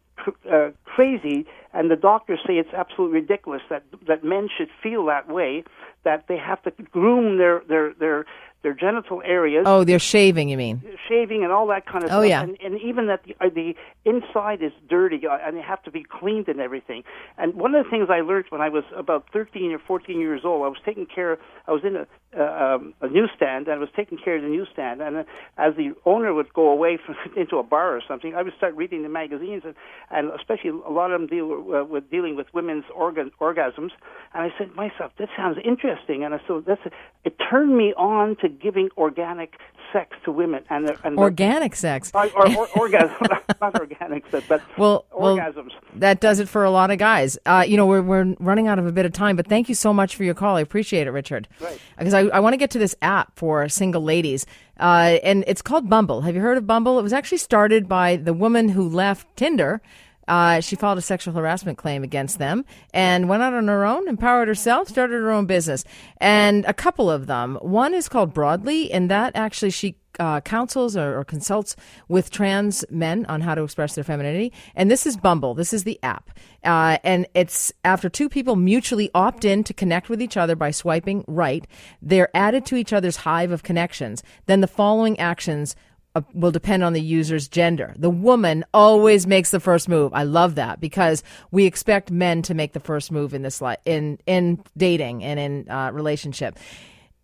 uh, 0.51 0.71
crazy, 0.85 1.47
and 1.73 1.91
the 1.91 1.97
doctors 1.97 2.41
say 2.47 2.55
it's 2.55 2.73
absolutely 2.73 3.21
ridiculous 3.21 3.63
that 3.69 3.85
that 4.07 4.25
men 4.25 4.49
should 4.57 4.69
feel 4.83 5.05
that 5.07 5.29
way, 5.29 5.63
that 6.05 6.27
they 6.29 6.39
have 6.39 6.63
to 6.63 6.71
groom 6.91 7.39
their 7.39 7.63
their 7.69 7.93
their 7.95 8.25
their 8.67 8.75
genital 8.75 9.23
areas. 9.25 9.63
Oh, 9.65 9.85
they're 9.85 10.01
shaving, 10.01 10.49
you 10.49 10.57
mean? 10.57 10.83
Shaving 11.09 11.45
and 11.45 11.53
all 11.53 11.69
that 11.69 11.87
kind 11.87 12.03
of 12.03 12.11
oh, 12.11 12.23
stuff. 12.23 12.29
yeah. 12.29 12.43
And, 12.43 12.59
and 12.61 12.81
even 12.81 13.07
that 13.07 13.23
the, 13.23 13.37
uh, 13.41 13.49
the 13.49 13.77
inside 14.05 14.61
is 14.61 14.73
dirty 14.89 15.25
uh, 15.25 15.39
and 15.41 15.57
they 15.57 15.63
have 15.63 15.83
to 15.85 15.91
be 15.93 16.03
cleaned 16.03 16.49
and 16.49 16.59
everything. 16.59 17.05
And 17.39 17.55
one 17.55 17.77
of 17.77 17.85
the 17.85 17.91
things 17.91 18.09
I 18.11 18.23
learned 18.23 18.47
when 18.49 18.61
I 18.61 18.69
was 18.69 18.83
about 18.97 19.27
13 19.33 19.71
or 19.71 19.79
14 19.79 20.19
years 20.19 20.41
old, 20.43 20.65
I 20.65 20.69
was 20.69 20.79
taking 20.85 21.07
care, 21.07 21.39
I 21.69 21.73
was 21.73 21.83
in 21.85 21.97
a, 21.97 22.07
uh, 22.37 22.77
um, 22.77 22.95
a 23.01 23.09
newsstand 23.09 23.67
and 23.69 23.77
I 23.77 23.79
was 23.79 23.89
taking 23.97 24.19
care 24.19 24.37
of 24.37 24.43
the 24.43 24.49
newsstand. 24.49 25.01
And 25.01 25.17
uh, 25.17 25.25
as 25.57 25.75
the 25.77 25.95
owner 26.05 26.35
would 26.35 26.53
go 26.53 26.69
away 26.69 26.99
from, 27.05 27.17
into 27.37 27.57
a 27.59 27.63
bar 27.63 27.97
or 27.97 28.03
something, 28.07 28.35
I 28.35 28.43
would 28.43 28.55
start 28.57 28.75
reading 28.77 29.03
the 29.03 29.09
magazines 29.09 29.63
and, 29.65 29.75
and 30.11 30.31
especially 30.33 30.71
a 30.71 30.91
lot 30.91 31.13
of 31.13 31.21
them 31.21 31.29
deal 31.29 31.51
uh, 31.75 31.85
with 31.85 32.11
dealing 32.11 32.37
with 32.37 32.47
women's 32.53 32.85
organ, 32.95 33.31
orgasms. 33.41 33.91
And 34.35 34.43
I 34.43 34.53
said 34.59 34.71
to 34.71 34.75
myself, 34.75 35.13
this 35.19 35.29
sounds 35.37 35.59
interesting. 35.65 36.25
And 36.25 36.39
so 36.47 36.61
that's, 36.61 36.83
it 37.25 37.37
turned 37.51 37.77
me 37.77 37.95
on 37.97 38.37
to 38.37 38.49
giving 38.49 38.91
organic 38.97 39.55
sex 39.93 40.17
to 40.25 40.33
women 40.33 40.63
and, 40.69 40.91
and 41.05 41.19
organic 41.19 41.73
the, 41.73 41.79
sex 41.79 42.11
or, 42.15 42.27
or, 42.37 42.57
or 42.57 42.69
orgasm, 42.77 43.17
not 43.61 43.79
organic 43.79 44.27
sex, 44.31 44.45
but 44.49 44.63
well, 44.77 45.07
orgasms. 45.13 45.57
Well, 45.57 45.81
that 45.97 46.21
does 46.21 46.41
it 46.41 46.49
for 46.49 46.65
a 46.65 46.71
lot 46.71 46.91
of 46.91 46.99
guys. 46.99 47.39
Uh, 47.47 47.65
you 47.67 47.77
know, 47.77 47.87
we're 47.87 48.03
we're 48.03 48.35
running 48.39 48.69
out 48.69 48.79
of 48.79 48.87
a 48.87 48.93
bit 48.93 49.07
of 49.07 49.13
time, 49.13 49.37
but 49.37 49.47
thank 49.47 49.69
you 49.69 49.75
so 49.75 49.93
much 49.93 50.17
for 50.17 50.25
your 50.25 50.35
call. 50.35 50.57
I 50.57 50.61
appreciate 50.61 51.07
it, 51.07 51.11
Richard. 51.11 51.49
Right. 51.61 51.81
Because 51.99 52.15
I, 52.15 52.21
I 52.21 52.41
want 52.41 52.53
to 52.53 52.59
get 52.59 52.71
to 52.71 52.79
this 52.79 52.95
app 53.03 53.37
for 53.37 53.69
single 53.69 54.03
ladies. 54.03 54.47
Uh, 54.79 55.19
and 55.23 55.45
it's 55.47 55.63
called 55.63 55.89
Bumble. 55.89 56.23
Have 56.23 56.35
you 56.35 56.41
heard 56.41 56.59
of 56.59 56.67
Bumble? 56.67 56.99
It 56.99 57.03
was 57.03 57.13
actually 57.13 57.39
started 57.39 57.89
by 57.89 58.17
the 58.17 58.35
woman 58.35 58.69
who 58.69 58.89
left 58.89 59.35
Tinder 59.37 59.81
uh, 60.29 60.61
she 60.61 60.77
filed 60.77 60.99
a 60.99 61.03
sexual 61.03 61.35
harassment 61.35 61.79
claim 61.79 62.03
against 62.03 62.39
them 62.39 62.65
and 62.93 63.29
went 63.29 63.43
out 63.43 63.55
on 63.55 63.69
her 63.69 63.85
own, 63.85 64.09
empowered 64.09 64.49
herself, 64.49 64.89
started 64.89 65.15
her 65.15 65.31
own 65.31 65.47
business. 65.47 65.85
And 66.19 66.65
a 66.65 66.75
couple 66.75 67.11
of 67.11 67.27
them. 67.27 67.57
One 67.63 67.95
is 67.95 68.09
called 68.09 68.35
Broadly, 68.35 68.91
and 68.91 69.11
that 69.11 69.33
actually 69.37 69.71
she 69.71 69.97
uh, 70.19 70.41
counsels 70.41 70.97
or, 70.97 71.19
or, 71.19 71.25
consults 71.25 71.77
with 72.09 72.31
trans 72.31 72.85
men 72.91 73.27
on 73.27 73.41
how 73.41 73.55
to 73.55 73.63
express 73.63 73.95
their 73.95 74.05
femininity. 74.05 74.53
And 74.75 74.91
this 74.91 75.07
is 75.07 75.17
Bumble. 75.17 75.55
This 75.55 75.73
is 75.73 75.85
the 75.85 75.99
app. 76.03 76.31
Uh, 76.65 76.99
and 77.05 77.27
it's 77.35 77.73
after 77.85 78.09
two 78.09 78.29
people 78.29 78.57
mutually 78.57 79.11
opt 79.15 79.45
in 79.45 79.65
to 79.65 79.75
connect 79.75 80.09
with 80.09 80.23
each 80.23 80.37
other 80.37 80.57
by 80.57 80.71
swiping 80.71 81.25
right, 81.27 81.67
they're 82.01 82.35
added 82.35 82.65
to 82.67 82.77
each 82.77 82.93
other's 82.93 83.17
hive 83.17 83.51
of 83.51 83.63
connections. 83.63 84.23
Then 84.47 84.61
the 84.61 84.67
following 84.67 85.19
actions 85.19 85.77
uh, 86.15 86.23
will 86.33 86.51
depend 86.51 86.83
on 86.83 86.95
the 86.95 87.01
user's 87.01 87.47
gender. 87.47 87.95
The 87.99 88.09
woman 88.09 88.65
always 88.73 89.27
makes 89.27 89.51
the 89.51 89.61
first 89.61 89.87
move. 89.87 90.15
I 90.15 90.23
love 90.23 90.55
that 90.55 90.81
because 90.81 91.23
we 91.51 91.67
expect 91.67 92.11
men 92.11 92.41
to 92.43 92.55
make 92.55 92.73
the 92.73 92.81
first 92.81 93.13
move 93.13 93.35
in 93.35 93.43
this 93.43 93.61
li- 93.61 93.77
in 93.85 94.19
in 94.27 94.63
dating 94.79 95.23
and 95.23 95.39
in 95.39 95.69
uh, 95.69 95.91
relationship 95.93 96.59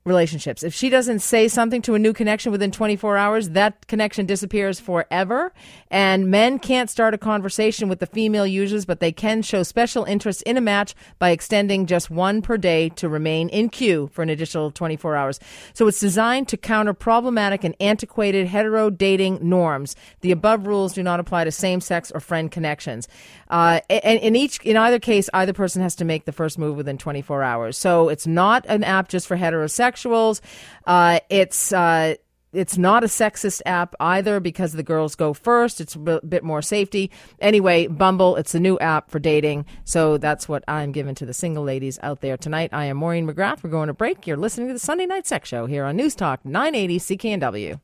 relationships. 0.04 0.62
If 0.62 0.74
she 0.74 0.88
doesn't 0.88 1.20
say 1.20 1.46
something 1.46 1.80
to 1.82 1.94
a 1.94 1.98
new 1.98 2.12
connection 2.12 2.50
within 2.50 2.72
24 2.72 3.16
hours, 3.16 3.50
that 3.50 3.86
connection 3.86 4.26
disappears 4.26 4.80
forever. 4.80 5.52
And 5.90 6.28
men 6.28 6.58
can't 6.58 6.90
start 6.90 7.14
a 7.14 7.18
conversation 7.18 7.88
with 7.88 8.00
the 8.00 8.06
female 8.06 8.46
users, 8.46 8.84
but 8.84 9.00
they 9.00 9.12
can 9.12 9.42
show 9.42 9.62
special 9.62 10.04
interest 10.04 10.42
in 10.42 10.56
a 10.56 10.60
match 10.60 10.94
by 11.18 11.30
extending 11.30 11.86
just 11.86 12.10
one 12.10 12.42
per 12.42 12.56
day 12.56 12.88
to 12.90 13.08
remain 13.08 13.48
in 13.50 13.68
queue 13.68 14.10
for 14.12 14.22
an 14.22 14.30
additional 14.30 14.72
24 14.72 15.14
hours. 15.14 15.38
So 15.72 15.86
it's 15.86 16.00
designed 16.00 16.48
to 16.48 16.56
counter 16.56 16.94
problematic 16.94 17.62
and 17.62 17.76
antiquated 17.80 18.48
hetero 18.48 18.90
dating 18.90 19.38
norms. 19.40 19.94
The 20.20 20.32
above 20.32 20.66
rules 20.66 20.94
do 20.94 21.02
not 21.02 21.20
apply 21.20 21.44
to 21.44 21.52
same 21.52 21.80
sex 21.80 22.10
or 22.10 22.18
friend 22.20 22.50
connections. 22.50 23.06
Uh, 23.52 23.80
and 23.90 24.18
in 24.20 24.34
each, 24.34 24.58
in 24.62 24.78
either 24.78 24.98
case, 24.98 25.28
either 25.34 25.52
person 25.52 25.82
has 25.82 25.94
to 25.96 26.06
make 26.06 26.24
the 26.24 26.32
first 26.32 26.58
move 26.58 26.74
within 26.74 26.96
24 26.96 27.42
hours. 27.42 27.76
So 27.76 28.08
it's 28.08 28.26
not 28.26 28.64
an 28.66 28.82
app 28.82 29.08
just 29.08 29.26
for 29.26 29.36
heterosexuals. 29.36 30.40
Uh, 30.86 31.20
it's, 31.28 31.70
uh, 31.70 32.14
it's 32.54 32.78
not 32.78 33.04
a 33.04 33.08
sexist 33.08 33.60
app 33.66 33.94
either 34.00 34.40
because 34.40 34.72
the 34.72 34.82
girls 34.82 35.14
go 35.14 35.34
first. 35.34 35.82
It's 35.82 35.94
a 35.94 36.20
bit 36.26 36.42
more 36.42 36.62
safety. 36.62 37.10
Anyway, 37.40 37.88
Bumble, 37.88 38.36
it's 38.36 38.54
a 38.54 38.60
new 38.60 38.78
app 38.78 39.10
for 39.10 39.18
dating. 39.18 39.66
So 39.84 40.16
that's 40.16 40.48
what 40.48 40.64
I'm 40.66 40.90
giving 40.90 41.14
to 41.16 41.26
the 41.26 41.34
single 41.34 41.62
ladies 41.62 41.98
out 42.02 42.22
there 42.22 42.38
tonight. 42.38 42.70
I 42.72 42.86
am 42.86 42.96
Maureen 42.96 43.26
McGrath. 43.26 43.62
We're 43.62 43.70
going 43.70 43.88
to 43.88 43.94
break. 43.94 44.26
You're 44.26 44.38
listening 44.38 44.68
to 44.68 44.74
the 44.74 44.80
Sunday 44.80 45.04
Night 45.06 45.26
Sex 45.26 45.48
Show 45.48 45.66
here 45.66 45.84
on 45.84 45.96
News 45.96 46.14
Talk 46.14 46.42
980 46.44 46.98
CKNW. 46.98 47.80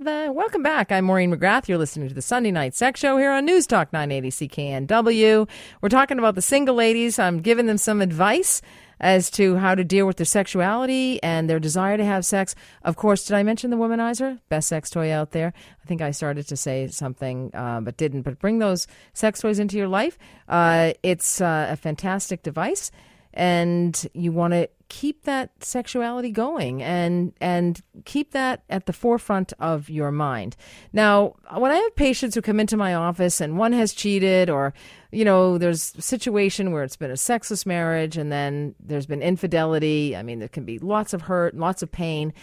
Eva. 0.00 0.30
Welcome 0.30 0.62
back. 0.62 0.92
I'm 0.92 1.06
Maureen 1.06 1.32
McGrath. 1.34 1.68
You're 1.68 1.78
listening 1.78 2.08
to 2.08 2.14
the 2.14 2.20
Sunday 2.20 2.50
Night 2.50 2.74
Sex 2.74 3.00
Show 3.00 3.16
here 3.16 3.30
on 3.30 3.46
News 3.46 3.66
Talk 3.66 3.94
980 3.94 4.48
CKNW. 4.48 5.48
We're 5.80 5.88
talking 5.88 6.18
about 6.18 6.34
the 6.34 6.42
single 6.42 6.74
ladies. 6.74 7.18
I'm 7.18 7.40
giving 7.40 7.64
them 7.64 7.78
some 7.78 8.02
advice 8.02 8.60
as 9.00 9.30
to 9.30 9.56
how 9.56 9.74
to 9.74 9.84
deal 9.84 10.06
with 10.06 10.18
their 10.18 10.26
sexuality 10.26 11.22
and 11.22 11.48
their 11.48 11.58
desire 11.58 11.96
to 11.96 12.04
have 12.04 12.26
sex. 12.26 12.54
Of 12.82 12.96
course, 12.96 13.24
did 13.24 13.36
I 13.36 13.42
mention 13.42 13.70
the 13.70 13.78
womanizer? 13.78 14.38
Best 14.50 14.68
sex 14.68 14.90
toy 14.90 15.10
out 15.10 15.30
there. 15.30 15.54
I 15.82 15.86
think 15.86 16.02
I 16.02 16.10
started 16.10 16.46
to 16.48 16.56
say 16.58 16.88
something, 16.88 17.50
uh, 17.54 17.80
but 17.80 17.96
didn't. 17.96 18.22
But 18.22 18.38
bring 18.38 18.58
those 18.58 18.86
sex 19.14 19.40
toys 19.40 19.58
into 19.58 19.78
your 19.78 19.88
life. 19.88 20.18
Uh, 20.46 20.92
it's 21.02 21.40
uh, 21.40 21.68
a 21.70 21.76
fantastic 21.76 22.42
device 22.42 22.90
and 23.36 24.08
you 24.14 24.32
want 24.32 24.54
to 24.54 24.68
keep 24.88 25.24
that 25.24 25.50
sexuality 25.62 26.30
going 26.30 26.82
and 26.82 27.32
and 27.40 27.82
keep 28.04 28.32
that 28.32 28.62
at 28.70 28.86
the 28.86 28.92
forefront 28.92 29.52
of 29.58 29.90
your 29.90 30.10
mind. 30.10 30.56
Now, 30.92 31.34
when 31.56 31.70
I 31.70 31.76
have 31.76 31.96
patients 31.96 32.34
who 32.34 32.42
come 32.42 32.58
into 32.58 32.76
my 32.76 32.94
office 32.94 33.40
and 33.40 33.58
one 33.58 33.72
has 33.72 33.92
cheated 33.92 34.48
or 34.48 34.72
you 35.12 35.24
know, 35.24 35.56
there's 35.58 35.94
a 35.96 36.02
situation 36.02 36.72
where 36.72 36.82
it's 36.82 36.96
been 36.96 37.10
a 37.10 37.16
sexless 37.16 37.64
marriage 37.64 38.16
and 38.16 38.32
then 38.32 38.74
there's 38.80 39.06
been 39.06 39.22
infidelity. 39.22 40.16
I 40.16 40.22
mean, 40.22 40.40
there 40.40 40.48
can 40.48 40.64
be 40.64 40.78
lots 40.78 41.14
of 41.14 41.22
hurt, 41.22 41.56
lots 41.56 41.82
of 41.82 41.92
pain. 41.92 42.34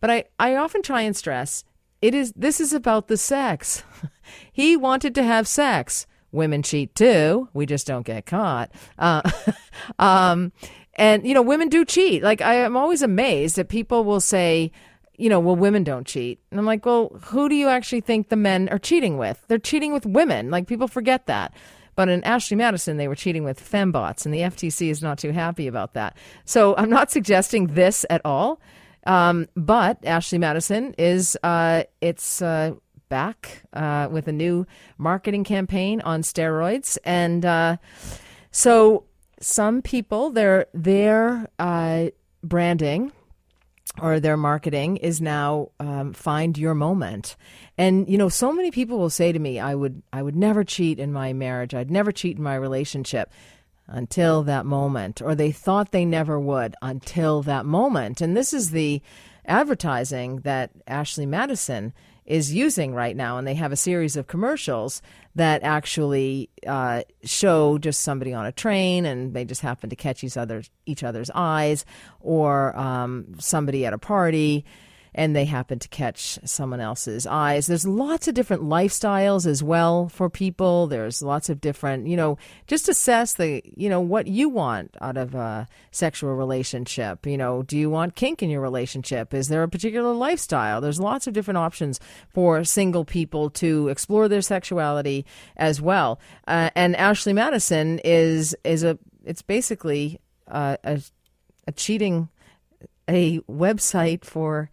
But 0.00 0.10
I, 0.10 0.24
I 0.38 0.56
often 0.56 0.82
try 0.82 1.02
and 1.02 1.16
stress 1.16 1.64
it 2.02 2.14
is 2.14 2.32
this 2.34 2.60
is 2.60 2.72
about 2.72 3.08
the 3.08 3.16
sex. 3.16 3.82
he 4.52 4.76
wanted 4.76 5.14
to 5.14 5.22
have 5.22 5.46
sex 5.46 6.06
women 6.32 6.62
cheat 6.62 6.94
too. 6.94 7.48
We 7.54 7.66
just 7.66 7.86
don't 7.86 8.06
get 8.06 8.26
caught. 8.26 8.70
Uh, 8.98 9.22
um, 9.98 10.52
and 10.96 11.26
you 11.26 11.34
know, 11.34 11.42
women 11.42 11.68
do 11.68 11.84
cheat. 11.84 12.22
Like 12.22 12.40
I 12.40 12.54
am 12.54 12.76
always 12.76 13.02
amazed 13.02 13.56
that 13.56 13.68
people 13.68 14.04
will 14.04 14.20
say, 14.20 14.72
you 15.16 15.28
know, 15.28 15.40
well, 15.40 15.56
women 15.56 15.84
don't 15.84 16.06
cheat. 16.06 16.40
And 16.50 16.58
I'm 16.58 16.66
like, 16.66 16.84
well, 16.86 17.10
who 17.24 17.48
do 17.48 17.54
you 17.54 17.68
actually 17.68 18.00
think 18.00 18.28
the 18.28 18.36
men 18.36 18.68
are 18.70 18.78
cheating 18.78 19.18
with? 19.18 19.44
They're 19.48 19.58
cheating 19.58 19.92
with 19.92 20.06
women. 20.06 20.50
Like 20.50 20.66
people 20.66 20.88
forget 20.88 21.26
that. 21.26 21.54
But 21.94 22.08
in 22.08 22.24
Ashley 22.24 22.56
Madison, 22.56 22.96
they 22.96 23.08
were 23.08 23.14
cheating 23.14 23.44
with 23.44 23.60
fembots, 23.60 24.24
and 24.24 24.32
the 24.32 24.38
FTC 24.38 24.88
is 24.88 25.02
not 25.02 25.18
too 25.18 25.32
happy 25.32 25.66
about 25.66 25.92
that. 25.94 26.16
So 26.46 26.74
I'm 26.76 26.88
not 26.88 27.10
suggesting 27.16 27.66
this 27.68 28.06
at 28.08 28.22
all. 28.24 28.60
Um, 29.06 29.48
but 29.56 30.04
Ashley 30.04 30.38
Madison 30.38 30.94
is 30.96 31.36
uh, 31.42 31.84
it's 32.00 32.40
uh, 32.40 32.72
back 33.10 33.62
uh, 33.74 34.08
with 34.10 34.26
a 34.28 34.32
new 34.32 34.66
marketing 34.96 35.44
campaign 35.44 36.00
on 36.00 36.22
steroids, 36.22 36.96
and 37.04 37.44
uh, 37.44 37.76
so 38.50 39.04
some 39.40 39.82
people 39.82 40.30
their 40.30 40.66
their 40.72 41.50
uh, 41.58 42.06
branding 42.42 43.12
or 44.00 44.20
their 44.20 44.36
marketing 44.36 44.96
is 44.98 45.20
now 45.20 45.70
um, 45.80 46.12
find 46.12 46.56
your 46.56 46.74
moment. 46.74 47.36
And 47.76 48.08
you 48.08 48.16
know 48.16 48.28
so 48.28 48.52
many 48.52 48.70
people 48.70 48.98
will 48.98 49.10
say 49.10 49.32
to 49.32 49.38
me 49.38 49.58
i 49.58 49.74
would 49.74 50.02
i 50.12 50.22
would 50.22 50.36
never 50.36 50.64
cheat 50.64 50.98
in 50.98 51.12
my 51.12 51.32
marriage. 51.32 51.74
I'd 51.74 51.90
never 51.90 52.12
cheat 52.12 52.36
in 52.36 52.42
my 52.42 52.54
relationship 52.54 53.30
until 53.86 54.42
that 54.44 54.64
moment. 54.64 55.20
Or 55.20 55.34
they 55.34 55.52
thought 55.52 55.90
they 55.90 56.04
never 56.04 56.38
would 56.38 56.74
until 56.80 57.42
that 57.42 57.66
moment. 57.66 58.20
And 58.20 58.36
this 58.36 58.52
is 58.52 58.70
the 58.70 59.02
advertising 59.46 60.40
that 60.40 60.70
ashley 60.86 61.26
madison 61.26 61.92
is 62.30 62.54
using 62.54 62.94
right 62.94 63.16
now. 63.16 63.38
And 63.38 63.46
they 63.46 63.54
have 63.54 63.72
a 63.72 63.76
series 63.76 64.16
of 64.16 64.28
commercials 64.28 65.02
that 65.34 65.64
actually 65.64 66.48
uh, 66.64 67.02
show 67.24 67.76
just 67.76 68.02
somebody 68.02 68.32
on 68.32 68.46
a 68.46 68.52
train 68.52 69.04
and 69.04 69.34
they 69.34 69.44
just 69.44 69.62
happen 69.62 69.90
to 69.90 69.96
catch 69.96 70.22
each 70.22 70.36
other's, 70.36 70.70
each 70.86 71.02
other's 71.02 71.28
eyes, 71.34 71.84
or 72.20 72.76
um, 72.78 73.34
somebody 73.40 73.84
at 73.84 73.92
a 73.92 73.98
party 73.98 74.64
and 75.14 75.34
they 75.34 75.44
happen 75.44 75.78
to 75.78 75.88
catch 75.88 76.38
someone 76.44 76.80
else's 76.80 77.26
eyes. 77.26 77.66
There's 77.66 77.86
lots 77.86 78.28
of 78.28 78.34
different 78.34 78.62
lifestyles 78.62 79.46
as 79.46 79.62
well 79.62 80.08
for 80.08 80.30
people. 80.30 80.86
There's 80.86 81.22
lots 81.22 81.48
of 81.48 81.60
different, 81.60 82.06
you 82.06 82.16
know, 82.16 82.38
just 82.66 82.88
assess 82.88 83.34
the, 83.34 83.62
you 83.76 83.88
know, 83.88 84.00
what 84.00 84.26
you 84.26 84.48
want 84.48 84.96
out 85.00 85.16
of 85.16 85.34
a 85.34 85.66
sexual 85.90 86.34
relationship. 86.34 87.26
You 87.26 87.36
know, 87.36 87.62
do 87.62 87.76
you 87.76 87.90
want 87.90 88.14
kink 88.14 88.42
in 88.42 88.50
your 88.50 88.60
relationship? 88.60 89.34
Is 89.34 89.48
there 89.48 89.62
a 89.62 89.68
particular 89.68 90.12
lifestyle? 90.12 90.80
There's 90.80 91.00
lots 91.00 91.26
of 91.26 91.32
different 91.32 91.58
options 91.58 92.00
for 92.28 92.64
single 92.64 93.04
people 93.04 93.50
to 93.50 93.88
explore 93.88 94.28
their 94.28 94.42
sexuality 94.42 95.26
as 95.56 95.80
well. 95.80 96.20
Uh, 96.46 96.70
and 96.74 96.96
Ashley 96.96 97.32
Madison 97.32 97.98
is 98.04 98.56
is 98.64 98.82
a 98.84 98.98
it's 99.24 99.42
basically 99.42 100.20
uh, 100.48 100.76
a 100.84 101.00
a 101.66 101.72
cheating 101.72 102.28
a 103.08 103.40
website 103.40 104.24
for 104.24 104.70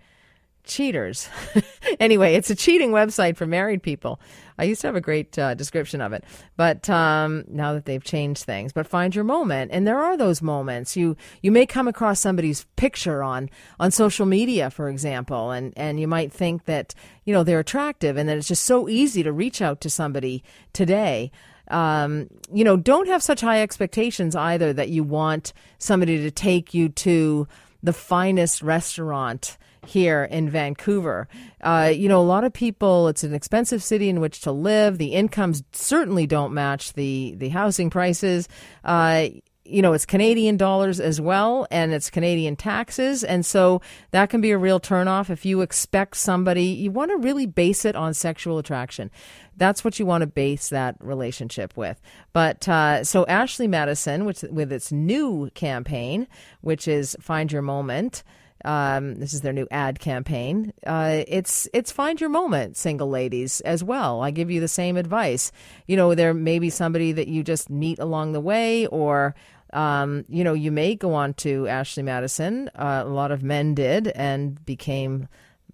cheaters. 0.67 1.29
anyway, 1.99 2.35
it's 2.35 2.49
a 2.49 2.55
cheating 2.55 2.91
website 2.91 3.35
for 3.35 3.47
married 3.47 3.81
people. 3.81 4.19
I 4.59 4.63
used 4.63 4.81
to 4.81 4.87
have 4.87 4.95
a 4.95 5.01
great 5.01 5.37
uh, 5.37 5.53
description 5.53 6.01
of 6.01 6.13
it, 6.13 6.23
but 6.55 6.89
um, 6.89 7.45
now 7.47 7.73
that 7.73 7.85
they've 7.85 8.03
changed 8.03 8.43
things. 8.43 8.73
But 8.73 8.87
find 8.87 9.13
your 9.13 9.23
moment, 9.23 9.71
and 9.71 9.85
there 9.85 9.99
are 9.99 10.17
those 10.17 10.41
moments. 10.41 10.97
You 10.97 11.15
you 11.41 11.51
may 11.51 11.65
come 11.65 11.87
across 11.87 12.19
somebody's 12.19 12.65
picture 12.75 13.23
on 13.23 13.49
on 13.79 13.91
social 13.91 14.25
media, 14.25 14.69
for 14.69 14.89
example, 14.89 15.51
and 15.51 15.73
and 15.77 15.99
you 15.99 16.07
might 16.07 16.31
think 16.31 16.65
that 16.65 16.95
you 17.23 17.33
know 17.33 17.43
they're 17.43 17.59
attractive, 17.59 18.17
and 18.17 18.27
that 18.27 18.37
it's 18.37 18.47
just 18.47 18.63
so 18.63 18.89
easy 18.89 19.23
to 19.23 19.31
reach 19.31 19.61
out 19.61 19.81
to 19.81 19.89
somebody 19.89 20.43
today. 20.73 21.31
Um, 21.69 22.29
you 22.51 22.63
know, 22.63 22.77
don't 22.77 23.07
have 23.07 23.21
such 23.21 23.41
high 23.41 23.61
expectations 23.61 24.35
either 24.35 24.71
that 24.73 24.89
you 24.89 25.03
want 25.03 25.53
somebody 25.77 26.17
to 26.17 26.31
take 26.31 26.73
you 26.73 26.89
to 26.89 27.47
the 27.83 27.93
finest 27.93 28.61
restaurant 28.61 29.57
here 29.87 30.25
in 30.25 30.49
Vancouver. 30.49 31.27
Uh, 31.61 31.91
you 31.93 32.09
know, 32.09 32.19
a 32.19 32.23
lot 32.23 32.43
of 32.43 32.53
people, 32.53 33.07
it's 33.07 33.23
an 33.23 33.33
expensive 33.33 33.81
city 33.81 34.09
in 34.09 34.19
which 34.19 34.41
to 34.41 34.51
live. 34.51 34.97
The 34.97 35.13
incomes 35.13 35.63
certainly 35.71 36.27
don't 36.27 36.53
match 36.53 36.93
the, 36.93 37.35
the 37.37 37.49
housing 37.49 37.89
prices. 37.89 38.47
Uh, 38.83 39.29
you 39.69 39.81
know, 39.81 39.93
it's 39.93 40.05
Canadian 40.05 40.57
dollars 40.57 40.99
as 40.99 41.19
well, 41.19 41.67
and 41.69 41.93
it's 41.93 42.09
Canadian 42.09 42.55
taxes. 42.55 43.23
And 43.23 43.45
so 43.45 43.81
that 44.11 44.29
can 44.29 44.41
be 44.41 44.51
a 44.51 44.57
real 44.57 44.79
turnoff 44.79 45.29
if 45.29 45.45
you 45.45 45.61
expect 45.61 46.15
somebody, 46.17 46.65
you 46.65 46.91
want 46.91 47.11
to 47.11 47.17
really 47.17 47.45
base 47.45 47.85
it 47.85 47.95
on 47.95 48.13
sexual 48.13 48.57
attraction. 48.57 49.11
That's 49.57 49.83
what 49.83 49.99
you 49.99 50.05
want 50.05 50.21
to 50.21 50.27
base 50.27 50.69
that 50.69 50.95
relationship 50.99 51.75
with. 51.75 51.99
But 52.31 52.67
uh, 52.67 53.03
so 53.03 53.25
Ashley 53.25 53.67
Madison, 53.67 54.25
which 54.25 54.43
with 54.43 54.71
its 54.71 54.91
new 54.91 55.49
campaign, 55.53 56.27
which 56.61 56.87
is 56.87 57.17
Find 57.19 57.51
Your 57.51 57.61
Moment, 57.61 58.23
um, 58.65 59.15
this 59.15 59.33
is 59.33 59.41
their 59.41 59.53
new 59.53 59.67
ad 59.71 59.99
campaign. 59.99 60.73
Uh, 60.85 61.23
it's 61.27 61.67
it's 61.73 61.91
find 61.91 62.19
your 62.19 62.29
moment, 62.29 62.77
single 62.77 63.09
ladies, 63.09 63.61
as 63.61 63.83
well. 63.83 64.21
I 64.21 64.31
give 64.31 64.49
you 64.49 64.59
the 64.59 64.67
same 64.67 64.97
advice. 64.97 65.51
You 65.87 65.97
know, 65.97 66.15
there 66.15 66.33
may 66.33 66.59
be 66.59 66.69
somebody 66.69 67.11
that 67.13 67.27
you 67.27 67.43
just 67.43 67.69
meet 67.69 67.99
along 67.99 68.33
the 68.33 68.41
way, 68.41 68.87
or 68.87 69.35
um, 69.73 70.25
you 70.29 70.43
know, 70.43 70.53
you 70.53 70.71
may 70.71 70.95
go 70.95 71.13
on 71.13 71.33
to 71.35 71.67
Ashley 71.67 72.03
Madison. 72.03 72.69
Uh, 72.75 73.03
a 73.05 73.09
lot 73.09 73.31
of 73.31 73.43
men 73.43 73.75
did 73.75 74.07
and 74.09 74.63
became 74.65 75.27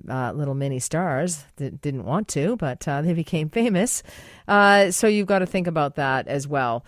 uh, 0.09 0.31
little 0.33 0.55
mini 0.55 0.79
stars 0.79 1.45
that 1.57 1.81
didn't 1.81 2.05
want 2.05 2.27
to, 2.29 2.55
but 2.57 2.87
uh, 2.87 3.01
they 3.01 3.13
became 3.13 3.49
famous. 3.49 4.03
Uh, 4.47 4.91
so 4.91 5.07
you've 5.07 5.27
got 5.27 5.39
to 5.39 5.45
think 5.45 5.67
about 5.67 5.95
that 5.95 6.27
as 6.27 6.47
well. 6.47 6.83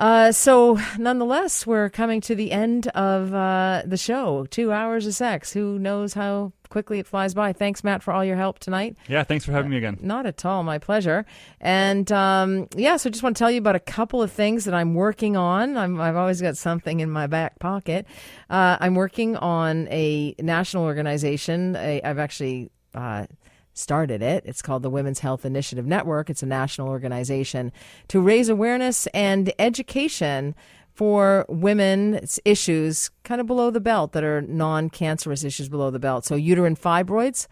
Uh, 0.00 0.32
so, 0.32 0.78
nonetheless, 0.98 1.66
we're 1.66 1.90
coming 1.90 2.22
to 2.22 2.34
the 2.34 2.52
end 2.52 2.86
of 2.88 3.34
uh, 3.34 3.82
the 3.84 3.98
show. 3.98 4.46
Two 4.46 4.72
hours 4.72 5.06
of 5.06 5.14
sex. 5.14 5.52
Who 5.52 5.78
knows 5.78 6.14
how 6.14 6.54
quickly 6.70 7.00
it 7.00 7.06
flies 7.06 7.34
by? 7.34 7.52
Thanks, 7.52 7.84
Matt, 7.84 8.02
for 8.02 8.14
all 8.14 8.24
your 8.24 8.36
help 8.36 8.60
tonight. 8.60 8.96
Yeah, 9.08 9.24
thanks 9.24 9.44
for 9.44 9.52
having 9.52 9.70
me 9.70 9.76
again. 9.76 9.98
Not 10.00 10.24
at 10.24 10.42
all. 10.46 10.62
My 10.62 10.78
pleasure. 10.78 11.26
And 11.60 12.10
um, 12.12 12.68
yeah, 12.74 12.96
so 12.96 13.10
I 13.10 13.12
just 13.12 13.22
want 13.22 13.36
to 13.36 13.38
tell 13.38 13.50
you 13.50 13.58
about 13.58 13.76
a 13.76 13.80
couple 13.80 14.22
of 14.22 14.32
things 14.32 14.64
that 14.64 14.72
I'm 14.72 14.94
working 14.94 15.36
on. 15.36 15.76
i 15.76 16.06
have 16.06 16.16
always 16.16 16.40
got 16.40 16.56
something 16.56 17.00
in 17.00 17.10
my 17.10 17.26
back 17.26 17.58
pocket. 17.58 18.06
Uh, 18.48 18.78
I'm 18.80 18.94
working 18.94 19.36
on 19.36 19.86
a 19.88 20.34
national 20.38 20.84
organization. 20.84 21.76
i 21.76 22.00
I've 22.02 22.18
actually 22.18 22.70
uh, 22.94 23.26
started 23.74 24.22
it. 24.22 24.44
It's 24.46 24.62
called 24.62 24.82
the 24.82 24.90
Women's 24.90 25.20
Health 25.20 25.44
Initiative 25.44 25.86
Network. 25.86 26.30
It's 26.30 26.42
a 26.42 26.46
national 26.46 26.88
organization 26.88 27.72
to 28.08 28.20
raise 28.20 28.48
awareness 28.48 29.06
and 29.08 29.52
education 29.58 30.54
for 30.92 31.46
women's 31.48 32.40
issues 32.44 33.10
kind 33.24 33.40
of 33.40 33.46
below 33.46 33.70
the 33.70 33.80
belt 33.80 34.12
that 34.12 34.24
are 34.24 34.42
non 34.42 34.90
cancerous 34.90 35.44
issues 35.44 35.68
below 35.68 35.90
the 35.90 35.98
belt. 35.98 36.24
So, 36.24 36.34
uterine 36.34 36.76
fibroids, 36.76 37.46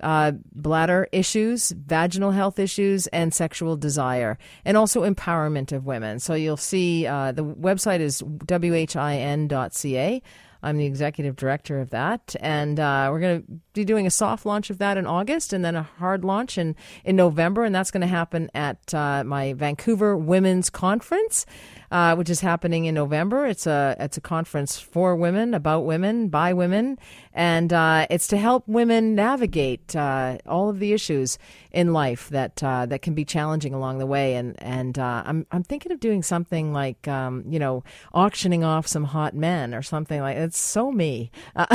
uh, 0.00 0.32
bladder 0.52 1.08
issues, 1.10 1.70
vaginal 1.70 2.30
health 2.30 2.58
issues, 2.58 3.06
and 3.08 3.34
sexual 3.34 3.76
desire, 3.76 4.38
and 4.64 4.76
also 4.76 5.02
empowerment 5.02 5.72
of 5.72 5.86
women. 5.86 6.20
So, 6.20 6.34
you'll 6.34 6.56
see 6.56 7.06
uh, 7.06 7.32
the 7.32 7.44
website 7.44 8.00
is 8.00 8.20
whin.ca. 8.20 10.22
I'm 10.64 10.78
the 10.78 10.86
executive 10.86 11.36
director 11.36 11.80
of 11.80 11.90
that, 11.90 12.34
and 12.40 12.80
uh, 12.80 13.08
we're 13.10 13.20
going 13.20 13.42
to 13.42 13.52
be 13.74 13.84
doing 13.84 14.06
a 14.06 14.10
soft 14.10 14.46
launch 14.46 14.70
of 14.70 14.78
that 14.78 14.96
in 14.96 15.06
August, 15.06 15.52
and 15.52 15.64
then 15.64 15.76
a 15.76 15.82
hard 15.82 16.24
launch 16.24 16.56
in 16.56 16.74
in 17.04 17.16
November, 17.16 17.64
and 17.64 17.74
that's 17.74 17.90
going 17.90 18.00
to 18.00 18.06
happen 18.06 18.50
at 18.54 18.94
uh, 18.94 19.22
my 19.24 19.52
Vancouver 19.52 20.16
Women's 20.16 20.70
Conference 20.70 21.44
uh, 21.94 22.16
which 22.16 22.28
is 22.28 22.40
happening 22.40 22.86
in 22.86 22.94
November. 22.96 23.46
It's 23.46 23.68
a 23.68 23.96
it's 24.00 24.16
a 24.16 24.20
conference 24.20 24.80
for 24.80 25.14
women, 25.14 25.54
about 25.54 25.84
women, 25.84 26.26
by 26.26 26.52
women, 26.52 26.98
and 27.32 27.72
uh, 27.72 28.08
it's 28.10 28.26
to 28.28 28.36
help 28.36 28.66
women 28.66 29.14
navigate 29.14 29.94
uh, 29.94 30.38
all 30.44 30.68
of 30.68 30.80
the 30.80 30.92
issues 30.92 31.38
in 31.70 31.92
life 31.92 32.28
that 32.30 32.60
uh, 32.64 32.86
that 32.86 33.02
can 33.02 33.14
be 33.14 33.24
challenging 33.24 33.72
along 33.72 33.98
the 33.98 34.06
way. 34.06 34.34
And 34.34 34.60
and 34.60 34.98
uh, 34.98 35.22
I'm 35.24 35.46
I'm 35.52 35.62
thinking 35.62 35.92
of 35.92 36.00
doing 36.00 36.24
something 36.24 36.72
like 36.72 37.06
um, 37.06 37.44
you 37.48 37.60
know 37.60 37.84
auctioning 38.12 38.64
off 38.64 38.88
some 38.88 39.04
hot 39.04 39.34
men 39.36 39.72
or 39.72 39.82
something 39.82 40.20
like. 40.20 40.36
It's 40.36 40.58
so 40.58 40.90
me. 40.90 41.30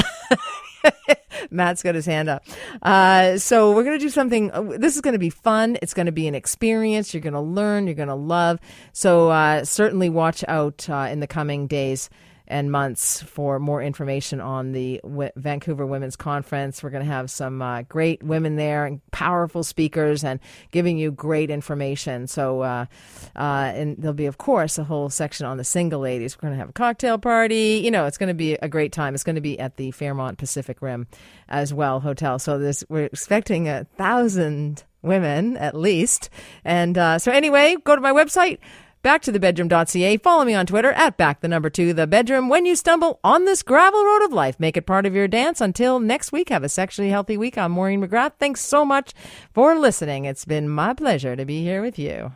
Matt's 1.51 1.83
got 1.83 1.95
his 1.95 2.05
hand 2.05 2.29
up. 2.29 2.43
Uh, 2.81 3.37
so 3.37 3.71
we're 3.73 3.83
going 3.83 3.97
to 3.97 4.03
do 4.03 4.09
something. 4.09 4.51
Uh, 4.51 4.61
this 4.77 4.95
is 4.95 5.01
going 5.01 5.13
to 5.13 5.19
be 5.19 5.29
fun. 5.29 5.77
It's 5.81 5.93
going 5.93 6.05
to 6.05 6.11
be 6.11 6.27
an 6.27 6.35
experience. 6.35 7.13
You're 7.13 7.21
going 7.21 7.33
to 7.33 7.39
learn. 7.39 7.87
You're 7.87 7.95
going 7.95 8.09
to 8.09 8.15
love. 8.15 8.59
So 8.93 9.29
uh, 9.29 9.65
certainly 9.65 10.09
watch 10.09 10.43
out 10.47 10.89
uh, 10.89 11.07
in 11.09 11.19
the 11.19 11.27
coming 11.27 11.67
days 11.67 12.09
and 12.49 12.71
months 12.71 13.21
for 13.21 13.59
more 13.59 13.81
information 13.81 14.41
on 14.41 14.71
the 14.71 14.99
w- 15.03 15.29
Vancouver 15.35 15.85
Women's 15.85 16.15
Conference. 16.15 16.81
We're 16.81 16.89
going 16.89 17.05
to 17.05 17.11
have 17.11 17.29
some 17.29 17.61
uh, 17.61 17.83
great 17.83 18.23
women 18.23 18.55
there 18.55 18.85
and 18.85 19.01
powerful 19.11 19.63
speakers 19.63 20.23
and 20.23 20.39
giving 20.71 20.97
you 20.97 21.11
great 21.11 21.51
information. 21.51 22.27
So, 22.27 22.61
uh, 22.61 22.85
uh, 23.35 23.71
and 23.73 23.97
there'll 23.97 24.13
be, 24.13 24.25
of 24.25 24.39
course, 24.39 24.77
a 24.77 24.83
whole 24.83 25.09
section 25.09 25.45
on 25.45 25.57
the 25.57 25.63
single 25.63 25.99
ladies. 25.99 26.35
We're 26.37 26.49
going 26.49 26.53
to 26.53 26.59
have 26.59 26.69
a 26.69 26.73
cocktail 26.73 27.19
party. 27.19 27.81
You 27.83 27.91
know, 27.91 28.05
it's 28.05 28.17
going 28.17 28.29
to 28.29 28.33
be 28.33 28.53
a 28.55 28.67
great 28.67 28.91
time. 28.91 29.13
It's 29.13 29.23
going 29.23 29.35
to 29.35 29.41
be 29.41 29.59
at 29.59 29.77
the 29.77 29.91
Fairmont 29.91 30.37
Pacific 30.39 30.81
Rim 30.81 31.07
as 31.47 31.73
well 31.73 31.99
hotel. 31.99 32.39
So 32.39 32.57
this 32.57 32.83
we're 32.89 33.05
expecting 33.05 33.69
a 33.69 33.85
thousand 33.95 34.83
women 35.01 35.57
at 35.57 35.75
least. 35.75 36.29
And 36.65 36.97
uh, 36.97 37.19
so, 37.19 37.31
anyway, 37.31 37.75
go 37.83 37.95
to 37.95 38.01
my 38.01 38.11
website. 38.11 38.59
Back 39.01 39.21
to 39.21 39.31
the 39.31 39.39
bedroom.ca. 39.39 40.17
Follow 40.17 40.43
me 40.43 40.53
on 40.53 40.65
Twitter 40.65 40.91
at 40.91 41.15
back 41.15 41.39
the 41.39 41.47
number 41.47 41.69
two 41.69 41.93
the 41.93 42.05
bedroom. 42.05 42.49
When 42.49 42.65
you 42.65 42.75
stumble 42.75 43.19
on 43.23 43.45
this 43.45 43.63
gravel 43.63 44.03
road 44.03 44.23
of 44.23 44.33
life, 44.33 44.59
make 44.59 44.75
it 44.75 44.85
part 44.85 45.05
of 45.05 45.15
your 45.15 45.27
dance. 45.27 45.61
Until 45.61 45.99
next 46.01 46.33
week, 46.33 46.49
have 46.49 46.63
a 46.63 46.69
sexually 46.69 47.09
healthy 47.09 47.37
week. 47.37 47.57
I'm 47.57 47.71
Maureen 47.71 48.05
McGrath. 48.05 48.33
Thanks 48.39 48.59
so 48.59 48.83
much 48.83 49.13
for 49.53 49.77
listening. 49.77 50.25
It's 50.25 50.43
been 50.43 50.67
my 50.67 50.93
pleasure 50.93 51.37
to 51.37 51.45
be 51.45 51.63
here 51.63 51.81
with 51.81 51.97
you. 51.97 52.33